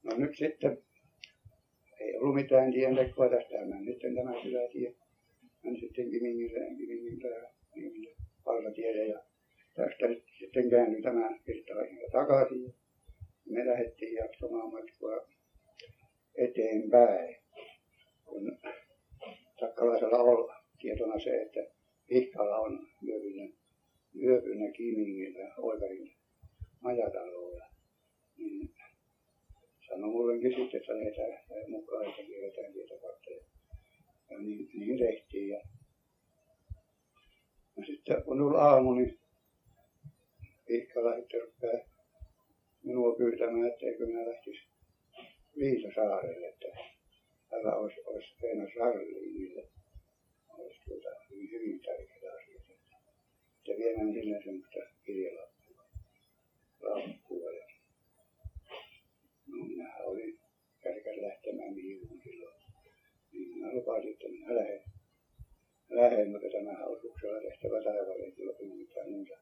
[0.03, 0.77] No nyt sitten
[1.99, 4.95] ei ollut mitään tientekoa tästä, mä nyt tämä kylätie.
[5.65, 8.15] Hän sitten Kimingille, Kimingille, Kimingille
[8.45, 9.19] valtatielle ja
[9.75, 12.73] tästä nyt sitten kääntyi tämä virtainen takaisin.
[13.49, 15.27] me lähdettiin jatkamaan matkaa
[16.35, 17.35] eteenpäin.
[18.25, 18.57] Kun
[19.59, 21.59] Takkalaisella on tietona se, että
[22.07, 23.55] Pihkala on yöpynyt,
[24.23, 26.16] yöpynyt Kimingillä Oikarin
[26.81, 27.65] majatalolla.
[28.37, 28.73] Niin
[29.87, 33.29] sanoi mullekin sitten, että lähdetään mukaan, kierretään tietä kautta.
[34.29, 35.49] Ja niin, niin tehtiin.
[35.49, 35.61] Ja,
[37.77, 39.19] ja sitten kun tuli aamu, niin
[40.67, 41.97] Pihkala sitten rupeaa
[42.83, 44.59] minua pyytämään, että eikö minä lähtisi
[45.59, 46.67] Viitasaarelle, että
[47.49, 49.67] täällä olisi, olisi Eino Sarliinille.
[50.57, 52.73] Olisi tuota hyvin, hyvin tärkeitä asioita.
[53.57, 55.56] Että viemään sinne semmoista kirjalappua.
[56.89, 57.51] Lappua.
[57.51, 57.67] Ja...
[59.47, 60.39] No minähän olin
[60.83, 62.55] kärkäs lähtemään mihin silloin.
[63.31, 64.81] Niin minä lupasin, että minä lähden.
[65.89, 69.33] Lähden, mutta tämä on suksella tehtävä taivaalle, ei ole mitään muuta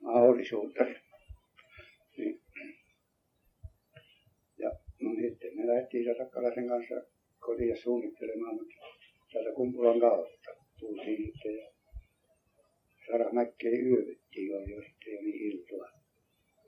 [0.00, 0.84] mahdollisuutta.
[2.16, 2.40] Niin
[5.00, 6.94] No sitten me lähdettiin Sakkalaisen kanssa
[7.38, 8.74] kotiin suunnittelemaan, mutta
[9.32, 11.70] täältä Kumpulan kautta tultiin sitten ja
[13.06, 15.88] Saramäkkeen yövyttiin jo, jo sitten jo niin iltua.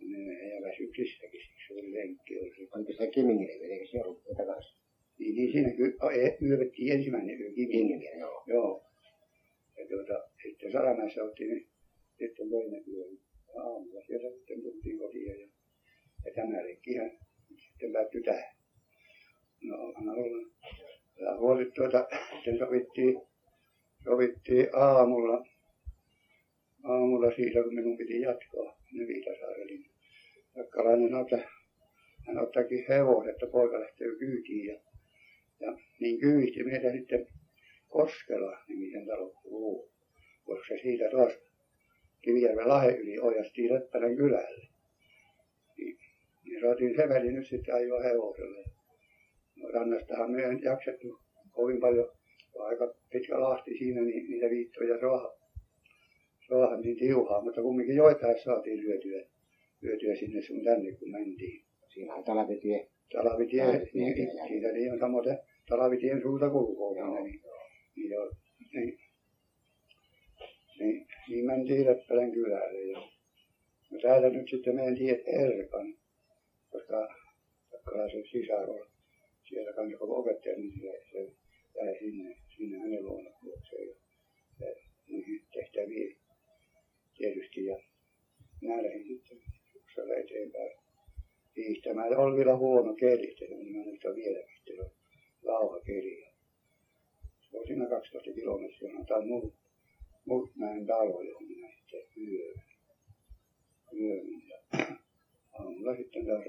[0.00, 2.34] Ne ja väsyksissäkin, siksi oli lenkki.
[3.00, 3.66] Oli se.
[3.66, 4.76] Oliko se ollut takaisin?
[5.18, 5.96] Niin, niin siinä ky-
[6.48, 8.10] yövyttiin ensimmäinen yö Kimingille.
[8.18, 8.42] joo.
[8.46, 8.84] Joo.
[9.78, 11.66] Ja tuota, sitten Saramäessä oltiin
[12.18, 13.04] sitten toinen yö.
[13.54, 15.48] Ja aamulla sieltä sitten tultiin kotiin ja,
[16.24, 17.10] ja tämä lenkkihän
[17.56, 18.54] sitten päättyi tähän.
[19.62, 20.50] No anna olla.
[21.20, 23.22] Ja huolit tuota, sitten sovittiin,
[24.04, 25.44] sovittiin aamulla,
[26.84, 29.64] aamulla siitä, kun minun piti jatkaa ne Viitasaarelle.
[29.64, 29.90] Niin
[30.54, 31.48] Takkalainen ottaa, hän
[32.50, 34.66] ottaakin hevoset, että poika lähtee kyytiin.
[34.66, 34.80] Ja,
[35.60, 37.26] ja niin kyyhti meitä sitten
[37.88, 39.88] Koskela nimisen talo luo,
[40.44, 41.32] koska siitä taas
[42.22, 44.70] Kivijärven lahe yli ojastiin Leppälän kylälle
[46.50, 48.64] niin saatiin se väli nyt sitten ajoa hevoselle.
[49.56, 51.20] No, rannastahan me ei jaksettu
[51.50, 52.10] kovin paljon,
[52.58, 55.34] aika pitkä lahti siinä, niin niitä viittoja saa,
[56.48, 59.22] saa niin tiuhaa, mutta kumminkin joitain saatiin lyötyä,
[59.82, 61.59] lyötyä sinne sun tänne, kun mentiin.
[62.24, 62.88] Siinä on Talavitie.
[63.12, 63.64] Talavitie,
[63.94, 65.38] niin, niin, siitä niin on samoin
[65.68, 67.42] Talavitien suuta kulkuu siinä, niin,
[67.96, 68.30] niin, jo,
[68.74, 68.98] niin,
[70.78, 72.80] niin, niin mentiin Leppälän kylälle.
[72.80, 72.98] Ja,
[73.90, 76.00] no täältä nyt sitten meidän tiet Erkan
[76.70, 77.08] koska
[77.70, 78.86] Takkalaisen sisar on
[79.48, 81.32] siellä kanssa koko opettaja, niin se, se
[81.76, 83.94] jäi sinne, sinne hänen luona luokseen ja,
[84.60, 84.74] ja
[85.08, 86.16] niihin tehtäviin
[87.16, 87.64] tietysti.
[87.64, 87.76] Ja
[88.60, 89.38] minä lähdin sitten
[89.72, 90.70] suksella eteenpäin
[91.56, 92.16] hiihtämään.
[92.18, 94.90] Oli vielä huono keli, niin mä nyt vielä sitten
[95.42, 96.24] lauha keli.
[97.50, 99.54] Se on siinä 12 kilometriä, tai muut,
[100.24, 102.54] muut näin talo, johon minä sitten yön.
[103.92, 104.58] yön ja
[105.52, 106.44] aamulla sitten taas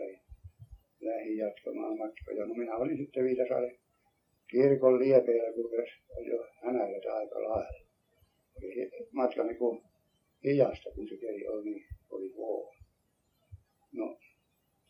[1.01, 2.45] lähdin jatkamaan matkoja.
[2.45, 3.77] No minä olin sitten Viitasaaren
[4.51, 5.69] kirkon liepeillä, kun
[6.17, 7.87] oli jo hänällä aika lailla.
[8.55, 9.81] Oli matka niin kuin
[10.45, 12.71] hijasta, kun se keli oli, niin oli huono.
[13.91, 14.19] No,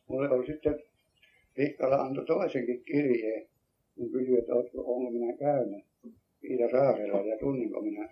[0.07, 0.83] mulle oli sitten
[1.55, 1.97] Pikkala
[2.51, 3.49] antoi toisenkin kirjeen,
[3.95, 5.85] kun kysyi, että oletko, onko minä käynyt
[6.41, 8.09] Viitasaarella ja tunninko minä,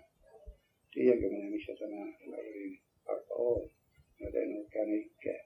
[0.92, 1.96] tiedänkö minä missä tämä
[2.26, 3.70] oli paikka on.
[4.20, 5.40] Mä en ole käynyt ikään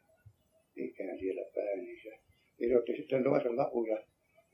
[0.77, 2.19] ikään siellä päin, niin se
[2.59, 4.05] kirjoitti sitten toisen lapun ja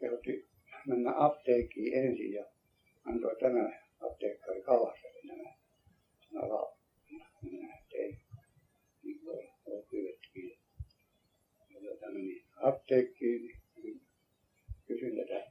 [0.00, 0.48] kehotti
[0.86, 2.44] mennä apteekkiin ensin ja
[3.04, 5.54] antoi tämä apteekkari Kalaselle nämä,
[6.32, 6.80] nämä laput.
[7.42, 8.18] Minä tein,
[9.02, 10.58] niin kuin on pyydettykin.
[11.80, 13.60] Ja tämä meni apteekkiin, niin
[14.90, 15.50] kysyin tätä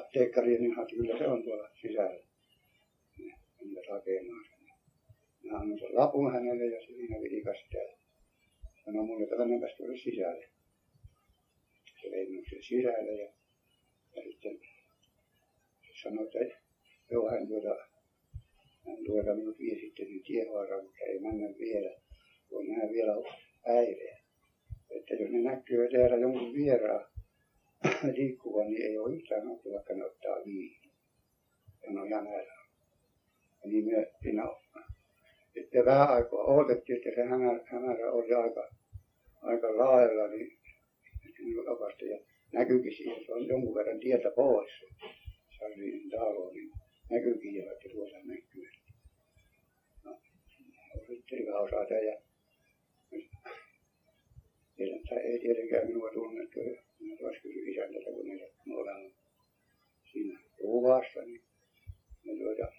[0.00, 2.24] apteekkaria, niin hän kyllä se on tuolla sisällä.
[3.60, 4.68] Menivät hakemaan sen.
[5.42, 7.96] Mä annoin sen lapun hänelle ja siinä vilkasi täällä
[8.84, 10.48] sanoi mulle, että mennäpäs tuonne sisälle.
[12.02, 13.32] Se vei minut sen sisälle ja,
[14.16, 14.60] ja sitten
[15.86, 16.60] se sanoi, että
[17.10, 17.74] joo, hän tuota,
[18.86, 21.90] hän tuota minut vie sitten niin tiehaaraan, mutta ei mennä vielä,
[22.50, 23.12] voi nähdä vielä
[23.64, 24.22] päivää.
[24.90, 27.12] Että jos ne näkyy täällä jonkun vieraan
[28.16, 30.80] liikkuvan, niin ei ole yhtään ottu, vaikka ne ottaa viini.
[31.82, 32.42] Ja ne on hämärä.
[33.64, 34.42] Ja niin me siinä
[35.54, 38.68] sitten vähän aikaa odotettiin, että se hämärä, hämärä oli aika,
[39.42, 40.58] aika laajalla, niin
[42.52, 44.70] näkyykin siihen, se on jonkun verran tietä pois.
[45.58, 46.70] Sarriin talo, niin
[47.10, 48.68] näkyykin jo, että tuossa näkyy.
[50.04, 50.20] No,
[51.06, 52.20] sitten osata ja
[55.24, 56.60] ei tietenkään minua tunnettu.
[57.00, 58.26] Minä taas kysyin isäntä, kun
[58.66, 59.10] me olemme
[60.12, 61.42] siinä tuvassa, niin
[62.24, 62.72] me tuota,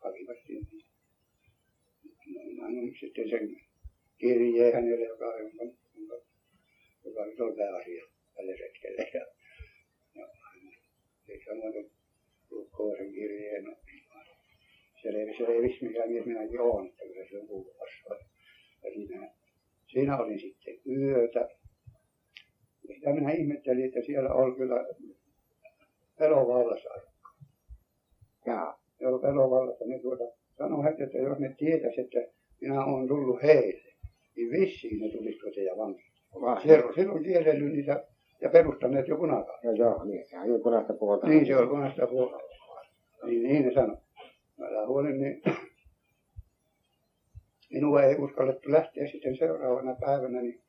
[0.00, 0.84] hakivat sinne
[2.64, 3.56] annoin sitten sen
[4.18, 5.64] kirjeen hänelle, joka, jonka,
[5.94, 6.14] jonka
[7.04, 9.02] joka nyt on pääasia tällä hetkellä.
[9.14, 9.26] Ja,
[10.14, 10.28] ja
[11.26, 11.90] se samoin
[12.50, 13.76] Lukkoisen kirjeen no,
[15.02, 18.14] selvisi, selvisi mikä mies minäkin olen, että kyllä se on kuuluvassa.
[18.84, 19.30] Ja siinä,
[19.86, 21.48] siinä olin sitten yötä.
[22.88, 24.86] Ja sitä minä ihmettelin, että siellä oli kyllä
[26.18, 26.88] pelovallassa
[28.46, 28.84] Jaa.
[29.00, 29.84] Joo, pelovallassa.
[29.84, 30.24] Ne tuota,
[30.58, 32.18] sanoi heti, että jos ne tietäisi, että
[32.60, 33.92] minä olen tullut heille,
[34.36, 36.20] niin vissiin ne tulisi tuota ja vankista.
[36.40, 36.62] Vai.
[36.62, 38.06] Silloin, silloin kierrellyt niitä
[38.44, 39.60] ja perustaneet jo punakaan.
[39.62, 41.26] Joo, joo, niin se on punaista puolta.
[41.28, 42.38] Niin se oli punaista puolta.
[43.26, 43.96] Niin, niin ne sanoi.
[44.58, 45.42] Mä huolin, niin
[47.70, 50.62] minua ei uskallettu lähteä sitten seuraavana päivänä, niin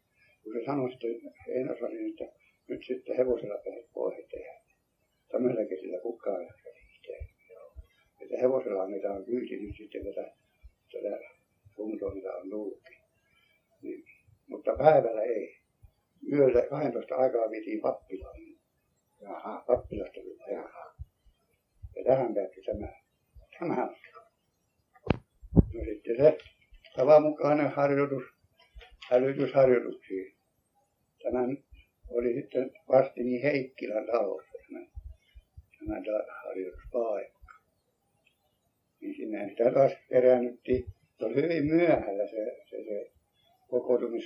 [0.44, 1.10] kun se sanoi sitten
[1.48, 2.38] Einosarin, että
[2.68, 4.62] nyt sitten hevosella pääset pois tehdä.
[5.32, 6.74] Tämmöiselläkin sillä kukaan lähteä.
[8.22, 10.32] Että hevosella niitä on kyyti nyt sitten tätä,
[10.92, 11.20] tätä
[11.76, 12.98] kuntoa, mitä on tullutkin.
[13.82, 14.04] Niin,
[14.48, 15.65] mutta päivällä ei.
[16.32, 18.36] Yöllä 12 aikaa vietiin pappilaan.
[19.22, 19.64] Jaha.
[19.68, 20.38] Pappilasta tuli.
[20.52, 20.96] Jaha.
[21.96, 22.88] Ja tähän päättyi tämä,
[23.60, 23.90] tämä.
[25.74, 26.38] No sitten se
[26.96, 28.24] tavanmukainen harjoitus,
[29.10, 30.36] hälytysharjoituksiin.
[31.24, 31.58] Tämän
[32.08, 34.86] oli sitten vastini Heikkilän talossa tämä,
[36.06, 37.54] tämä harjoituspaikka.
[39.02, 40.86] Niin sinne sitä taas keräännyttiin.
[41.20, 43.12] Se oli hyvin myöhällä se, se, se
[43.70, 44.26] kokoontumis.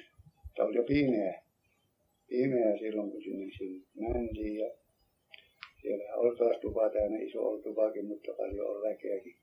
[0.56, 1.42] Se oli jo pimeä,
[2.30, 4.58] pimeä silloin, kun sinne, sinne mentiin.
[4.58, 4.72] Ja
[5.82, 9.36] siellä oli taas tupa täynnä, iso oli tupakin, mutta paljon on väkeäkin.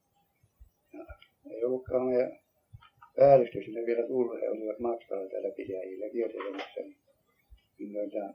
[0.92, 1.06] Ja
[1.50, 2.38] ei ollutkaan meidän
[3.16, 6.80] päällystö sinne vielä tullut, he olivat matkalla täällä pidäjillä kiertelemässä.
[6.80, 6.96] Niin,
[7.78, 8.34] niin, tuota,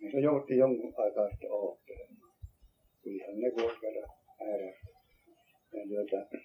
[0.00, 2.34] niin se joutti jonkun aikaa sitten oottelemaan.
[3.02, 4.72] Tulihan ne kuoskata äärä.
[5.72, 6.36] Ja tuota,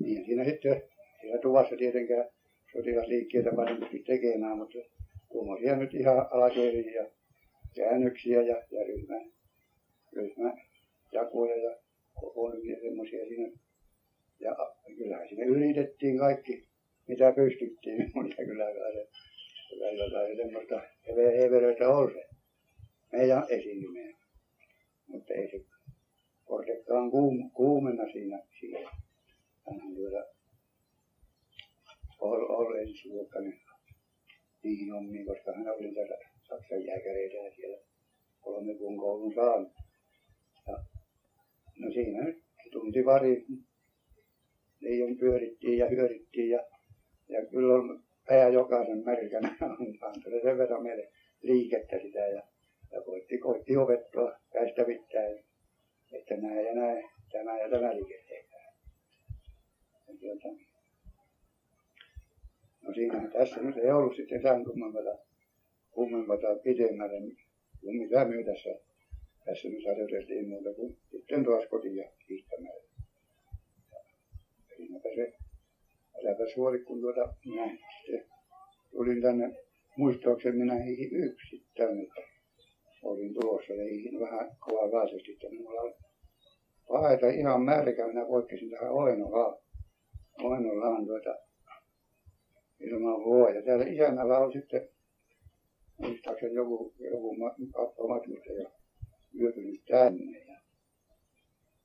[0.00, 0.82] niin siinä sitten,
[1.20, 2.28] siinä tuvassa tietenkään
[2.72, 3.50] sotilasliikkeitä
[3.80, 4.78] pysty tekemään, mutta
[5.34, 7.06] tuommoisia nyt ihan alakeiriä
[7.76, 9.20] käännöksiä ja, ja ryhmä,
[10.12, 11.76] ryhmäjakoja ja
[12.20, 13.58] kokoontumisia semmoisia siinä.
[14.40, 14.56] Ja
[14.96, 16.68] kyllähän siinä yritettiin kaikki,
[17.08, 19.08] mitä pystyttiin, mutta kyllä se
[19.80, 20.82] välillä sai semmoista
[21.16, 22.24] heveröitä oli se
[23.12, 24.16] meidän esiintyminen.
[25.06, 25.64] Mutta ei se
[26.44, 28.90] kortekkaan kuum, kuumenna siinä siellä.
[29.66, 30.24] Hänhän tuota
[32.20, 33.63] oli, oli ensiluokkainen
[34.64, 36.16] niihin hommiin, koska hän oli niitä
[36.48, 37.78] Saksan jääkäreitä siellä
[38.40, 39.72] kolme kuun koulun saanut.
[40.68, 40.76] Ja,
[41.78, 42.42] no siinä nyt
[42.72, 43.46] tunti pari
[44.80, 46.60] liian pyörittiin ja hyörittiin ja,
[47.28, 49.56] ja kyllä on pää jokaisen märkänä
[50.00, 51.08] antoi sen verran meille
[51.42, 52.42] liikettä sitä ja,
[52.92, 55.28] ja koitti, koitti opettaa käistä pitää,
[56.12, 58.74] että näin ja näin, tämä ja tämä liike tehdään.
[60.08, 60.48] Ja tuota,
[62.86, 65.18] no siinä tässä nyt ei ollut sitten tämän kummempaa,
[65.90, 67.20] kummempaa pidemmälle
[67.80, 68.70] kuin mitä me tässä,
[69.44, 72.84] tässä nyt harjoiteltiin muuta kuin sitten taas kotiin hiihtämällä.
[74.76, 75.32] Siinäpä se,
[76.18, 78.24] äläpä suori, kun tuota, minä sitten
[78.90, 79.56] tulin tänne,
[79.96, 82.06] muistaakseni minä hiihin yksin tänne.
[83.02, 85.94] Olin tulossa ja hiihin vähän kovavaisesti, että minulla oli
[86.88, 89.58] paita ihan märkä, minä poikkesin tähän Oinolaan.
[90.42, 91.34] Oinolaan tuota,
[92.88, 93.62] ilman vuoja.
[93.62, 94.88] Täällä isännällä on sitten,
[95.98, 97.36] muistaakseni joku, joku
[98.08, 98.70] matkustaja
[99.40, 100.38] yöpynyt tänne.
[100.38, 100.60] Ja,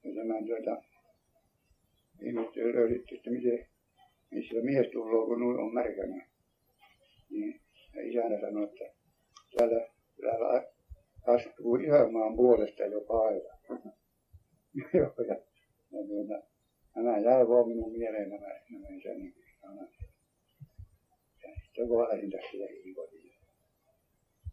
[0.04, 0.82] ja tämän tuota,
[2.22, 3.66] ihmettelin löysitti, että miten,
[4.32, 6.28] missä mies tulee, kun noin on märkänä.
[7.30, 7.62] Niin
[7.96, 8.86] ja isänä sanoi, että
[9.58, 9.88] täällä,
[10.22, 10.68] täällä
[11.28, 13.50] astuu isänmaan puolesta jo paita.
[14.94, 15.36] Joo, ja,
[15.92, 16.48] ja tuota,
[16.96, 20.09] nämä jäi vaan minun mieleen nämä, nämä isäni sanat.
[21.80, 23.34] Sitten kun lähdin tästä jäihin kotiin.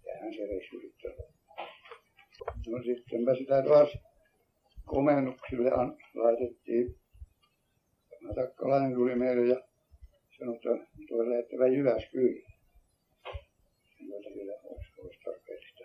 [0.05, 1.13] Tähän se reissu sitten
[2.67, 3.99] No sittenpä sitä taas
[4.85, 6.95] komennuksille an, laitettiin.
[8.35, 9.61] Takkalainen tuli meille ja
[10.39, 12.53] sanoi, että tuo lähettävä Jyväskylään.
[14.09, 15.85] Joita vielä olisi, olisi tarpeellista.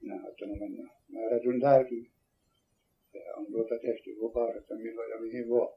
[0.00, 0.90] Minä ajattelin, että no mennään.
[1.08, 2.06] Määrätyn täytyy.
[3.14, 5.72] Ja on tuota tehty lupaus, että milloin ja mihin voi.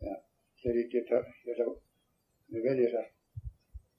[0.00, 0.22] Ja
[0.62, 1.14] selitti, että
[1.46, 1.89] jos
[2.50, 3.10] ne veljensä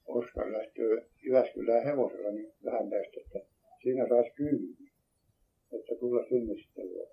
[0.06, 3.38] Oskar lähtee Jyväskylään hevosella, niin vähän tästä, että
[3.82, 4.90] siinä saisi kymmenen,
[5.72, 7.06] että tulla sinne sitten voi.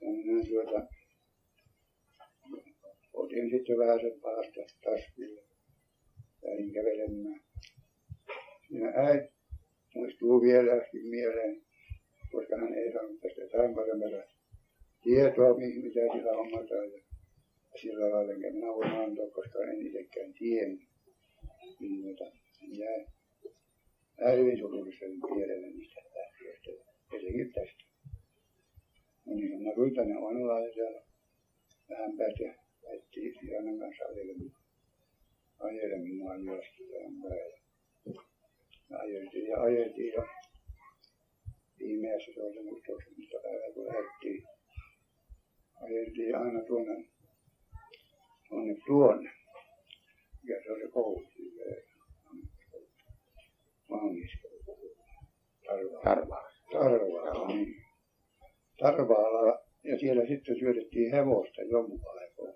[0.00, 0.86] Ja minä tuota,
[3.12, 4.20] otin sitten vähän sen
[4.84, 5.42] taskuun ja
[6.42, 7.40] lähdin kävelemään.
[8.68, 9.34] Siinä äiti
[9.94, 11.62] muistuu vieläkin mieleen,
[12.32, 14.34] koska hän ei saanut tästä paremmasta
[15.02, 17.03] tietoa, mitä sillä hommataan.
[17.80, 20.88] Sillä lailla enkä minä voin antaa, koska en itsekään tiennyt.
[21.80, 22.24] niin noita,
[24.20, 26.70] jäi hyvin surulliselle mielelle niistä lähtiöistä,
[27.12, 27.84] etenkin tästä.
[29.26, 31.02] No niin, mä Ryytänen on ja siellä
[31.90, 34.56] vähän päätä ajettiin Janan kanssa ajelemaan,
[35.58, 37.52] ajelemaan Jyväskylään päin.
[38.90, 40.22] Ja ajeltiin ja ajeltiin ja
[41.78, 44.42] viimeisessä se oli muistaakseni päivää, kun lähdettiin.
[45.82, 47.13] Ajeltiin aina tuonne,
[48.54, 49.30] tuonne tuonne.
[50.42, 51.22] Mikä se oli koulu?
[53.88, 54.48] Maangiska.
[56.04, 56.50] Tarvaa.
[56.72, 57.74] Tarvaala, niin.
[58.78, 62.52] Tarvaala ja siellä sitten syötettiin hevosta jonkun aikaa.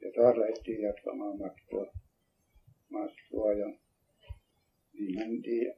[0.00, 1.92] Ja taas lähdettiin jatkamaan matkoa,
[2.90, 3.66] matkoa ja
[4.92, 5.74] niin mentiin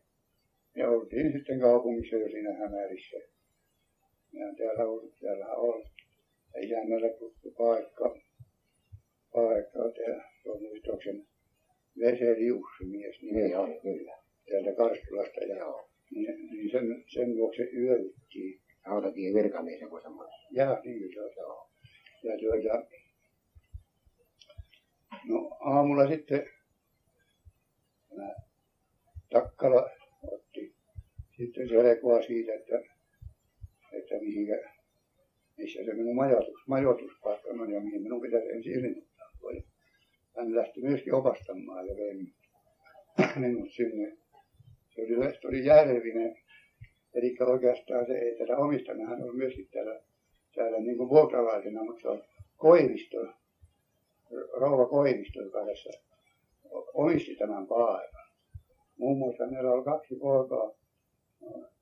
[0.76, 3.16] ja oltiin sitten kaupungissa jo siinä Hämärissä.
[4.32, 5.85] Ja täällä on, täällä on
[6.62, 8.23] isännällä tuttu paikka,
[9.35, 11.27] paikka täällä, se on muistaakseni
[12.01, 14.19] Veseli Jussi mies Niin on, kyllä.
[14.51, 15.90] täältä Karstulasta ja Joo.
[16.11, 18.61] niin, niin sen, sen vuoksi yövyttiin.
[18.86, 20.35] Rautatie virkamies joku semmoinen.
[20.51, 21.31] Ja niin se on.
[21.36, 21.70] Joo.
[22.23, 22.86] Ja tuota,
[25.28, 26.47] no aamulla sitten
[28.09, 28.35] tämä
[29.31, 29.90] Takkala
[30.32, 30.74] otti
[31.36, 32.77] sitten selkoa siitä, että,
[33.93, 34.73] että mihinkä,
[35.56, 39.13] missä se minun majoitus, majoituspaikka on ja mihin minun pitäisi ensin ilmoittaa.
[39.52, 39.62] Ja
[40.36, 42.14] hän lähti myöskin opastamaan ja vei
[43.36, 44.16] minut sinne.
[44.94, 46.36] Se oli, se oli Järvinen,
[47.14, 50.00] Eli oikeastaan se ei tätä omistanut, hän on myöskin täällä,
[50.54, 52.22] täällä niin kuin vuokralaisena, mutta se on
[52.56, 53.26] Koivisto,
[54.52, 55.90] rouva Koivisto, joka tässä
[56.94, 58.28] omisti tämän paikan.
[58.98, 60.70] Muun muassa meillä oli kaksi poikaa,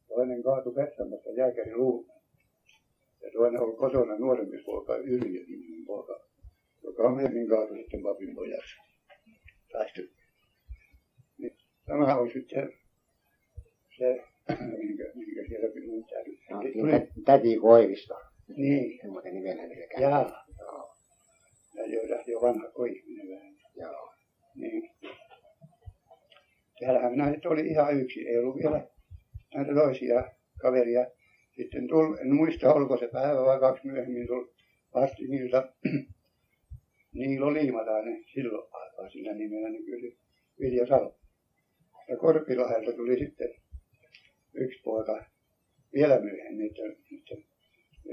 [0.09, 2.17] toinen kaatui Petsamosta jääkäri Luumen.
[3.23, 6.21] Ja toinen oli kotona nuorempi poika, Yrjö niminen poika,
[6.85, 8.75] joka myöhemmin kaatui sitten papin pojaksi.
[9.73, 10.01] Taistu.
[11.39, 11.57] Niin,
[11.87, 12.73] tämä on sitten
[13.99, 14.25] se
[14.79, 16.39] minkä, minkä siellä minun täytyy.
[16.51, 18.15] No, niin tä- täti Koivisto.
[18.57, 20.03] Niin, Semmoisen nimenä niillä käy.
[20.03, 20.45] jaa.
[20.59, 20.95] Joo.
[21.75, 23.55] Ja joita jo vanha ihminen vähän.
[23.77, 24.13] Joo.
[24.55, 24.91] Niin.
[26.81, 28.87] Täällähän minä sitten oli ihan yksi, ei ollut vielä
[29.55, 30.25] näitä toisia
[30.61, 31.07] kaveria.
[31.57, 34.53] Sitten tuli, en muista oliko se päivä vai kaksi myöhemmin, tuli
[34.95, 35.73] vasti niiltä
[37.13, 40.19] Niilo Liimalainen silloin aikaa sillä nimellä nykyisin
[40.61, 41.19] Vilja Salo.
[42.09, 43.49] Ja Korpilahdelta tuli sitten
[44.55, 45.25] yksi poika
[45.95, 46.83] vielä myöhemmin, että,
[47.19, 47.45] että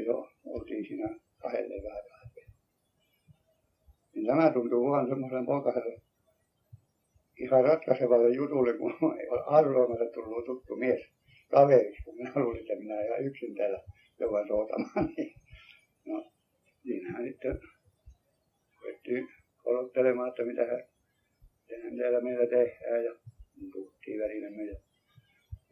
[0.06, 2.04] jo oltiin siinä kahdelle vähän
[4.14, 6.02] Niin tämä tuntuu vaan semmoisen poikaselle
[7.40, 8.94] ihan ratkaisevalle jutulle, kun
[9.58, 11.02] arvoimata tullut tuttu mies
[11.52, 13.84] kaveriksi, kun minä luulin, että minä ihan yksin täällä
[14.20, 15.14] joudun soutamaan.
[15.18, 15.34] Niin,
[16.06, 16.32] no,
[16.84, 17.60] siinähän sitten
[18.90, 19.28] ruvettiin
[19.66, 20.62] odottelemaan, että mitä
[21.68, 23.16] tehdään täällä meillä tehdään ja
[23.74, 24.80] puhuttiin välinemme ja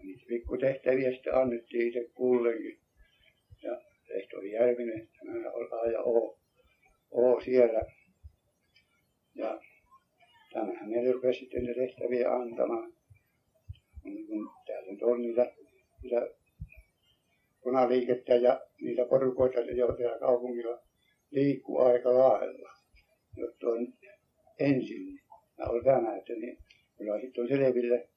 [0.04, 2.80] niitä pikkutehtäviä sitten annettiin itse kullekin.
[3.64, 5.50] Ja Lehtori Järvinen, tämä
[5.82, 6.40] A ja O,
[7.12, 7.82] o siellä.
[9.36, 9.60] Ja
[10.54, 12.94] tämähän meille rupesi sitten ne tehtäviä antamaan.
[14.04, 15.54] Niin kun täällä nyt on niitä,
[16.04, 16.28] niitä
[17.64, 20.80] punaliikettä ja niitä porukoita, jo siellä kaupungilla
[21.32, 22.77] liikkuu aika lailla.
[23.38, 23.94] Jotta on
[24.60, 25.20] ensin,
[25.58, 26.58] mä olen tämä, että niin,
[26.98, 28.10] kyllä sitten on selville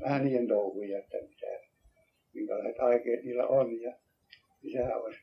[0.00, 1.46] vähän niiden touhuja, että mitä,
[2.34, 3.92] minkälaiset aikeet niillä on ja
[4.72, 5.20] sehän olisi,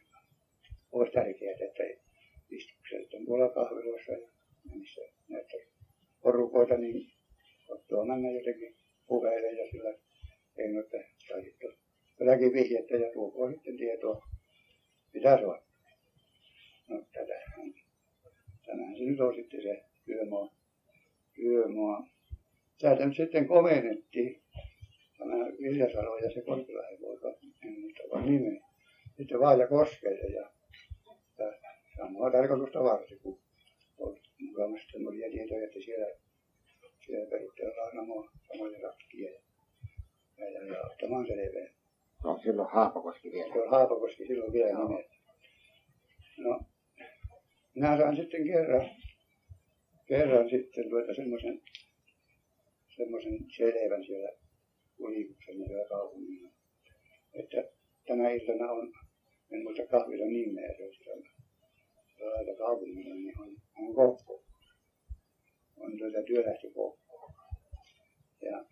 [0.92, 1.84] olisi tärkeää, että
[2.50, 4.28] istukset on tuolla kahviloissa ja
[4.76, 5.58] missä näitä
[6.22, 7.12] porukoita, niin
[7.70, 8.76] ottaa mennä jotenkin
[9.08, 9.90] puheille ja sillä
[10.58, 10.98] ei että
[11.30, 11.74] tai sitten
[12.20, 14.28] jotakin vihjettä ja tuokoon sitten tietoa,
[15.14, 15.62] mitä se on.
[16.90, 17.74] No tätähän,
[18.66, 20.50] tänään se nyt on sitten se työmaa,
[21.36, 22.08] työmaa.
[22.82, 24.42] Täältä nyt sitten komennettiin
[25.18, 27.28] tämä Viljasalo ja se Korpilainen poika,
[27.66, 28.62] en muista vaan nimeä.
[29.18, 30.52] Sitten Vaaja Koskelle ja,
[31.40, 31.54] ja
[31.98, 33.40] samaa tarkoitusta varsin, kun
[33.98, 36.08] oli mukavasti semmoisia tietoja, että siellä,
[37.06, 39.40] siellä perustellaan samoja, samoja ratkia ja,
[40.38, 41.82] ja, ja, ja ottamaan selvää.
[42.24, 43.54] No silloin Haapakoski vielä.
[43.54, 45.16] Se on Haapakoski silloin vielä nimeltä.
[46.38, 46.60] No,
[47.76, 48.90] minä sain sitten kerran,
[50.08, 51.62] kerran sitten tuota semmoisen,
[52.96, 54.30] semmoisen selvän siellä
[55.00, 56.50] Ulikuksen siellä kaupungilla.
[57.34, 57.64] Että
[58.08, 58.94] tänä iltana on,
[59.52, 61.30] en muista kahvilla nimeä, se on siellä,
[62.16, 64.44] siellä kaupungilla, niin on, on kokko.
[65.78, 67.34] On tuota työlähtökokko.
[68.42, 68.66] Ja,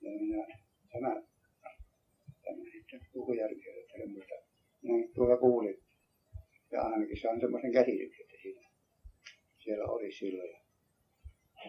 [0.00, 0.46] ja minä,
[0.92, 1.22] tämä,
[2.44, 4.34] tämä sitten Puhujärviä, että semmoista,
[4.82, 5.87] minä tuolla kuulin.
[6.72, 8.68] Ja ainakin saan semmoisen käsityksen, että siinä,
[9.58, 10.50] siellä oli silloin.
[10.50, 10.60] Ja,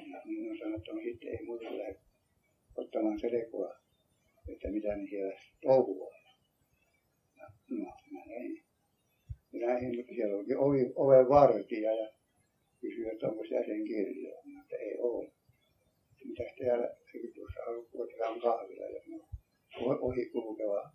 [0.06, 2.00] ja että no sitten ei muuten lähde
[2.76, 3.76] ottamaan selkoa,
[4.48, 6.20] että mitä ne siellä touhuaa.
[7.70, 8.64] No, mä näin.
[9.54, 12.10] Mä näin, että siellä olikin ovi, oven vartija ja
[12.82, 14.42] kysyi, että onko jäsen kirjoa.
[14.46, 15.32] Mä että ei ole.
[16.26, 19.28] Mitäs täällä, eikö tuossa ollut Kuotilan kahvilla ja no,
[20.02, 20.92] ohi kulkeva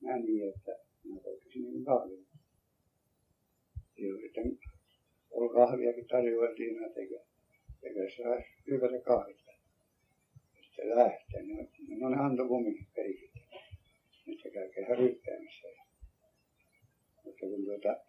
[0.00, 0.24] näin,
[0.56, 0.72] että
[1.04, 2.31] mä toisin niin kahvilla.
[3.96, 4.58] Sitten
[5.30, 7.24] oli kahviakin tarjoiltiin, mä tekee,
[7.80, 9.52] tekee saisi hyvätä kahvista.
[10.60, 13.30] Sitten lähtee, no, no ne antoi kumminkin periksi.
[14.26, 15.68] Nyt se käy kehä ryppäämässä.
[17.24, 17.96] Mutta kun tuota,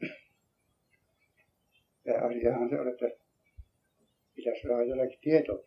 [2.03, 3.05] tämä asiahan se on, että
[4.35, 5.63] pitäisi saada jollakin tietoa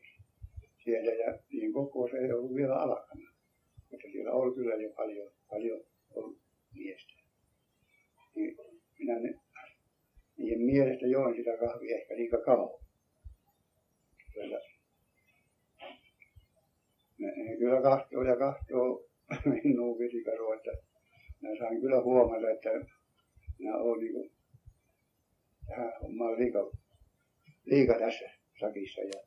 [0.84, 3.28] siellä ja niin kokous ei ollut vielä alkanut.
[3.90, 5.80] Mutta siellä oli kyllä jo paljon, paljon
[6.10, 6.38] ollut
[6.74, 7.12] miestä.
[8.34, 8.56] Niin
[8.98, 9.40] minä ne,
[10.38, 12.80] niiden mielestä join sitä kahvia ehkä liikaa kauan.
[14.34, 14.60] Kyllä,
[17.18, 19.08] ne, ne kyllä kahtoo ja kahtoo
[19.64, 20.70] minun visikaro, että
[21.40, 22.70] minä sain kyllä huomata, että
[23.58, 24.30] minä olen niin kuin,
[25.68, 26.70] tähän hommaan liika,
[27.64, 28.30] liika tässä
[28.60, 29.00] sakissa.
[29.00, 29.22] Ja,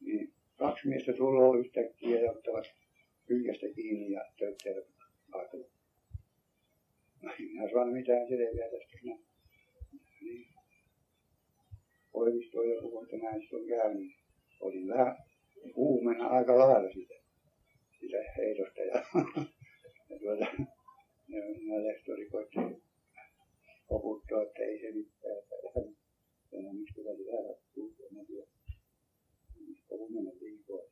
[0.00, 2.64] niin kaksi miestä tulee yhtäkkiä ja ottavat
[3.28, 4.84] hylkästä kiinni ja töyttävät
[5.30, 5.70] katuun.
[7.22, 8.98] No, minä saan mitään selviä tästä.
[9.04, 9.18] No,
[10.20, 10.46] niin.
[12.12, 14.12] Koivisto on näistä on käynyt.
[14.60, 15.16] Olin vähän
[15.76, 17.14] huumena aika lailla sitä,
[18.00, 18.80] sitä heitosta.
[18.80, 19.04] Ja,
[20.10, 20.46] ja tuota,
[21.28, 22.58] nämä lehtori koitti
[23.86, 25.38] koputtaa, että ei se mitään.
[25.38, 25.56] Että,
[26.52, 28.14] ja miksi väli vähän suhteen,
[30.08, 30.82] huumena liikoa.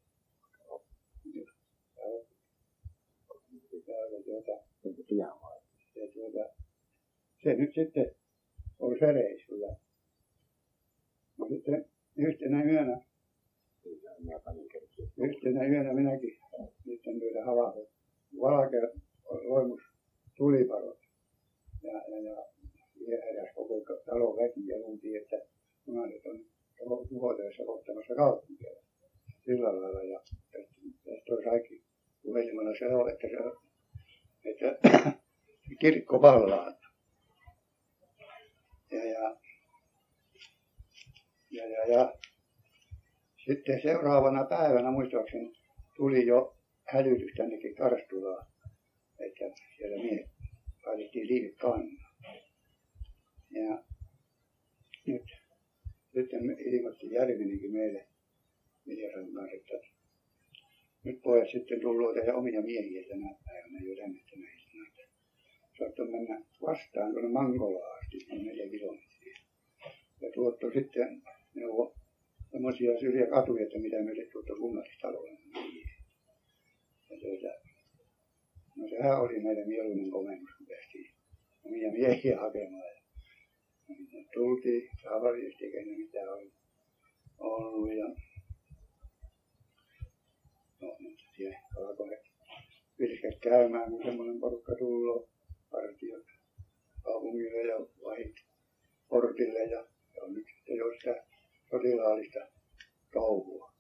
[3.87, 4.53] Ja tuota,
[5.95, 6.45] ja tuota,
[7.43, 8.15] se nyt sitten
[8.79, 9.57] oli se reissu.
[9.57, 9.77] Ja,
[11.39, 11.85] no sitten
[12.17, 13.01] yhtenä yönä,
[15.17, 16.39] yhtenä yönä minäkin
[16.85, 17.87] sitten tuota havahdin.
[18.41, 18.89] Valkea
[19.45, 19.81] loimus
[20.37, 20.99] tuliparot.
[21.83, 22.37] Ja, ja,
[23.09, 23.75] ja eräs koko
[24.07, 25.37] talon väki ja luultiin, että
[25.87, 28.71] punaiset on tuhotöissä ottamassa kaupunkia.
[29.45, 30.03] Sillä lailla.
[30.03, 30.21] Ja
[31.31, 31.83] on kaikki
[32.23, 33.37] puhelimella se on, että, se,
[34.51, 34.79] että
[35.81, 36.86] kirkko palaa.
[38.97, 39.37] Ja, ja,
[41.51, 42.13] ja, ja, ja
[43.47, 45.53] sitten seuraavana päivänä muistaakseni
[45.97, 48.47] tuli jo hälytys tännekin Karstulaan,
[49.19, 49.45] että
[49.77, 50.29] siellä mie
[50.87, 52.07] laitettiin liikekanna.
[53.51, 53.85] Ja
[55.07, 55.23] nyt
[56.15, 58.07] sitten ilmoitti Järvininkin meille
[58.87, 59.89] Viljasan kanssa, että
[61.05, 64.56] nyt pojat sitten tullut tehdä omia miehiä tänä päivänä jo tänne iltana.
[65.79, 69.39] Saattoi mennä vastaan tuonne Mankolaan asti, on neljä kilometriä.
[70.21, 71.23] Ja tuotto sitten
[71.55, 71.95] neuvo
[72.51, 75.31] semmoisia syrjäkatuja, että mitä meille tuotto kunnallistalolle
[77.11, 77.49] Ja tuota,
[78.77, 81.11] no sehän oli meidän mieluinen komennus, kun päästiin
[81.65, 82.97] omia miehiä hakemaan.
[83.89, 86.53] Ja tultiin tavallisesti, eikä ne mitään oli
[87.39, 87.95] ollut.
[87.95, 88.09] Ja
[90.81, 92.19] no, nyt siellä alkoi
[92.99, 95.36] virket käymään, kun semmoinen porukka tullut
[95.77, 96.27] partiot
[97.03, 98.35] kaupungille ja vahit
[99.09, 101.25] portille ja se on nyt sitten jo sitä
[101.71, 102.41] sotilaallista
[103.13, 103.73] touhua.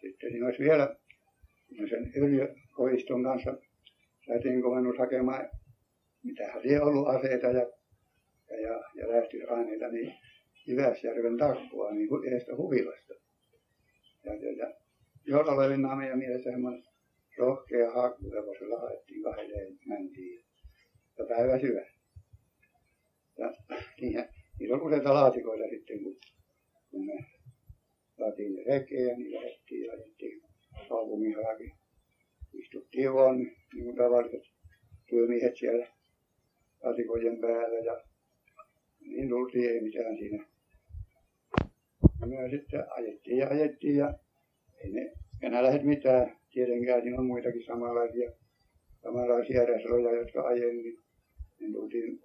[0.00, 0.96] Sitten siinä olisi vielä
[1.90, 3.54] sen Yrjö Koiston kanssa
[4.28, 5.50] lähtiin komennus hakemaan,
[6.22, 7.66] mitähän siellä ollut aseita ja,
[8.50, 10.14] ja, ja, ja lähtysaineita, niin
[10.66, 13.14] Jyväsjärven takkua niin kuin edestä huvilasta.
[14.24, 14.74] Ja, ja,
[15.26, 16.89] ja oli meidän mielessä semmoinen
[17.40, 20.44] rohkea hakkuhevosella haettiin kahdelleen mentiin
[21.18, 21.86] ja päivä syvä.
[23.38, 23.54] Ja
[24.00, 26.16] niinhän, niillä on useita laatikoita sitten, kun,
[26.90, 27.24] kun me
[28.18, 30.42] saatiin ne rekeen ja niin lähdettiin ja ajettiin
[30.88, 31.70] kaupungin halki.
[32.52, 34.42] Istuttiin vaan niin kuin tavalliset
[35.08, 35.86] työmiehet siellä
[36.82, 38.04] laatikojen päällä ja
[39.00, 40.46] niin tultiin, ei mitään siinä.
[42.20, 44.14] Ja me sitten ajettiin ja ajettiin ja
[44.84, 45.12] ei ne
[45.42, 46.39] venäläiset mitään.
[46.50, 48.30] Tietenkään siinä on muitakin samanlaisia,
[49.02, 50.82] samanlaisia resloja, jotka ajeli.
[50.82, 50.98] Niin,
[51.60, 52.20] niin tultiin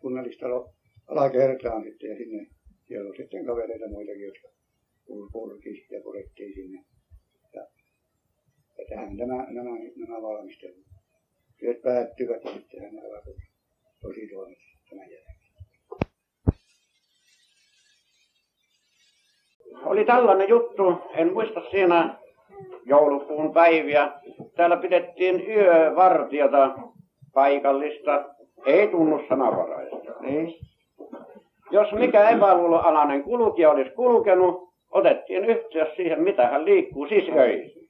[0.00, 0.74] kunnallistalo
[1.06, 2.46] alakertaan sitten ja sinne.
[2.88, 4.48] Siellä on sitten kavereita muitakin, jotka
[5.32, 6.84] purki ja purettiin sinne.
[7.54, 7.66] Ja,
[8.78, 10.84] ja tähän nämä, nämä, nämä valmistelut.
[11.58, 13.34] Työt päättyvät ja sitten hän alkoi
[14.00, 15.40] tosi toimessa tämän jälkeen.
[19.84, 20.82] oli tällainen juttu,
[21.14, 22.18] en muista siinä
[22.84, 24.12] joulukuun päiviä.
[24.56, 26.74] Täällä pidettiin yövartiota
[27.34, 28.24] paikallista,
[28.66, 29.96] ei tunnu sanavaraista.
[30.20, 30.54] Niin.
[31.70, 37.80] jos mikä epäluuloalainen kulkija olisi kulkenut, otettiin yhteys siihen, mitä hän liikkuu, siis öisin.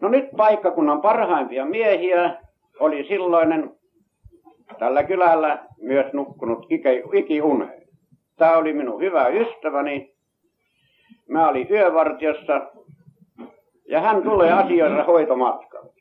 [0.00, 2.36] No nyt paikkakunnan parhaimpia miehiä
[2.80, 3.70] oli silloinen
[4.78, 6.66] tällä kylällä myös nukkunut
[7.12, 7.82] ikiuneen.
[8.36, 10.14] Tämä oli minun hyvä ystäväni.
[11.28, 12.60] Mä olin yövartiossa
[13.88, 15.92] ja hän tulee asioissa hoitomatkalle.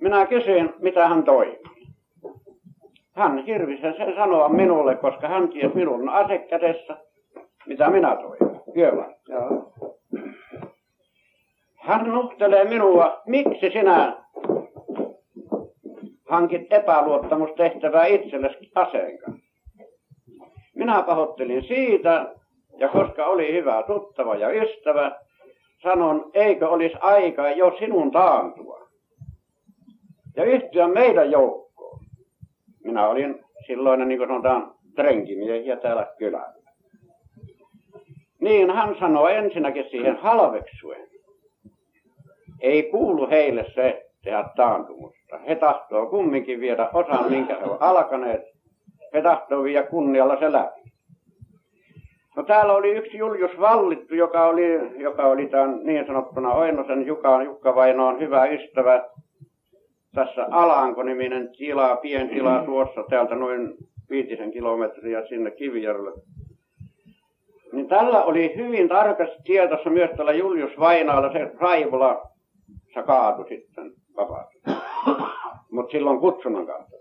[0.00, 1.58] Minä kysyin, mitä hän toimii.
[3.12, 6.96] Hän hirvisi sen sanoa minulle, koska hän tiesi minun ase kädessä,
[7.66, 8.60] mitä minä toin.
[8.76, 9.72] Yövartio.
[11.76, 14.16] Hän nuhtelee minua, miksi sinä
[16.28, 19.48] hankit epäluottamustehtävää itsellesi aseen kanssa.
[20.74, 22.34] Minä pahoittelin siitä,
[22.78, 25.20] ja koska oli hyvä tuttava ja ystävä,
[25.82, 28.88] sanon, eikö olisi aika jo sinun taantua
[30.36, 32.00] ja yhtyä meidän joukkoon.
[32.84, 36.58] Minä olin silloin, niin kuin sanotaan, trenkimiehiä täällä kylällä.
[38.40, 41.08] Niin hän sanoi ensinnäkin siihen halveksuen.
[42.60, 45.38] Ei kuulu heille se tehdä taantumusta.
[45.48, 48.42] He tahtoo kumminkin viedä osan, minkä he ovat alkaneet.
[49.14, 50.77] He tahtoo viedä kunnialla se läpi.
[52.38, 57.44] No täällä oli yksi Julius Vallittu, joka oli, joka oli tämän niin sanottuna Oinosen Jukan,
[57.44, 59.04] Jukka Vainoon hyvä ystävä.
[60.14, 63.74] Tässä Alanko-niminen tila, pientila tuossa täältä noin
[64.10, 66.22] viitisen kilometriä sinne Kivijärvelle.
[67.72, 72.22] Niin tällä oli hyvin tarkasti tietossa myös tällä Julius Vainaalla se Raivola
[73.06, 74.58] kaatu sitten vapaasti.
[75.72, 76.97] Mutta silloin kutsunnan kautta.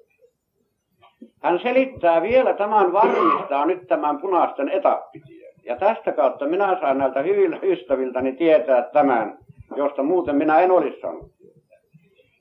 [1.44, 5.54] Hän selittää vielä tämän varmistaa nyt tämän punaisten etappitien.
[5.66, 9.38] Ja tästä kautta minä saan näiltä hyviltä ystäviltäni tietää tämän,
[9.76, 11.32] josta muuten minä en olisi saanut.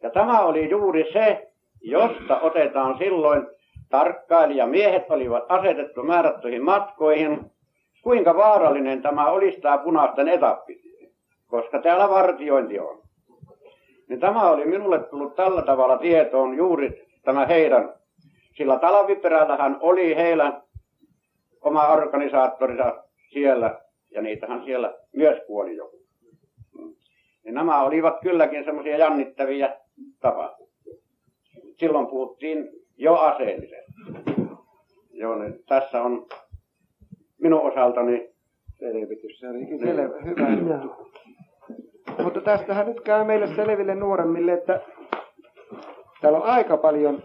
[0.03, 1.49] Ja tämä oli juuri se,
[1.81, 3.47] josta otetaan silloin
[3.91, 7.51] tarkkailijamiehet olivat asetettu määrättyihin matkoihin,
[8.03, 11.09] kuinka vaarallinen tämä olisi tämä punaisten etappitie,
[11.47, 12.99] koska täällä vartiointi on.
[14.09, 17.95] Niin tämä oli minulle tullut tällä tavalla tietoon juuri tämä heidän
[18.57, 20.61] sillä talviperällähän oli heillä
[21.61, 23.81] oma organisaattorinsa siellä,
[24.11, 25.97] ja niitähän siellä myös kuoli joku.
[27.45, 29.77] Niin nämä olivat kylläkin semmoisia jännittäviä
[30.21, 30.67] tapahtumia.
[31.79, 33.93] Silloin puhuttiin jo aseellisesti.
[35.11, 36.27] Joo, niin tässä on
[37.41, 38.31] minun osaltani
[38.79, 39.39] selvitys.
[39.39, 40.49] Se olikin selvä, hyvä
[40.83, 41.07] juttu.
[42.23, 44.81] Mutta tästähän nyt käy meille selville nuoremmille, että
[46.21, 47.23] täällä on aika paljon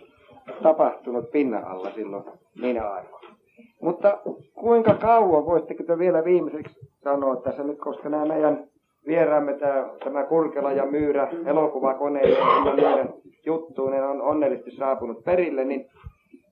[0.63, 2.23] tapahtunut pinnan alla silloin
[2.61, 3.35] niinä aikoina.
[3.81, 4.17] Mutta
[4.53, 8.67] kuinka kauan, voisitteko te vielä viimeiseksi sanoa tässä nyt, koska nämä meidän
[9.07, 13.13] vieraamme, tämä, tämä Kurkela ja Myyrä elokuvakoneille ja niiden
[13.45, 15.85] juttuinen on onnellisesti saapunut perille, niin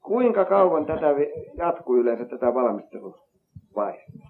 [0.03, 1.07] kuinka kauan tätä
[1.57, 4.28] jatkuu yleensä tätä valmisteluvaihetta?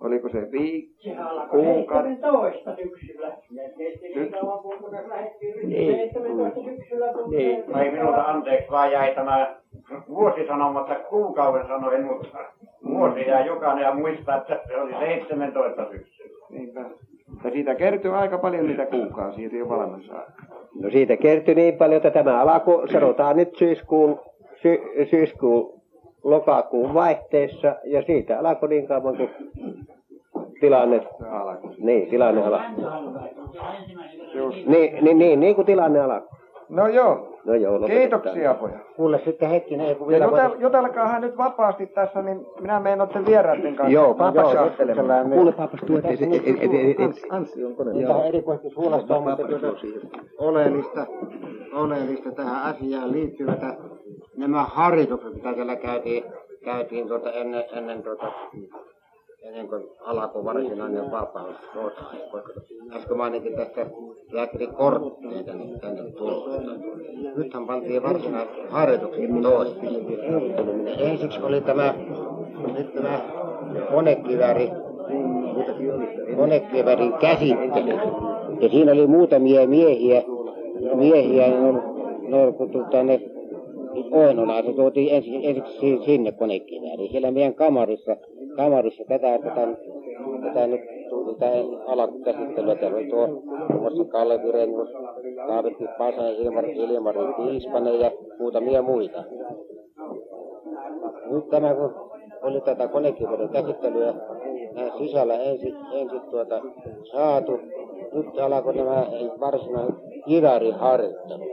[0.00, 2.16] Oliko se viikko, kuukausi?
[2.16, 3.32] toista syksyllä.
[3.74, 4.08] Syksy.
[5.66, 5.94] Niin.
[7.28, 7.76] Niin.
[7.76, 9.56] Ei minulta anteeksi, vaan jäi tämä
[10.08, 12.38] vuosi sanomatta kuukauden sanoin, mutta
[12.88, 16.46] vuosi jää jokainen ja muistaa, että se oli 17 syksyllä.
[16.50, 16.80] Niinpä.
[17.44, 20.48] Ja siitä kertyy aika paljon niitä kuukausia jo valmennusaikaa.
[20.80, 24.20] No siitä kertyi niin paljon, että tämä alkoi, sanotaan nyt syyskuun,
[24.62, 24.78] sy,
[25.10, 25.77] syyskuun
[26.24, 29.30] lokakuun vaihteessa ja siitä alkoi niin kauan kuin
[30.60, 31.06] tilanne,
[31.78, 32.60] niin, tilanne alkoi.
[34.66, 36.37] Niin, niin, niin, niin kuin tilanne alkoi.
[36.68, 37.38] No joo.
[37.44, 38.76] No joo, Kiitoksia pojat.
[38.96, 42.98] Kuule sitten hetkinen, ei kun Ja vielä jutel, jutelkaahan nyt vapaasti tässä, niin minä menen
[42.98, 43.92] noiden vieraiden kanssa.
[43.92, 45.30] Joo, papas, jahtelemaan.
[45.30, 46.08] kuule papas tuo, että
[47.30, 47.92] Anssi on kone.
[47.92, 49.66] Mitä erikoisesti suunnastaan, mutta tuota,
[50.38, 51.06] oleellista,
[51.72, 53.76] oleellista tähän asiaan liittyvätä
[54.36, 56.24] nämä harjoitukset, mitä siellä käytiin,
[56.64, 58.32] käytiin tuota ennen, ennen tuota,
[59.48, 62.02] ennen kuin alkoi varsinainen vapaus sota.
[62.92, 63.86] Äsken mainitsin tästä
[64.32, 66.72] lääkärikorttia tänne, tänne tulosta.
[67.36, 70.88] Nythän pantiin varsinaiset harjoitukset toiseen.
[70.98, 71.94] Ensiksi oli tämä,
[72.76, 73.20] nyt tämä
[73.90, 74.70] konekivääri,
[76.36, 77.92] konekiväärin käsittely.
[78.60, 80.22] Ja siinä oli muutamia miehiä,
[80.94, 81.48] miehiä,
[82.28, 83.20] ne on kun tuota, ne
[84.10, 87.10] Oinolaan, se tuotiin ensin, ensiksi sinne konekivääriin.
[87.10, 88.16] Siellä meidän kamarissa,
[88.58, 89.68] kamarissa tätä, tätä,
[90.42, 90.80] tätä nyt
[91.38, 91.52] tätä
[91.86, 92.74] alakäsittelyä.
[92.74, 94.88] Täällä on tuo muun muassa Kalle Virenus,
[95.46, 99.24] Taavetti Pasanen, Ilmari, Ilmari Piispanen ja muutamia muita.
[101.30, 101.94] Nyt tämä kun
[102.42, 104.14] oli tätä konekiväärin käsittelyä
[104.74, 106.60] nämä sisällä ensin, ensin tuota
[107.12, 107.60] saatu,
[108.12, 109.06] nyt alkoi nämä
[109.40, 109.94] varsinaiset
[110.26, 111.48] kivääriharjoittelut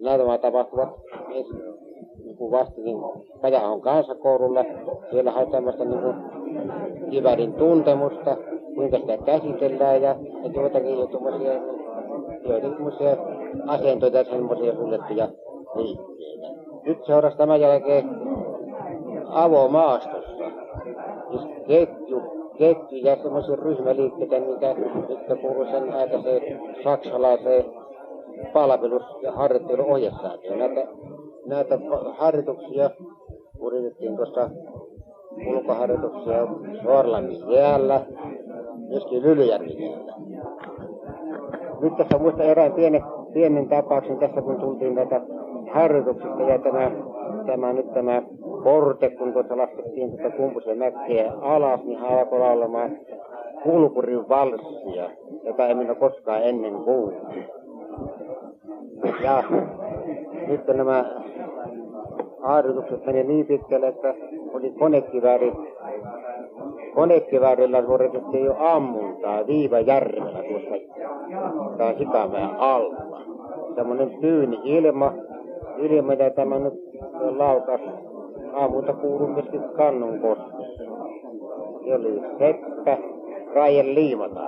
[0.00, 0.88] nämä tapahtuvat
[2.38, 2.96] kun vastasin
[3.40, 4.66] Kajahon kansakoululle.
[5.10, 6.16] Siellä on tämmöistä niin kuin
[7.10, 8.36] kivärin tuntemusta,
[8.74, 11.52] kuinka sitä käsitellään ja, ja joitakin jo tuommoisia
[12.44, 12.86] joitakin
[13.66, 15.28] asentoita semmoisia suljettuja
[15.74, 16.48] liikkeitä.
[16.84, 18.10] Nyt seurasi tämän jälkeen
[19.28, 20.50] avomaastossa.
[21.30, 22.22] Siis ketju,
[22.58, 24.74] ketju ja semmoisia ryhmäliikkeitä, mikä,
[25.08, 27.64] mitkä kuuluu sen aikaiseen saksalaiseen
[28.52, 30.58] palvelus- ja harjoitteluohjesäätöön.
[30.58, 30.86] Näitä,
[31.46, 31.78] näitä
[32.10, 32.90] harjoituksia
[33.66, 34.50] yritettiin tuossa
[35.46, 36.46] ulkoharjoituksia
[36.82, 38.00] Sorlamin jäällä,
[38.88, 40.14] myöskin Lylyjärvijäällä.
[41.80, 43.02] Nyt tässä muista erään pienen,
[43.32, 45.20] pienen tapauksen tässä, kun tultiin tätä
[45.72, 46.90] harjoituksista ja tämä,
[47.46, 48.22] tämä nyt tämä
[48.64, 52.98] porte, kun tuossa laskettiin tätä kumpusen mäkkiä alas, niin hän alkoi laulamaan
[53.62, 55.10] kulkurin valssia,
[55.44, 57.14] jota en minä koskaan ennen kuullut.
[59.22, 59.42] Ja
[60.48, 61.04] nyt nämä
[62.40, 64.14] harjoitukset meni niin pitkälle, että
[64.52, 65.52] oli konekivääri.
[66.94, 70.74] Konekiväärillä suoritettiin jo ammuntaa Viivajärvellä tuossa
[71.76, 73.22] tämä Sikamäen alla.
[73.74, 75.12] Semmoinen tyyni ilma,
[75.78, 76.74] ilma ja tämä nyt
[77.36, 77.80] laukas
[78.52, 80.84] ammunta kuuluu myöskin kannun koskessa.
[81.84, 82.98] Se oli Seppä
[83.54, 84.40] Rajen liimata.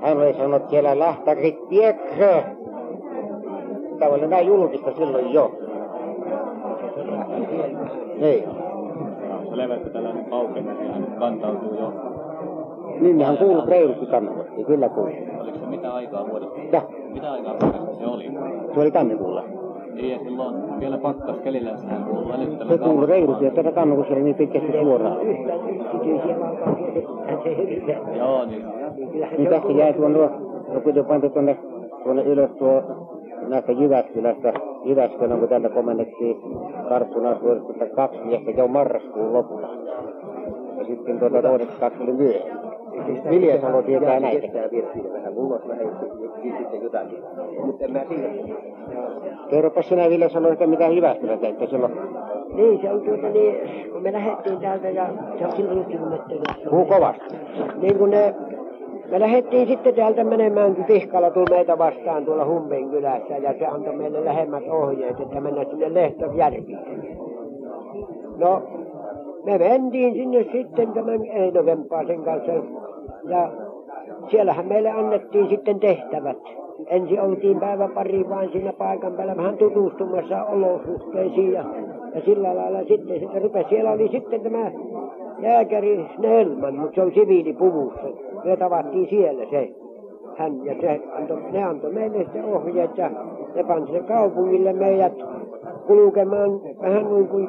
[0.00, 2.42] Hän oli sanonut, siellä lahtarit tieksö.
[3.98, 5.50] Tämä oli näin julkista silloin jo.
[8.20, 8.44] Niin.
[9.50, 10.26] Selvä, että tällainen
[11.00, 11.92] nyt kantautuu jo.
[13.00, 15.12] Niin, nehän kuuluu reilusti kannattiin, kyllä kuuluu.
[15.40, 16.58] Oliko se mitä aikaa vuodesta?
[16.72, 16.82] Ja,
[17.14, 18.30] Mitä aikaa vuodesta se oli?
[18.74, 19.44] se oli tammikuulla.
[19.94, 24.22] Niin, ja silloin vielä pakkaskelillä sehän kuuluu älyttömän Se kuuluu reilusti, että kun se oli
[24.22, 25.18] niin pitkästi suoraan.
[28.16, 28.64] Joo, niin
[29.38, 30.30] Niin tästä jäi tuon nuo,
[30.74, 31.56] no kun jo pantu tuonne,
[32.04, 32.82] tuonne ylös tuo
[33.48, 34.52] näistä Jyväskylästä,
[34.84, 36.36] Jyväskylän, kun täältä komennettiin
[36.88, 39.68] Karttunan suoritusta kaksi miestä jo marraskuun lopulla.
[40.78, 42.64] Ja sitten tuota toiset kaksi oli myöhemmin.
[43.30, 44.48] Vilja Salo tietää näitä.
[49.50, 51.92] Kerropas sinä Vilja Salo, että mitä Jyväskylä teitte silloin.
[52.54, 55.06] Niin, se on tuota niin, kun me lähdettiin täältä ja
[55.38, 56.40] se on silloin just kilometriä.
[56.70, 57.36] Puhu kovasti.
[57.80, 58.34] Niin kun ne,
[59.10, 63.96] me lähdettiin sitten täältä menemään, Pihkala tuli meitä vastaan tuolla Humpen kylässä ja se antoi
[63.96, 66.78] meille lähemmät ohjeet, että mennä sinne Lehtorjärville.
[68.36, 68.62] No,
[69.44, 72.52] me mentiin sinne sitten tämän Eino Vempaasen kanssa
[73.28, 73.52] ja
[74.30, 76.38] siellähän meille annettiin sitten tehtävät.
[76.86, 81.64] Ensin oltiin päivä pari vain siinä paikan päällä vähän tutustumassa olosuhteisiin ja,
[82.14, 83.68] ja sillä lailla sitten se rupesi.
[83.68, 84.70] Siellä oli sitten tämä
[85.38, 88.00] jääkäri Snellman, mutta se oli siviilipuvussa.
[88.44, 89.70] Me tavattiin siellä se.
[90.36, 93.10] Hän ja se antoi, ne antoi meille sitten ohjeet ja
[93.54, 95.12] ne pani sinne kaupungille meidät
[95.86, 97.48] kulkemaan vähän niin kuin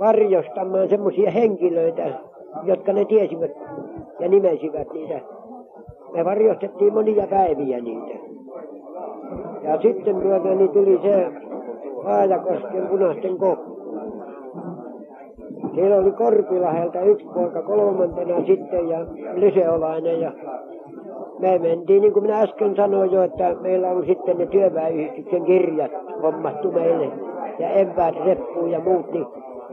[0.00, 2.06] varjostamaan semmoisia henkilöitä,
[2.64, 3.50] jotka ne tiesivät
[4.20, 5.20] ja nimesivät niitä.
[6.12, 8.18] Me varjostettiin monia päiviä niitä.
[9.62, 11.32] Ja sitten tuota, niin tuli se
[12.04, 13.79] Vaajakosken punaisten kokku.
[15.74, 20.32] Siellä oli Korpilahelta yksi poika kolmantena sitten ja Lyseolainen ja
[21.38, 25.90] me mentiin, niin kuin minä äsken sanoin jo, että meillä on sitten ne työväenyhdistyksen kirjat
[26.22, 27.08] hommattu meille
[27.58, 29.26] ja eväät, reppuun ja muut, niin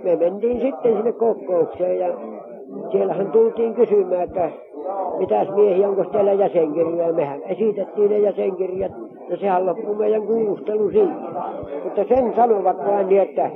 [0.04, 2.08] me mentiin sitten sinne kokoukseen ja
[2.92, 4.52] siellähän tultiin kysymään, että
[5.18, 7.14] mitäs miehiä, onko teillä jäsenkirjoja.
[7.14, 8.92] Mehän esitettiin ne jäsenkirjat
[9.30, 11.14] ja sehän loppui meidän kuulustelu siitä.
[11.84, 13.52] Mutta sen sanovat vain niin, että,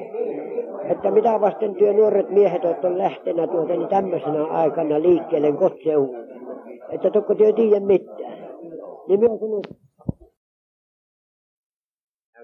[0.90, 6.16] että mitä vasten työ nuoret miehet olette lähtenä tuota niin tämmöisenä aikana liikkeelle kotseuun.
[6.90, 8.38] Että tokko työ tiedä mitään.
[9.08, 9.62] Niin minä sanon,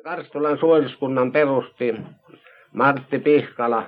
[0.03, 1.95] Karstulan suojeluskunnan perusti
[2.73, 3.83] Martti Pihkala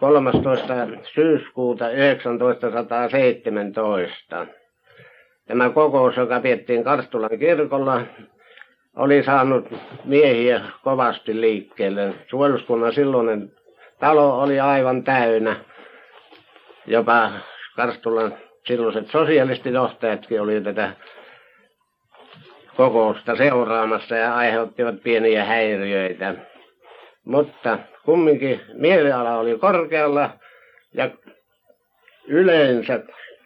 [0.00, 0.74] 13.
[1.14, 1.84] syyskuuta
[2.38, 4.46] 1917.
[5.46, 8.00] Tämä kokous, joka pidettiin Karstulan kirkolla,
[8.96, 9.68] oli saanut
[10.04, 12.14] miehiä kovasti liikkeelle.
[12.30, 13.52] Suojeluskunnan silloinen
[14.00, 15.56] talo oli aivan täynnä.
[16.86, 17.30] Jopa
[17.76, 18.34] Karstulan
[18.66, 20.92] silloiset sosialistijohtajatkin oli tätä
[22.76, 26.34] kokousta seuraamassa ja aiheuttivat pieniä häiriöitä.
[27.24, 30.30] Mutta kumminkin mieliala oli korkealla
[30.94, 31.10] ja
[32.26, 33.00] yleensä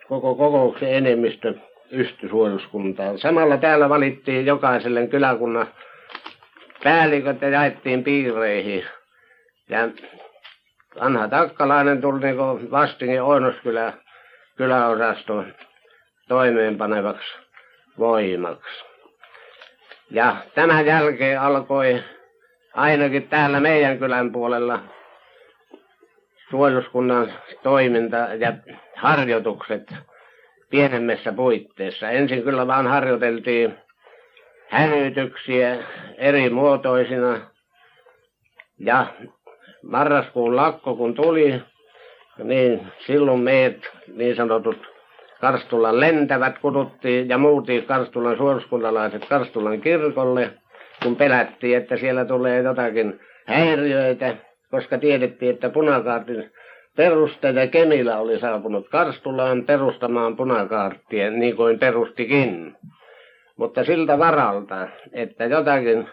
[0.08, 1.54] koko kokouksen enemmistö
[1.90, 3.18] yhtyi suojeluskuntaan.
[3.18, 5.66] Samalla täällä valittiin jokaiselle kyläkunnan
[6.84, 8.84] päälliköt ja jaettiin piireihin.
[9.68, 9.88] Ja
[11.00, 13.92] vanha takkalainen tuli niin Vastingin Oinoskylä
[14.56, 15.54] kyläosaston
[16.28, 17.28] toimeenpanevaksi
[17.98, 18.84] voimaksi.
[20.10, 22.02] Ja tämän jälkeen alkoi
[22.74, 24.80] ainakin täällä meidän kylän puolella
[26.50, 28.52] suojeluskunnan toiminta ja
[28.96, 29.94] harjoitukset
[30.70, 32.10] pienemmissä puitteissa.
[32.10, 33.74] Ensin kyllä vaan harjoiteltiin
[34.68, 35.76] hälytyksiä
[36.18, 37.40] eri muotoisina
[38.78, 39.06] ja
[39.82, 41.62] marraskuun lakko kun tuli,
[42.44, 43.76] niin silloin meidät
[44.14, 44.76] niin sanotut
[45.40, 50.50] Karstulan lentävät kututtiin ja muutiin Karstulan suojeluskuntalaiset Karstulan kirkolle,
[51.02, 54.36] kun pelättiin, että siellä tulee jotakin häiriöitä,
[54.70, 56.52] koska tiedettiin, että punakaartin
[56.96, 62.76] perustaja Kemilä oli saapunut Karstulaan perustamaan punakaartien, niin kuin perustikin.
[63.56, 66.08] Mutta siltä varalta, että jotakin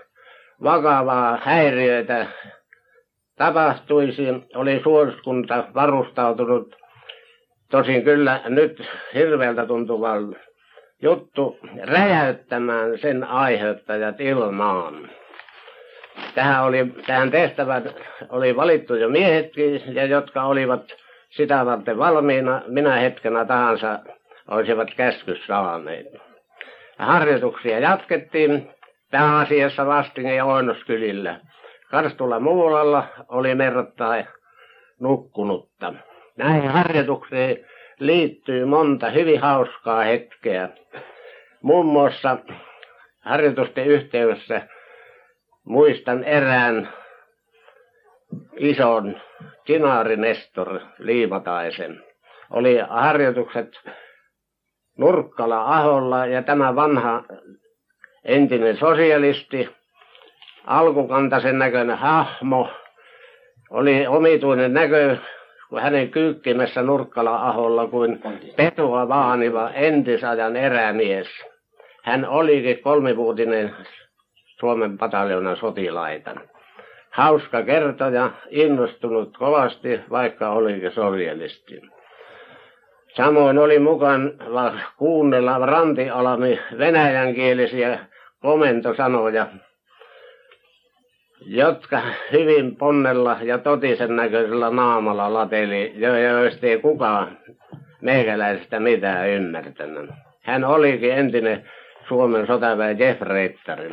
[0.63, 2.27] vakavaa häiriöitä
[3.35, 6.75] tapahtuisi, oli suojeluskunta varustautunut
[7.71, 8.81] tosin kyllä nyt
[9.13, 10.35] hirveältä tuntuvan
[11.01, 15.09] juttu räjäyttämään sen aiheuttajat ilmaan.
[16.37, 17.83] Tähän, oli, tähän tehtävät
[18.29, 20.81] oli valittu jo miehetkin, ja jotka olivat
[21.29, 23.99] sitä varten valmiina, minä hetkenä tahansa
[24.47, 26.05] olisivat käskys saaneet.
[26.97, 28.69] Harjoituksia jatkettiin
[29.11, 31.39] pääasiassa Vastingen ja Oinoskylillä.
[31.91, 34.27] Karstulla Muulalla oli merrattain
[34.99, 35.93] nukkunutta.
[36.37, 37.65] Näihin harjoituksiin
[37.99, 40.69] liittyy monta hyvin hauskaa hetkeä.
[41.61, 42.37] Muun muassa
[43.19, 44.67] harjoitusten yhteydessä
[45.67, 46.89] muistan erään
[48.57, 49.21] ison
[50.17, 52.03] Nestor Liimataisen.
[52.51, 53.79] Oli harjoitukset
[54.97, 57.23] Nurkkala-aholla ja tämä vanha
[58.23, 59.69] entinen sosialisti,
[60.65, 62.69] alkukantaisen näköinen hahmo,
[63.69, 65.17] oli omituinen näkö,
[65.69, 68.21] kun hänen kyykkimessä Nurkkala-aholla kuin
[68.55, 71.27] petua vaaniva entisajan erämies.
[72.03, 73.75] Hän olikin kolmivuotinen
[74.59, 76.35] Suomen pataljonan sotilaita.
[77.09, 81.81] Hauska kertoja, innostunut kovasti, vaikka olikin sosialisti.
[83.15, 84.33] Samoin oli mukaan
[84.97, 87.99] kuunnella rantialami venäjänkielisiä
[88.41, 89.47] komentosanoja,
[91.45, 92.01] jotka
[92.31, 97.37] hyvin ponnella ja totisen näköisellä naamalla lateli, joista ei kukaan
[98.01, 100.09] meikäläisestä mitään ymmärtänyt.
[100.43, 101.69] Hän olikin entinen
[102.07, 103.21] Suomen sotaväen Jeff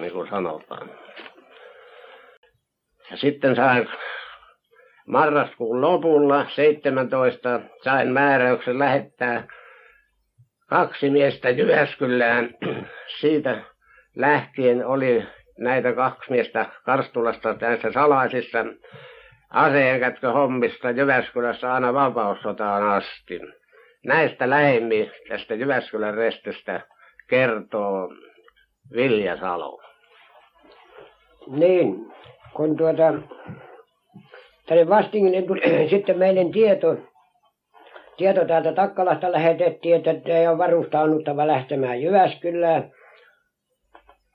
[0.01, 0.91] niin kuin sanotaan.
[3.11, 3.89] Ja sitten sain
[5.07, 9.47] marraskuun lopulla 17 sain määräyksen lähettää
[10.69, 12.55] kaksi miestä Jyväskylään.
[13.21, 13.63] Siitä
[14.17, 15.27] lähtien oli
[15.59, 18.65] näitä kaksi miestä Karstulasta näissä salaisissa
[19.51, 23.41] aseenkätköhommista Jyväskylässä aina vapaussotaan asti.
[24.07, 26.81] Näistä lähemmin tästä Jyväskylän restistä
[27.29, 28.09] kertoo
[28.93, 29.81] Vilja Salo.
[31.47, 32.13] Niin,
[32.57, 33.15] kun tuota,
[34.67, 36.97] tänne Vastingille tuli sitten meidän tieto,
[38.17, 42.93] tieto täältä Takkalasta lähetettiin, että te on varustaunuttava lähtemään Jyväskylään.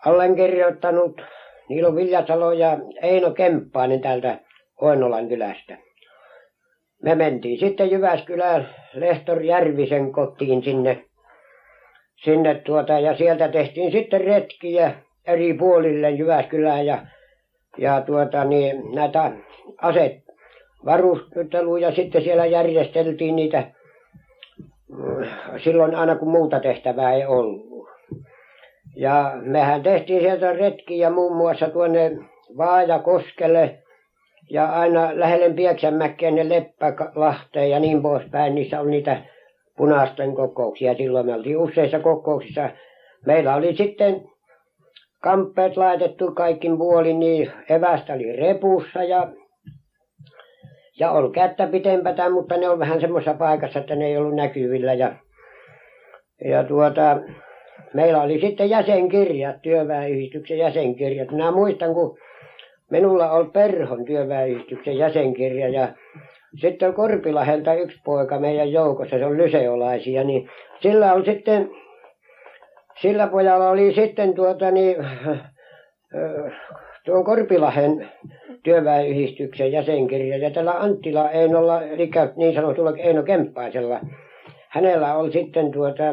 [0.05, 1.21] Allenkirjoittanut
[1.69, 4.39] Niilo Viljasalo ja Eino Kemppainen täältä
[4.81, 5.77] Oinolan kylästä.
[7.03, 11.09] Me mentiin sitten Jyväskylään Lehtor Järvisen kotiin sinne
[12.23, 14.91] sinne tuota ja sieltä tehtiin sitten retkiä
[15.27, 17.05] eri puolille Jyväskylään ja
[17.77, 19.31] ja tuota niin näitä
[19.81, 20.13] aset
[20.85, 23.63] varusteluja sitten siellä järjesteltiin niitä
[25.63, 27.69] silloin aina kun muuta tehtävää ei ollut.
[28.95, 32.11] Ja mehän tehtiin sieltä retkiä muun muassa tuonne
[32.57, 33.79] Vaajakoskelle
[34.49, 38.55] ja aina lähelle Pieksämäkeen ne Leppälahteen ja niin poispäin.
[38.55, 39.21] Niissä oli niitä
[39.80, 40.95] punaisten kokouksia.
[40.95, 42.69] Silloin me oltiin useissa kokouksissa.
[43.26, 44.22] Meillä oli sitten
[45.23, 49.31] kamppeet laitettu kaikin puolin, niin evästä oli repussa ja,
[50.99, 54.93] ja oli kättä pitempätä, mutta ne on vähän semmoisessa paikassa, että ne ei ollut näkyvillä.
[54.93, 55.15] Ja,
[56.45, 57.18] ja tuota,
[57.93, 61.31] meillä oli sitten jäsenkirjat, työväenyhdistyksen jäsenkirjat.
[61.31, 62.18] Minä muistan, kun
[62.91, 65.88] minulla oli Perhon työväenyhdistyksen jäsenkirja ja
[66.57, 70.49] sitten Korpilahelta yksi poika meidän joukossa, se on lyseolaisia, niin
[70.81, 71.69] sillä on sitten,
[73.01, 74.95] sillä pojalla oli sitten tuota niin,
[77.05, 78.09] tuon Korpilahen
[78.63, 83.99] työväenyhdistyksen jäsenkirja ja tällä Anttila Einolla, eli niin sanotulla Eino Kemppaisella,
[84.69, 86.03] hänellä oli sitten tuota,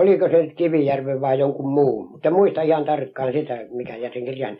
[0.00, 4.58] oliko se Kivijärven vai jonkun muun, mutta muista ihan tarkkaan sitä, mikä jäsenkirjan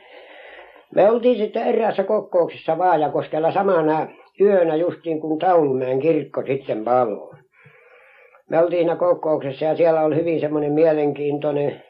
[0.95, 4.07] me oltiin sitten eräässä kokouksessa Vaajakoskella samana
[4.41, 7.37] yönä justiin kun Taulumäen kirkko sitten paloi.
[8.51, 11.83] Me oltiin siinä kokouksessa ja siellä oli hyvin semmoinen mielenkiintoinen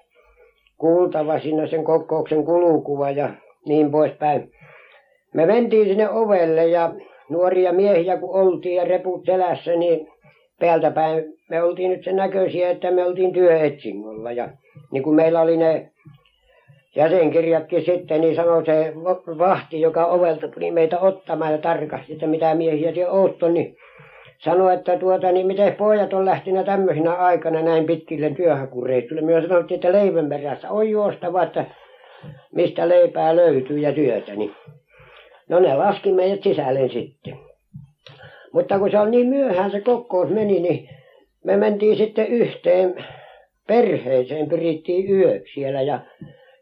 [0.79, 3.31] kuultava siinä sen kokouksen kulukuva ja
[3.67, 4.51] niin poispäin.
[5.35, 6.95] Me mentiin sinne ovelle ja
[7.29, 10.09] nuoria miehiä kun oltiin ja reput selässä, niin
[10.61, 14.33] päältä päin me oltiin nyt sen näköisiä, että me oltiin työetsingolla.
[14.33, 14.49] Ja
[14.93, 15.91] niin kuin meillä oli ne
[16.97, 18.93] jäsenkirjatkin sitten, niin sanoi se
[19.39, 23.77] vahti, joka ovelta tuli meitä ottamaan ja tarkasti, että mitä miehiä te ootte, niin
[24.39, 29.27] sanoi, että tuota, niin miten pojat on lähtenyt tämmöisenä aikana näin pitkille työhakureissuille.
[29.27, 31.65] Me sanottiin, että leivän perässä on juostava, että
[32.55, 34.35] mistä leipää löytyy ja työtä.
[34.35, 34.55] Niin.
[35.49, 37.39] No ne laski meidät sisälle sitten.
[38.53, 40.89] Mutta kun se on niin myöhään se kokous meni, niin
[41.45, 43.05] me mentiin sitten yhteen
[43.67, 46.01] perheeseen, pyrittiin yöksi siellä ja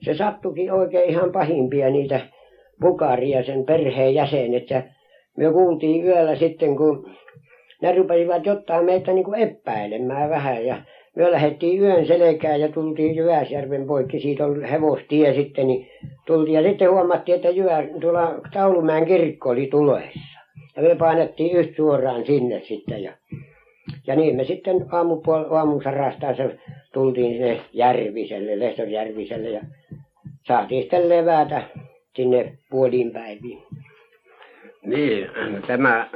[0.05, 2.21] se sattukin oikein ihan pahimpia niitä
[2.81, 4.71] pukaria sen perheen jäsenet.
[4.71, 4.83] Ja
[5.37, 7.11] me kuultiin yöllä sitten kun
[7.83, 10.67] ne rupesivat jotain meitä niin kuin epäilemään vähän.
[10.67, 10.77] Ja
[11.17, 15.87] me lähdettiin yön selkään ja tultiin Jyväsjärven poikki, siitä on hevostie sitten, niin
[16.27, 16.55] tultiin.
[16.55, 20.21] Ja sitten huomattiin, että Jyvä, tuolla Taulumäen kirkko oli tuloissa.
[20.77, 23.13] Ja me painettiin yhtä suoraan sinne sitten ja,
[24.06, 26.59] ja niin me sitten aamupuol- aamusarastaan se
[26.93, 29.61] tultiin sinne Järviselle, Lehtorjärviselle ja
[30.47, 31.62] saatiin sitten levätä
[32.16, 33.62] sinne puoliin päiviin.
[34.82, 35.28] Niin,
[35.66, 36.11] tämä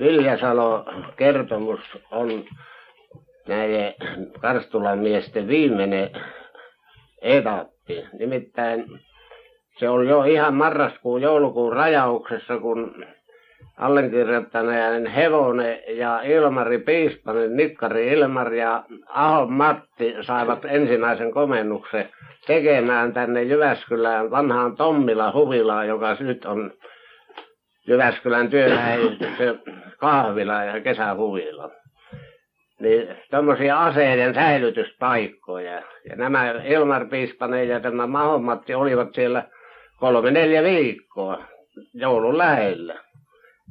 [0.00, 0.84] Viljasalo
[1.16, 1.80] kertomus
[2.10, 2.44] on
[3.48, 3.94] näiden
[4.40, 6.10] Karstulan miesten viimeinen
[7.22, 8.04] etappi.
[8.18, 8.84] Nimittäin
[9.78, 13.06] se oli jo ihan marraskuun joulukuun rajauksessa, kun
[13.76, 22.08] allekirjoittaneen hevonen ja Ilmari Piispanen, Nikkari Ilmari ja Ahon Matti saivat ensimmäisen komennuksen
[22.46, 26.72] tekemään tänne Jyväskylään vanhaan Tommila huvilaan, joka nyt on
[27.88, 29.60] Jyväskylän työlähetyksen
[29.98, 31.70] kahvila ja kesähuvila.
[32.80, 35.82] Niin tämmöisiä aseiden säilytyspaikkoja.
[36.08, 39.44] Ja nämä Ilmar Piispanen ja tämä Mahomatti olivat siellä
[40.00, 41.44] kolme neljä viikkoa
[41.94, 43.05] joulun lähellä.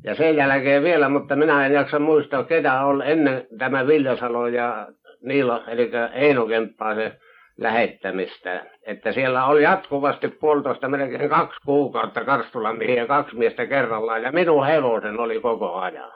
[0.05, 4.87] Ja sen jälkeen vielä, mutta minä en jaksa muistaa, ketä on ennen tämä Viljasalo ja
[5.21, 7.11] Niilo, eli Eino Kemppaisen
[7.57, 8.65] lähettämistä.
[8.87, 14.65] Että siellä oli jatkuvasti puolitoista, melkein kaksi kuukautta Karstulan ja kaksi miestä kerrallaan, ja minun
[14.65, 16.11] hevosen oli koko ajan.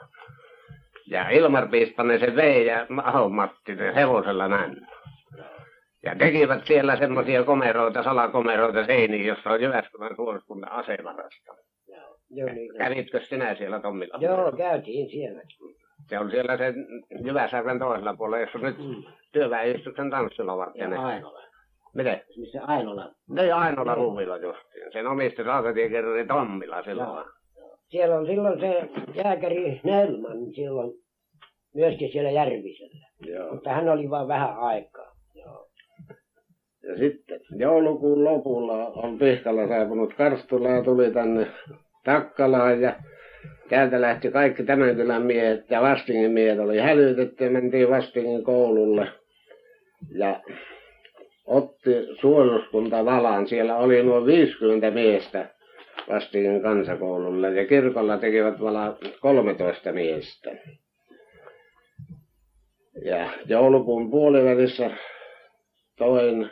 [1.06, 4.86] Ja Ilmar Piispanen se vei ja Ahon Matti hevosella näin.
[6.02, 11.52] Ja tekivät siellä semmoisia komeroita, salakomeroita seiniin, jossa on Jyväskylän suoriskunnan asevarasta.
[12.30, 12.74] Joo, niin.
[12.78, 14.18] Kävitkö sinä siellä Tommilla?
[14.20, 15.42] Joo, käytiin siellä.
[16.08, 16.74] Se on siellä sen
[17.24, 19.02] Jyväsärven toisella puolella, jossa nyt Mm.
[19.32, 20.74] työväenystyksen tanssilavat.
[20.76, 20.96] Ja ne.
[20.98, 21.42] Ainola.
[21.94, 22.20] Miten?
[22.36, 23.12] Missä Ainola?
[23.28, 24.92] Ne Ainola Ruvila justiin.
[24.92, 27.24] Sen omisti rautatiekerri Tommila silloin.
[27.88, 30.92] Siellä on silloin se jääkäri Snellman silloin
[31.74, 33.06] myöskin siellä Järvisellä.
[33.26, 33.54] Joo.
[33.54, 35.12] Mutta hän oli vain vähän aikaa.
[35.34, 35.66] Joo.
[36.82, 41.46] Ja sitten joulukuun lopulla on Pihkala saapunut Karstulaan ja tuli tänne
[42.04, 42.92] Takkalaan ja
[43.68, 49.08] täältä lähti kaikki tämän kylän miehet ja Vastingin miehet oli hälytetty ja mentiin Vastingin koululle.
[50.14, 50.40] Ja
[51.44, 51.90] otti
[52.20, 53.46] suojeluskunta valaan.
[53.46, 55.48] Siellä oli nuo 50 miestä
[56.08, 60.50] Vastingin kansakoululle ja kirkolla tekivät valaa 13 miestä.
[63.04, 64.90] Ja joulukuun puolivälissä
[65.98, 66.50] toin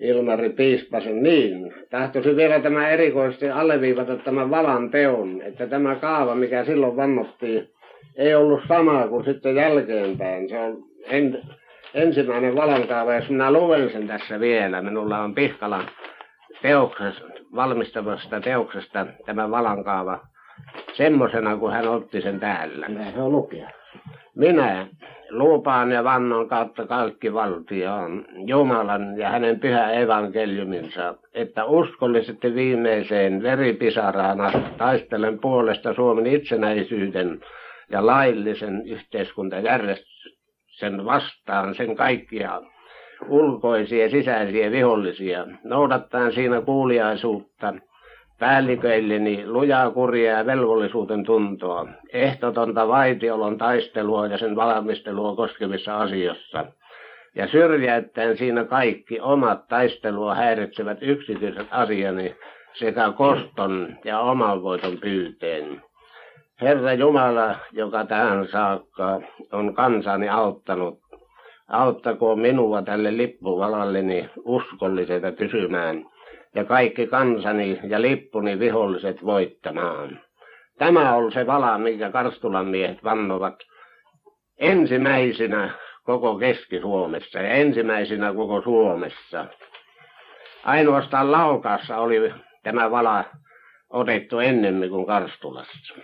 [0.00, 1.74] Ilmari Piispasen niin.
[1.90, 7.68] Tahtoisin vielä tämä erikoisesti alleviivata tämän valan teon, että tämä kaava, mikä silloin vannottiin,
[8.16, 10.48] ei ollut sama kuin sitten jälkeenpäin.
[10.48, 11.42] Se on en,
[11.94, 14.82] ensimmäinen valankaava, jos minä luen sen tässä vielä.
[14.82, 15.84] Minulla on Pihkalan
[16.62, 17.24] teoksesta,
[17.54, 20.20] valmistavasta teoksesta tämä valankaava
[20.92, 22.86] semmoisena kuin hän otti sen täällä.
[22.86, 23.70] Kyllä se on lukea.
[24.36, 24.86] Minä
[25.30, 34.38] lupaan ja vannon kautta kaikki valtioon Jumalan ja hänen pyhä evankeliuminsa, että uskollisesti viimeiseen veripisaraan
[34.78, 37.40] taistelen puolesta Suomen itsenäisyyden
[37.90, 42.60] ja laillisen yhteiskuntajärjestyksen vastaan sen kaikkia
[43.28, 47.74] ulkoisia ja sisäisiä vihollisia, noudattaen siinä kuuliaisuutta,
[48.38, 56.64] päälliköilleni lujaa kuria ja velvollisuuden tuntoa, ehtotonta vaitiolon taistelua ja sen valmistelua koskevissa asioissa,
[57.34, 62.34] ja syrjäyttäen siinä kaikki omat taistelua häiritsevät yksityiset asiani
[62.74, 65.82] sekä koston ja oman voiton pyyteen.
[66.60, 69.20] Herra Jumala, joka tähän saakka
[69.52, 70.98] on kansani auttanut,
[71.68, 76.04] auttakoon minua tälle lippuvalalleni uskollisena pysymään
[76.54, 80.20] ja kaikki kansani ja lippuni viholliset voittamaan.
[80.78, 83.54] Tämä on se vala, minkä Karstulan miehet vannovat
[84.58, 85.70] ensimmäisenä
[86.04, 89.46] koko Keski-Suomessa ja ensimmäisenä koko Suomessa.
[90.64, 92.32] Ainoastaan Laukassa oli
[92.62, 93.24] tämä vala
[93.90, 95.94] otettu ennemmin kuin Karstulassa.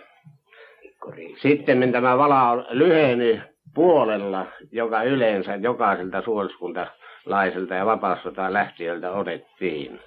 [1.41, 3.41] Sitten tämä vala lyheni
[3.75, 9.99] puolella, joka yleensä jokaiselta suoluskuntalaiselta ja vapaussotaan lähtiöltä otettiin.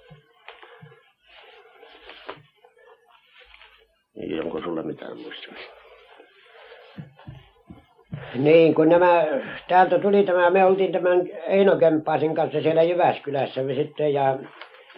[4.16, 5.76] Niin, onko sulla mitään muistamista?
[8.34, 9.24] Niin, kun nämä,
[9.68, 14.38] täältä tuli tämä, me oltiin tämän Eino Kemppaisen kanssa siellä Jyväskylässä sitten ja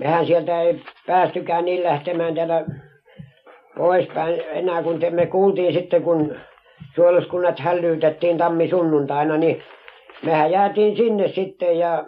[0.01, 2.65] mehän sieltä ei päästykään niin lähtemään täällä
[3.77, 6.37] poispäin enää kun te, me kuultiin sitten kun
[6.95, 9.63] suojeluskunnat hälytettiin tammi-sunnuntaina niin
[10.23, 12.05] mehän jäätiin sinne sitten ja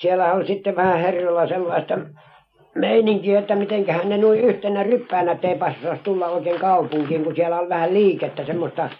[0.00, 1.98] siellä on sitten vähän herrolla sellaista
[2.76, 7.94] meininkiä että mitenkähän ne noin yhtenä ryppäänä teipassasi tulla oikein kaupunkiin kun siellä on vähän
[7.94, 8.90] liikettä semmoista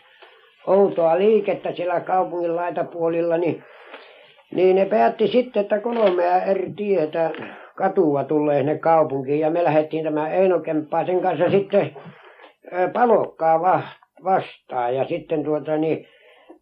[0.66, 3.64] outoa liikettä siellä kaupungin laitapuolilla niin
[4.54, 7.30] niin ne päätti sitten että kolmea eri tietä
[7.76, 11.96] katua tulee sinne kaupunkiin ja me lähdettiin tämä Eino Kemppaisen kanssa sitten
[12.92, 13.60] palokkaa
[14.24, 16.08] vastaan ja sitten tuota niin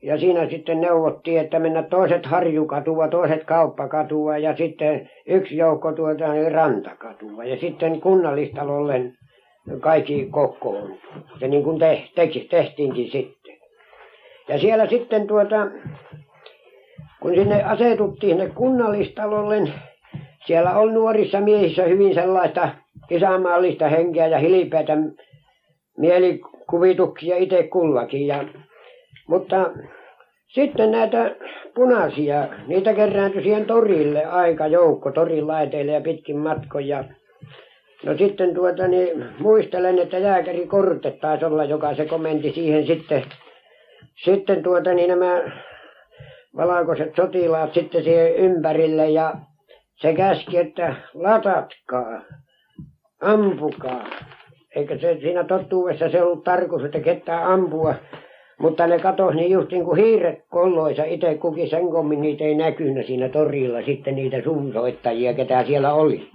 [0.05, 6.33] ja siinä sitten neuvottiin että mennä toiset harjukatua toiset kauppakatua ja sitten yksi joukko tuota
[6.33, 9.13] niin rantakatua ja sitten kunnallistalolle
[9.81, 10.95] kaikki kokoon.
[11.41, 13.57] Se niin kuin te, teki, tehtiinkin sitten.
[14.49, 15.67] Ja siellä sitten tuota
[17.21, 19.73] kun sinne asetuttiin sinne kunnallistalolle
[20.47, 22.69] siellä on nuorissa miehissä hyvin sellaista
[23.11, 24.97] isänmaallista henkeä ja hilpeätä
[25.99, 28.27] mielikuvituksia itse kullakin.
[28.27, 28.45] Ja
[29.29, 29.71] mutta
[30.47, 31.37] sitten näitä
[31.75, 35.47] punaisia niitä kerääntyi siihen torille aika joukko torin
[35.93, 37.05] ja pitkin matkoja
[38.05, 43.25] no sitten tuota niin muistelen että jääkäri Korte taisi olla joka se komenti siihen sitten.
[44.25, 45.43] Sitten tuota niin nämä
[46.57, 49.35] valkoiset sotilaat sitten siihen ympärille ja
[49.97, 52.23] se käski että latatkaa
[53.21, 54.07] ampukaa.
[54.77, 57.95] Eikä se siinä totuudessa se ollut tarkoitus että ketään ampua
[58.59, 62.55] mutta ne katosi niin just niin kuin hiiret kolloissa itse kukin sen kommin niitä ei
[62.55, 66.29] näkynyt siinä torilla sitten niitä suunsoittajia ketä siellä oli.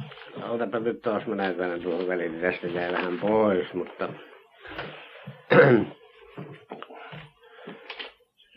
[0.50, 4.10] Otapa nyt taas mä näytän tuohon väliin tästä jäi vähän pois mutta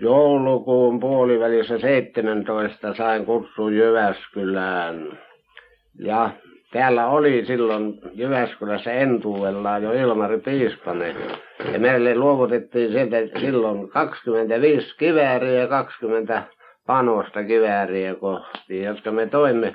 [0.00, 5.18] joulukuun puolivälissä seitsemäntoista sain kutsun Jyväskylään.
[5.98, 6.30] Ja
[6.72, 11.16] täällä oli silloin Jyväskylässä entuudellaan jo Ilmari Piispanen.
[11.72, 16.42] Ja meille luovutettiin sieltä silloin kaksikymmentäviisi kivääriä ja kaksikymmentä
[16.86, 19.74] panosta kivääriä kohti jotka me toimme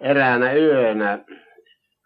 [0.00, 1.18] eräänä yönä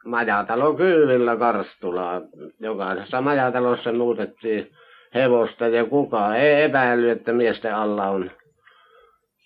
[0.04, 2.22] majatalon kyydillä Karstulaan.
[2.60, 4.70] Jokaisessa majatalossa muutettiin
[5.14, 8.30] hevosta ja kukaan ei epäillyt että miesten alla on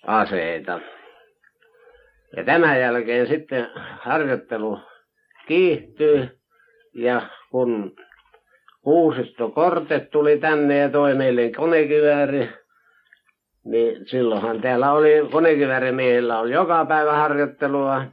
[0.06, 0.80] aseita
[2.36, 3.70] ja tämän jälkeen sitten
[4.00, 4.78] harjoittelu
[5.46, 6.30] kiihtyi
[6.94, 7.96] ja kun
[8.82, 12.48] Kuusisto Korte tuli tänne ja toi meille konekivääri
[13.64, 18.04] niin silloinhan täällä oli konekiväärimieillä oli joka päivä harjoittelua.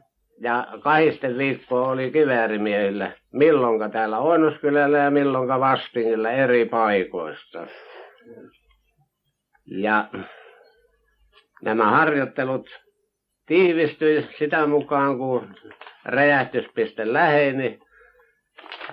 [0.41, 3.11] Ja kahdesti viikkoa oli kiväärimiehillä.
[3.33, 7.67] Milloinka täällä Oinoskylällä ja milloinka Vastingilla eri paikoissa
[9.65, 10.09] ja
[11.61, 12.69] nämä harjoittelut
[13.47, 15.55] tiivistyi sitä mukaan kun
[16.05, 17.79] räjähdyspiste läheni.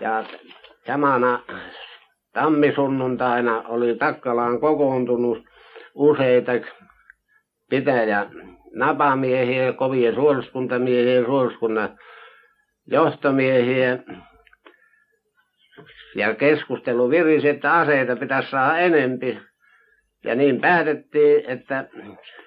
[0.00, 0.24] Ja
[0.86, 1.42] samana
[2.32, 5.38] tammisunnuntaina oli Takkalaan kokoontunut
[5.94, 6.52] useita
[7.70, 8.26] pitäjä
[8.74, 11.98] napamiehiä kovia suoluskuntamiehiä suoluskunnan
[12.86, 13.98] johtomiehiä.
[16.16, 19.40] Ja keskustelu virisi että aseita pitäisi saada enempi
[20.24, 21.84] ja niin päätettiin että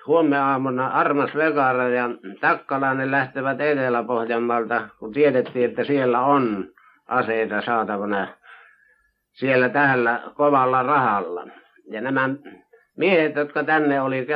[0.07, 2.09] huomenaamuna Armas Vekara ja
[2.41, 6.67] Takkalainen lähtevät Etelä-Pohjanmaalta kun tiedettiin että siellä on
[7.07, 8.27] aseita saatavana
[9.31, 11.47] siellä täällä kovalla rahalla.
[11.91, 12.29] Ja nämä
[12.97, 14.27] miehet jotka tänne oli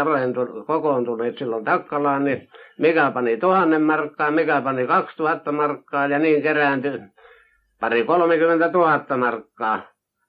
[0.67, 2.49] kokoontuneet silloin Takkalaan niin
[2.79, 6.99] mikä pani tuhannen markkaa mikä pani kaksituhatta markkaa ja niin kerääntyi
[7.79, 9.81] pari kolmekymmentä tuhatta markkaa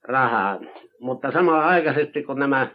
[0.08, 0.58] rahaa.
[1.00, 2.66] Mutta samanaikaisesti kun nämä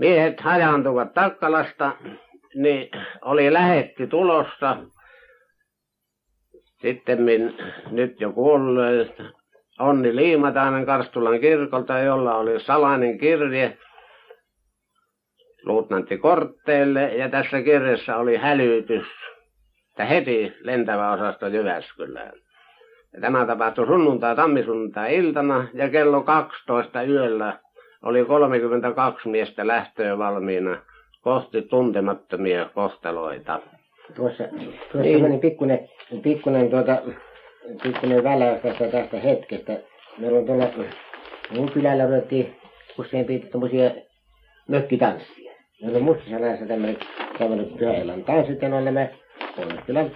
[0.00, 1.92] miehet hajaantuivat Takkalasta
[2.54, 2.90] niin
[3.22, 4.76] oli lähetti tulossa.
[6.82, 7.56] Sittemmin
[7.90, 9.22] nyt jo kuollut
[9.78, 13.78] Onni Liimatainen Karstulan kirkolta jolla oli salainen kirje
[15.64, 19.06] luutnantti Kortteelle ja tässä kirjassa oli hälytys
[20.00, 22.32] että heti lentävä osasto Jyväskylään.
[23.12, 27.58] Ja tämä tapahtui sunnuntai tammisunnuntai iltana ja kello kaksitoista yöllä
[28.02, 30.78] oli kolmekymmentäkaksi miestä lähtöön valmiina
[31.20, 33.60] kosti tuntemattomia kosteloita.
[34.16, 34.44] Tuossa,
[34.92, 35.40] tuossa niin.
[35.40, 35.88] pikkuinen,
[36.22, 37.02] pikkuinen, tuota,
[37.82, 39.78] pikkuinen väläys tästä, tästä hetkestä.
[40.18, 40.64] Meillä on tuolla
[41.50, 42.56] mun kylällä ruvettiin
[42.98, 43.90] useampi tuommoisia
[44.68, 45.52] mökkitanssia.
[45.82, 46.96] Meillä on Mustasalässä tämmöinen,
[47.38, 49.10] tämmöinen pyhäillan tanssit ja noille me
[49.86, 50.10] kyllä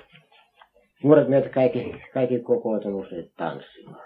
[1.02, 3.06] nuoret miehet kaikki, kaikki kokoutunut
[3.36, 4.04] tanssimaan.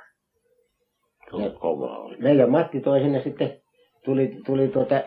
[1.33, 2.09] Ja kovaa.
[2.19, 3.61] Meidän Matti toi sinne sitten,
[4.09, 5.03] tuli, tuli tuota,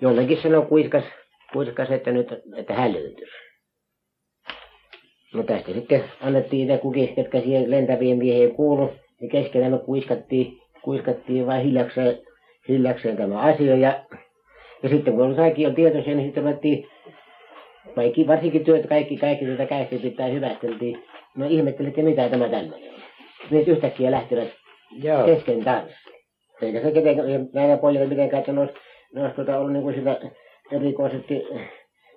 [0.00, 1.04] jollekin sanoi kuiskas,
[1.52, 3.32] kuiskas, että nyt, että hän löytyisi.
[5.34, 10.58] No tästä sitten annettiin ne kukin, ketkä siihen lentävien mieheen kuulu, niin keskellä me kuiskattiin,
[10.82, 12.18] kuiskattiin vain hiljakseen,
[12.68, 13.76] hiljakseen tämä asia.
[13.76, 14.04] Ja,
[14.82, 16.88] ja sitten kun saikin jo tietoisia, niin sitten ruvettiin
[17.94, 21.02] kaikki, varsinkin työt, kaikki, kaikki tätä käsiä pitää hyvästeltiin.
[21.36, 22.80] No ihmettelitte, mitä tämä tämmöinen on.
[23.50, 24.48] Niin yhtäkkiä lähtivät
[25.02, 25.26] Joo.
[25.26, 26.15] kesken tanssi.
[26.62, 28.74] Eikä se ketenkään, näillä pojilla mitenkään, että ne olisi,
[29.14, 30.20] ne olisi tuota, ollut niin kuin sitä
[30.72, 31.46] erikoisesti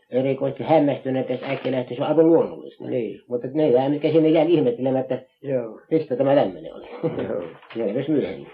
[0.10, 2.84] erikoisesti hämmästyneet, että äkkiä lähti, se on aivan luonnollista.
[2.84, 3.22] Niin.
[3.28, 5.82] Mutta ne jää, mikä sinne jää ihmettelemään, että Joo.
[5.92, 6.88] mistä tämä tämmöinen oli.
[7.28, 7.44] Joo.
[7.76, 8.48] ne edes myöhemmin.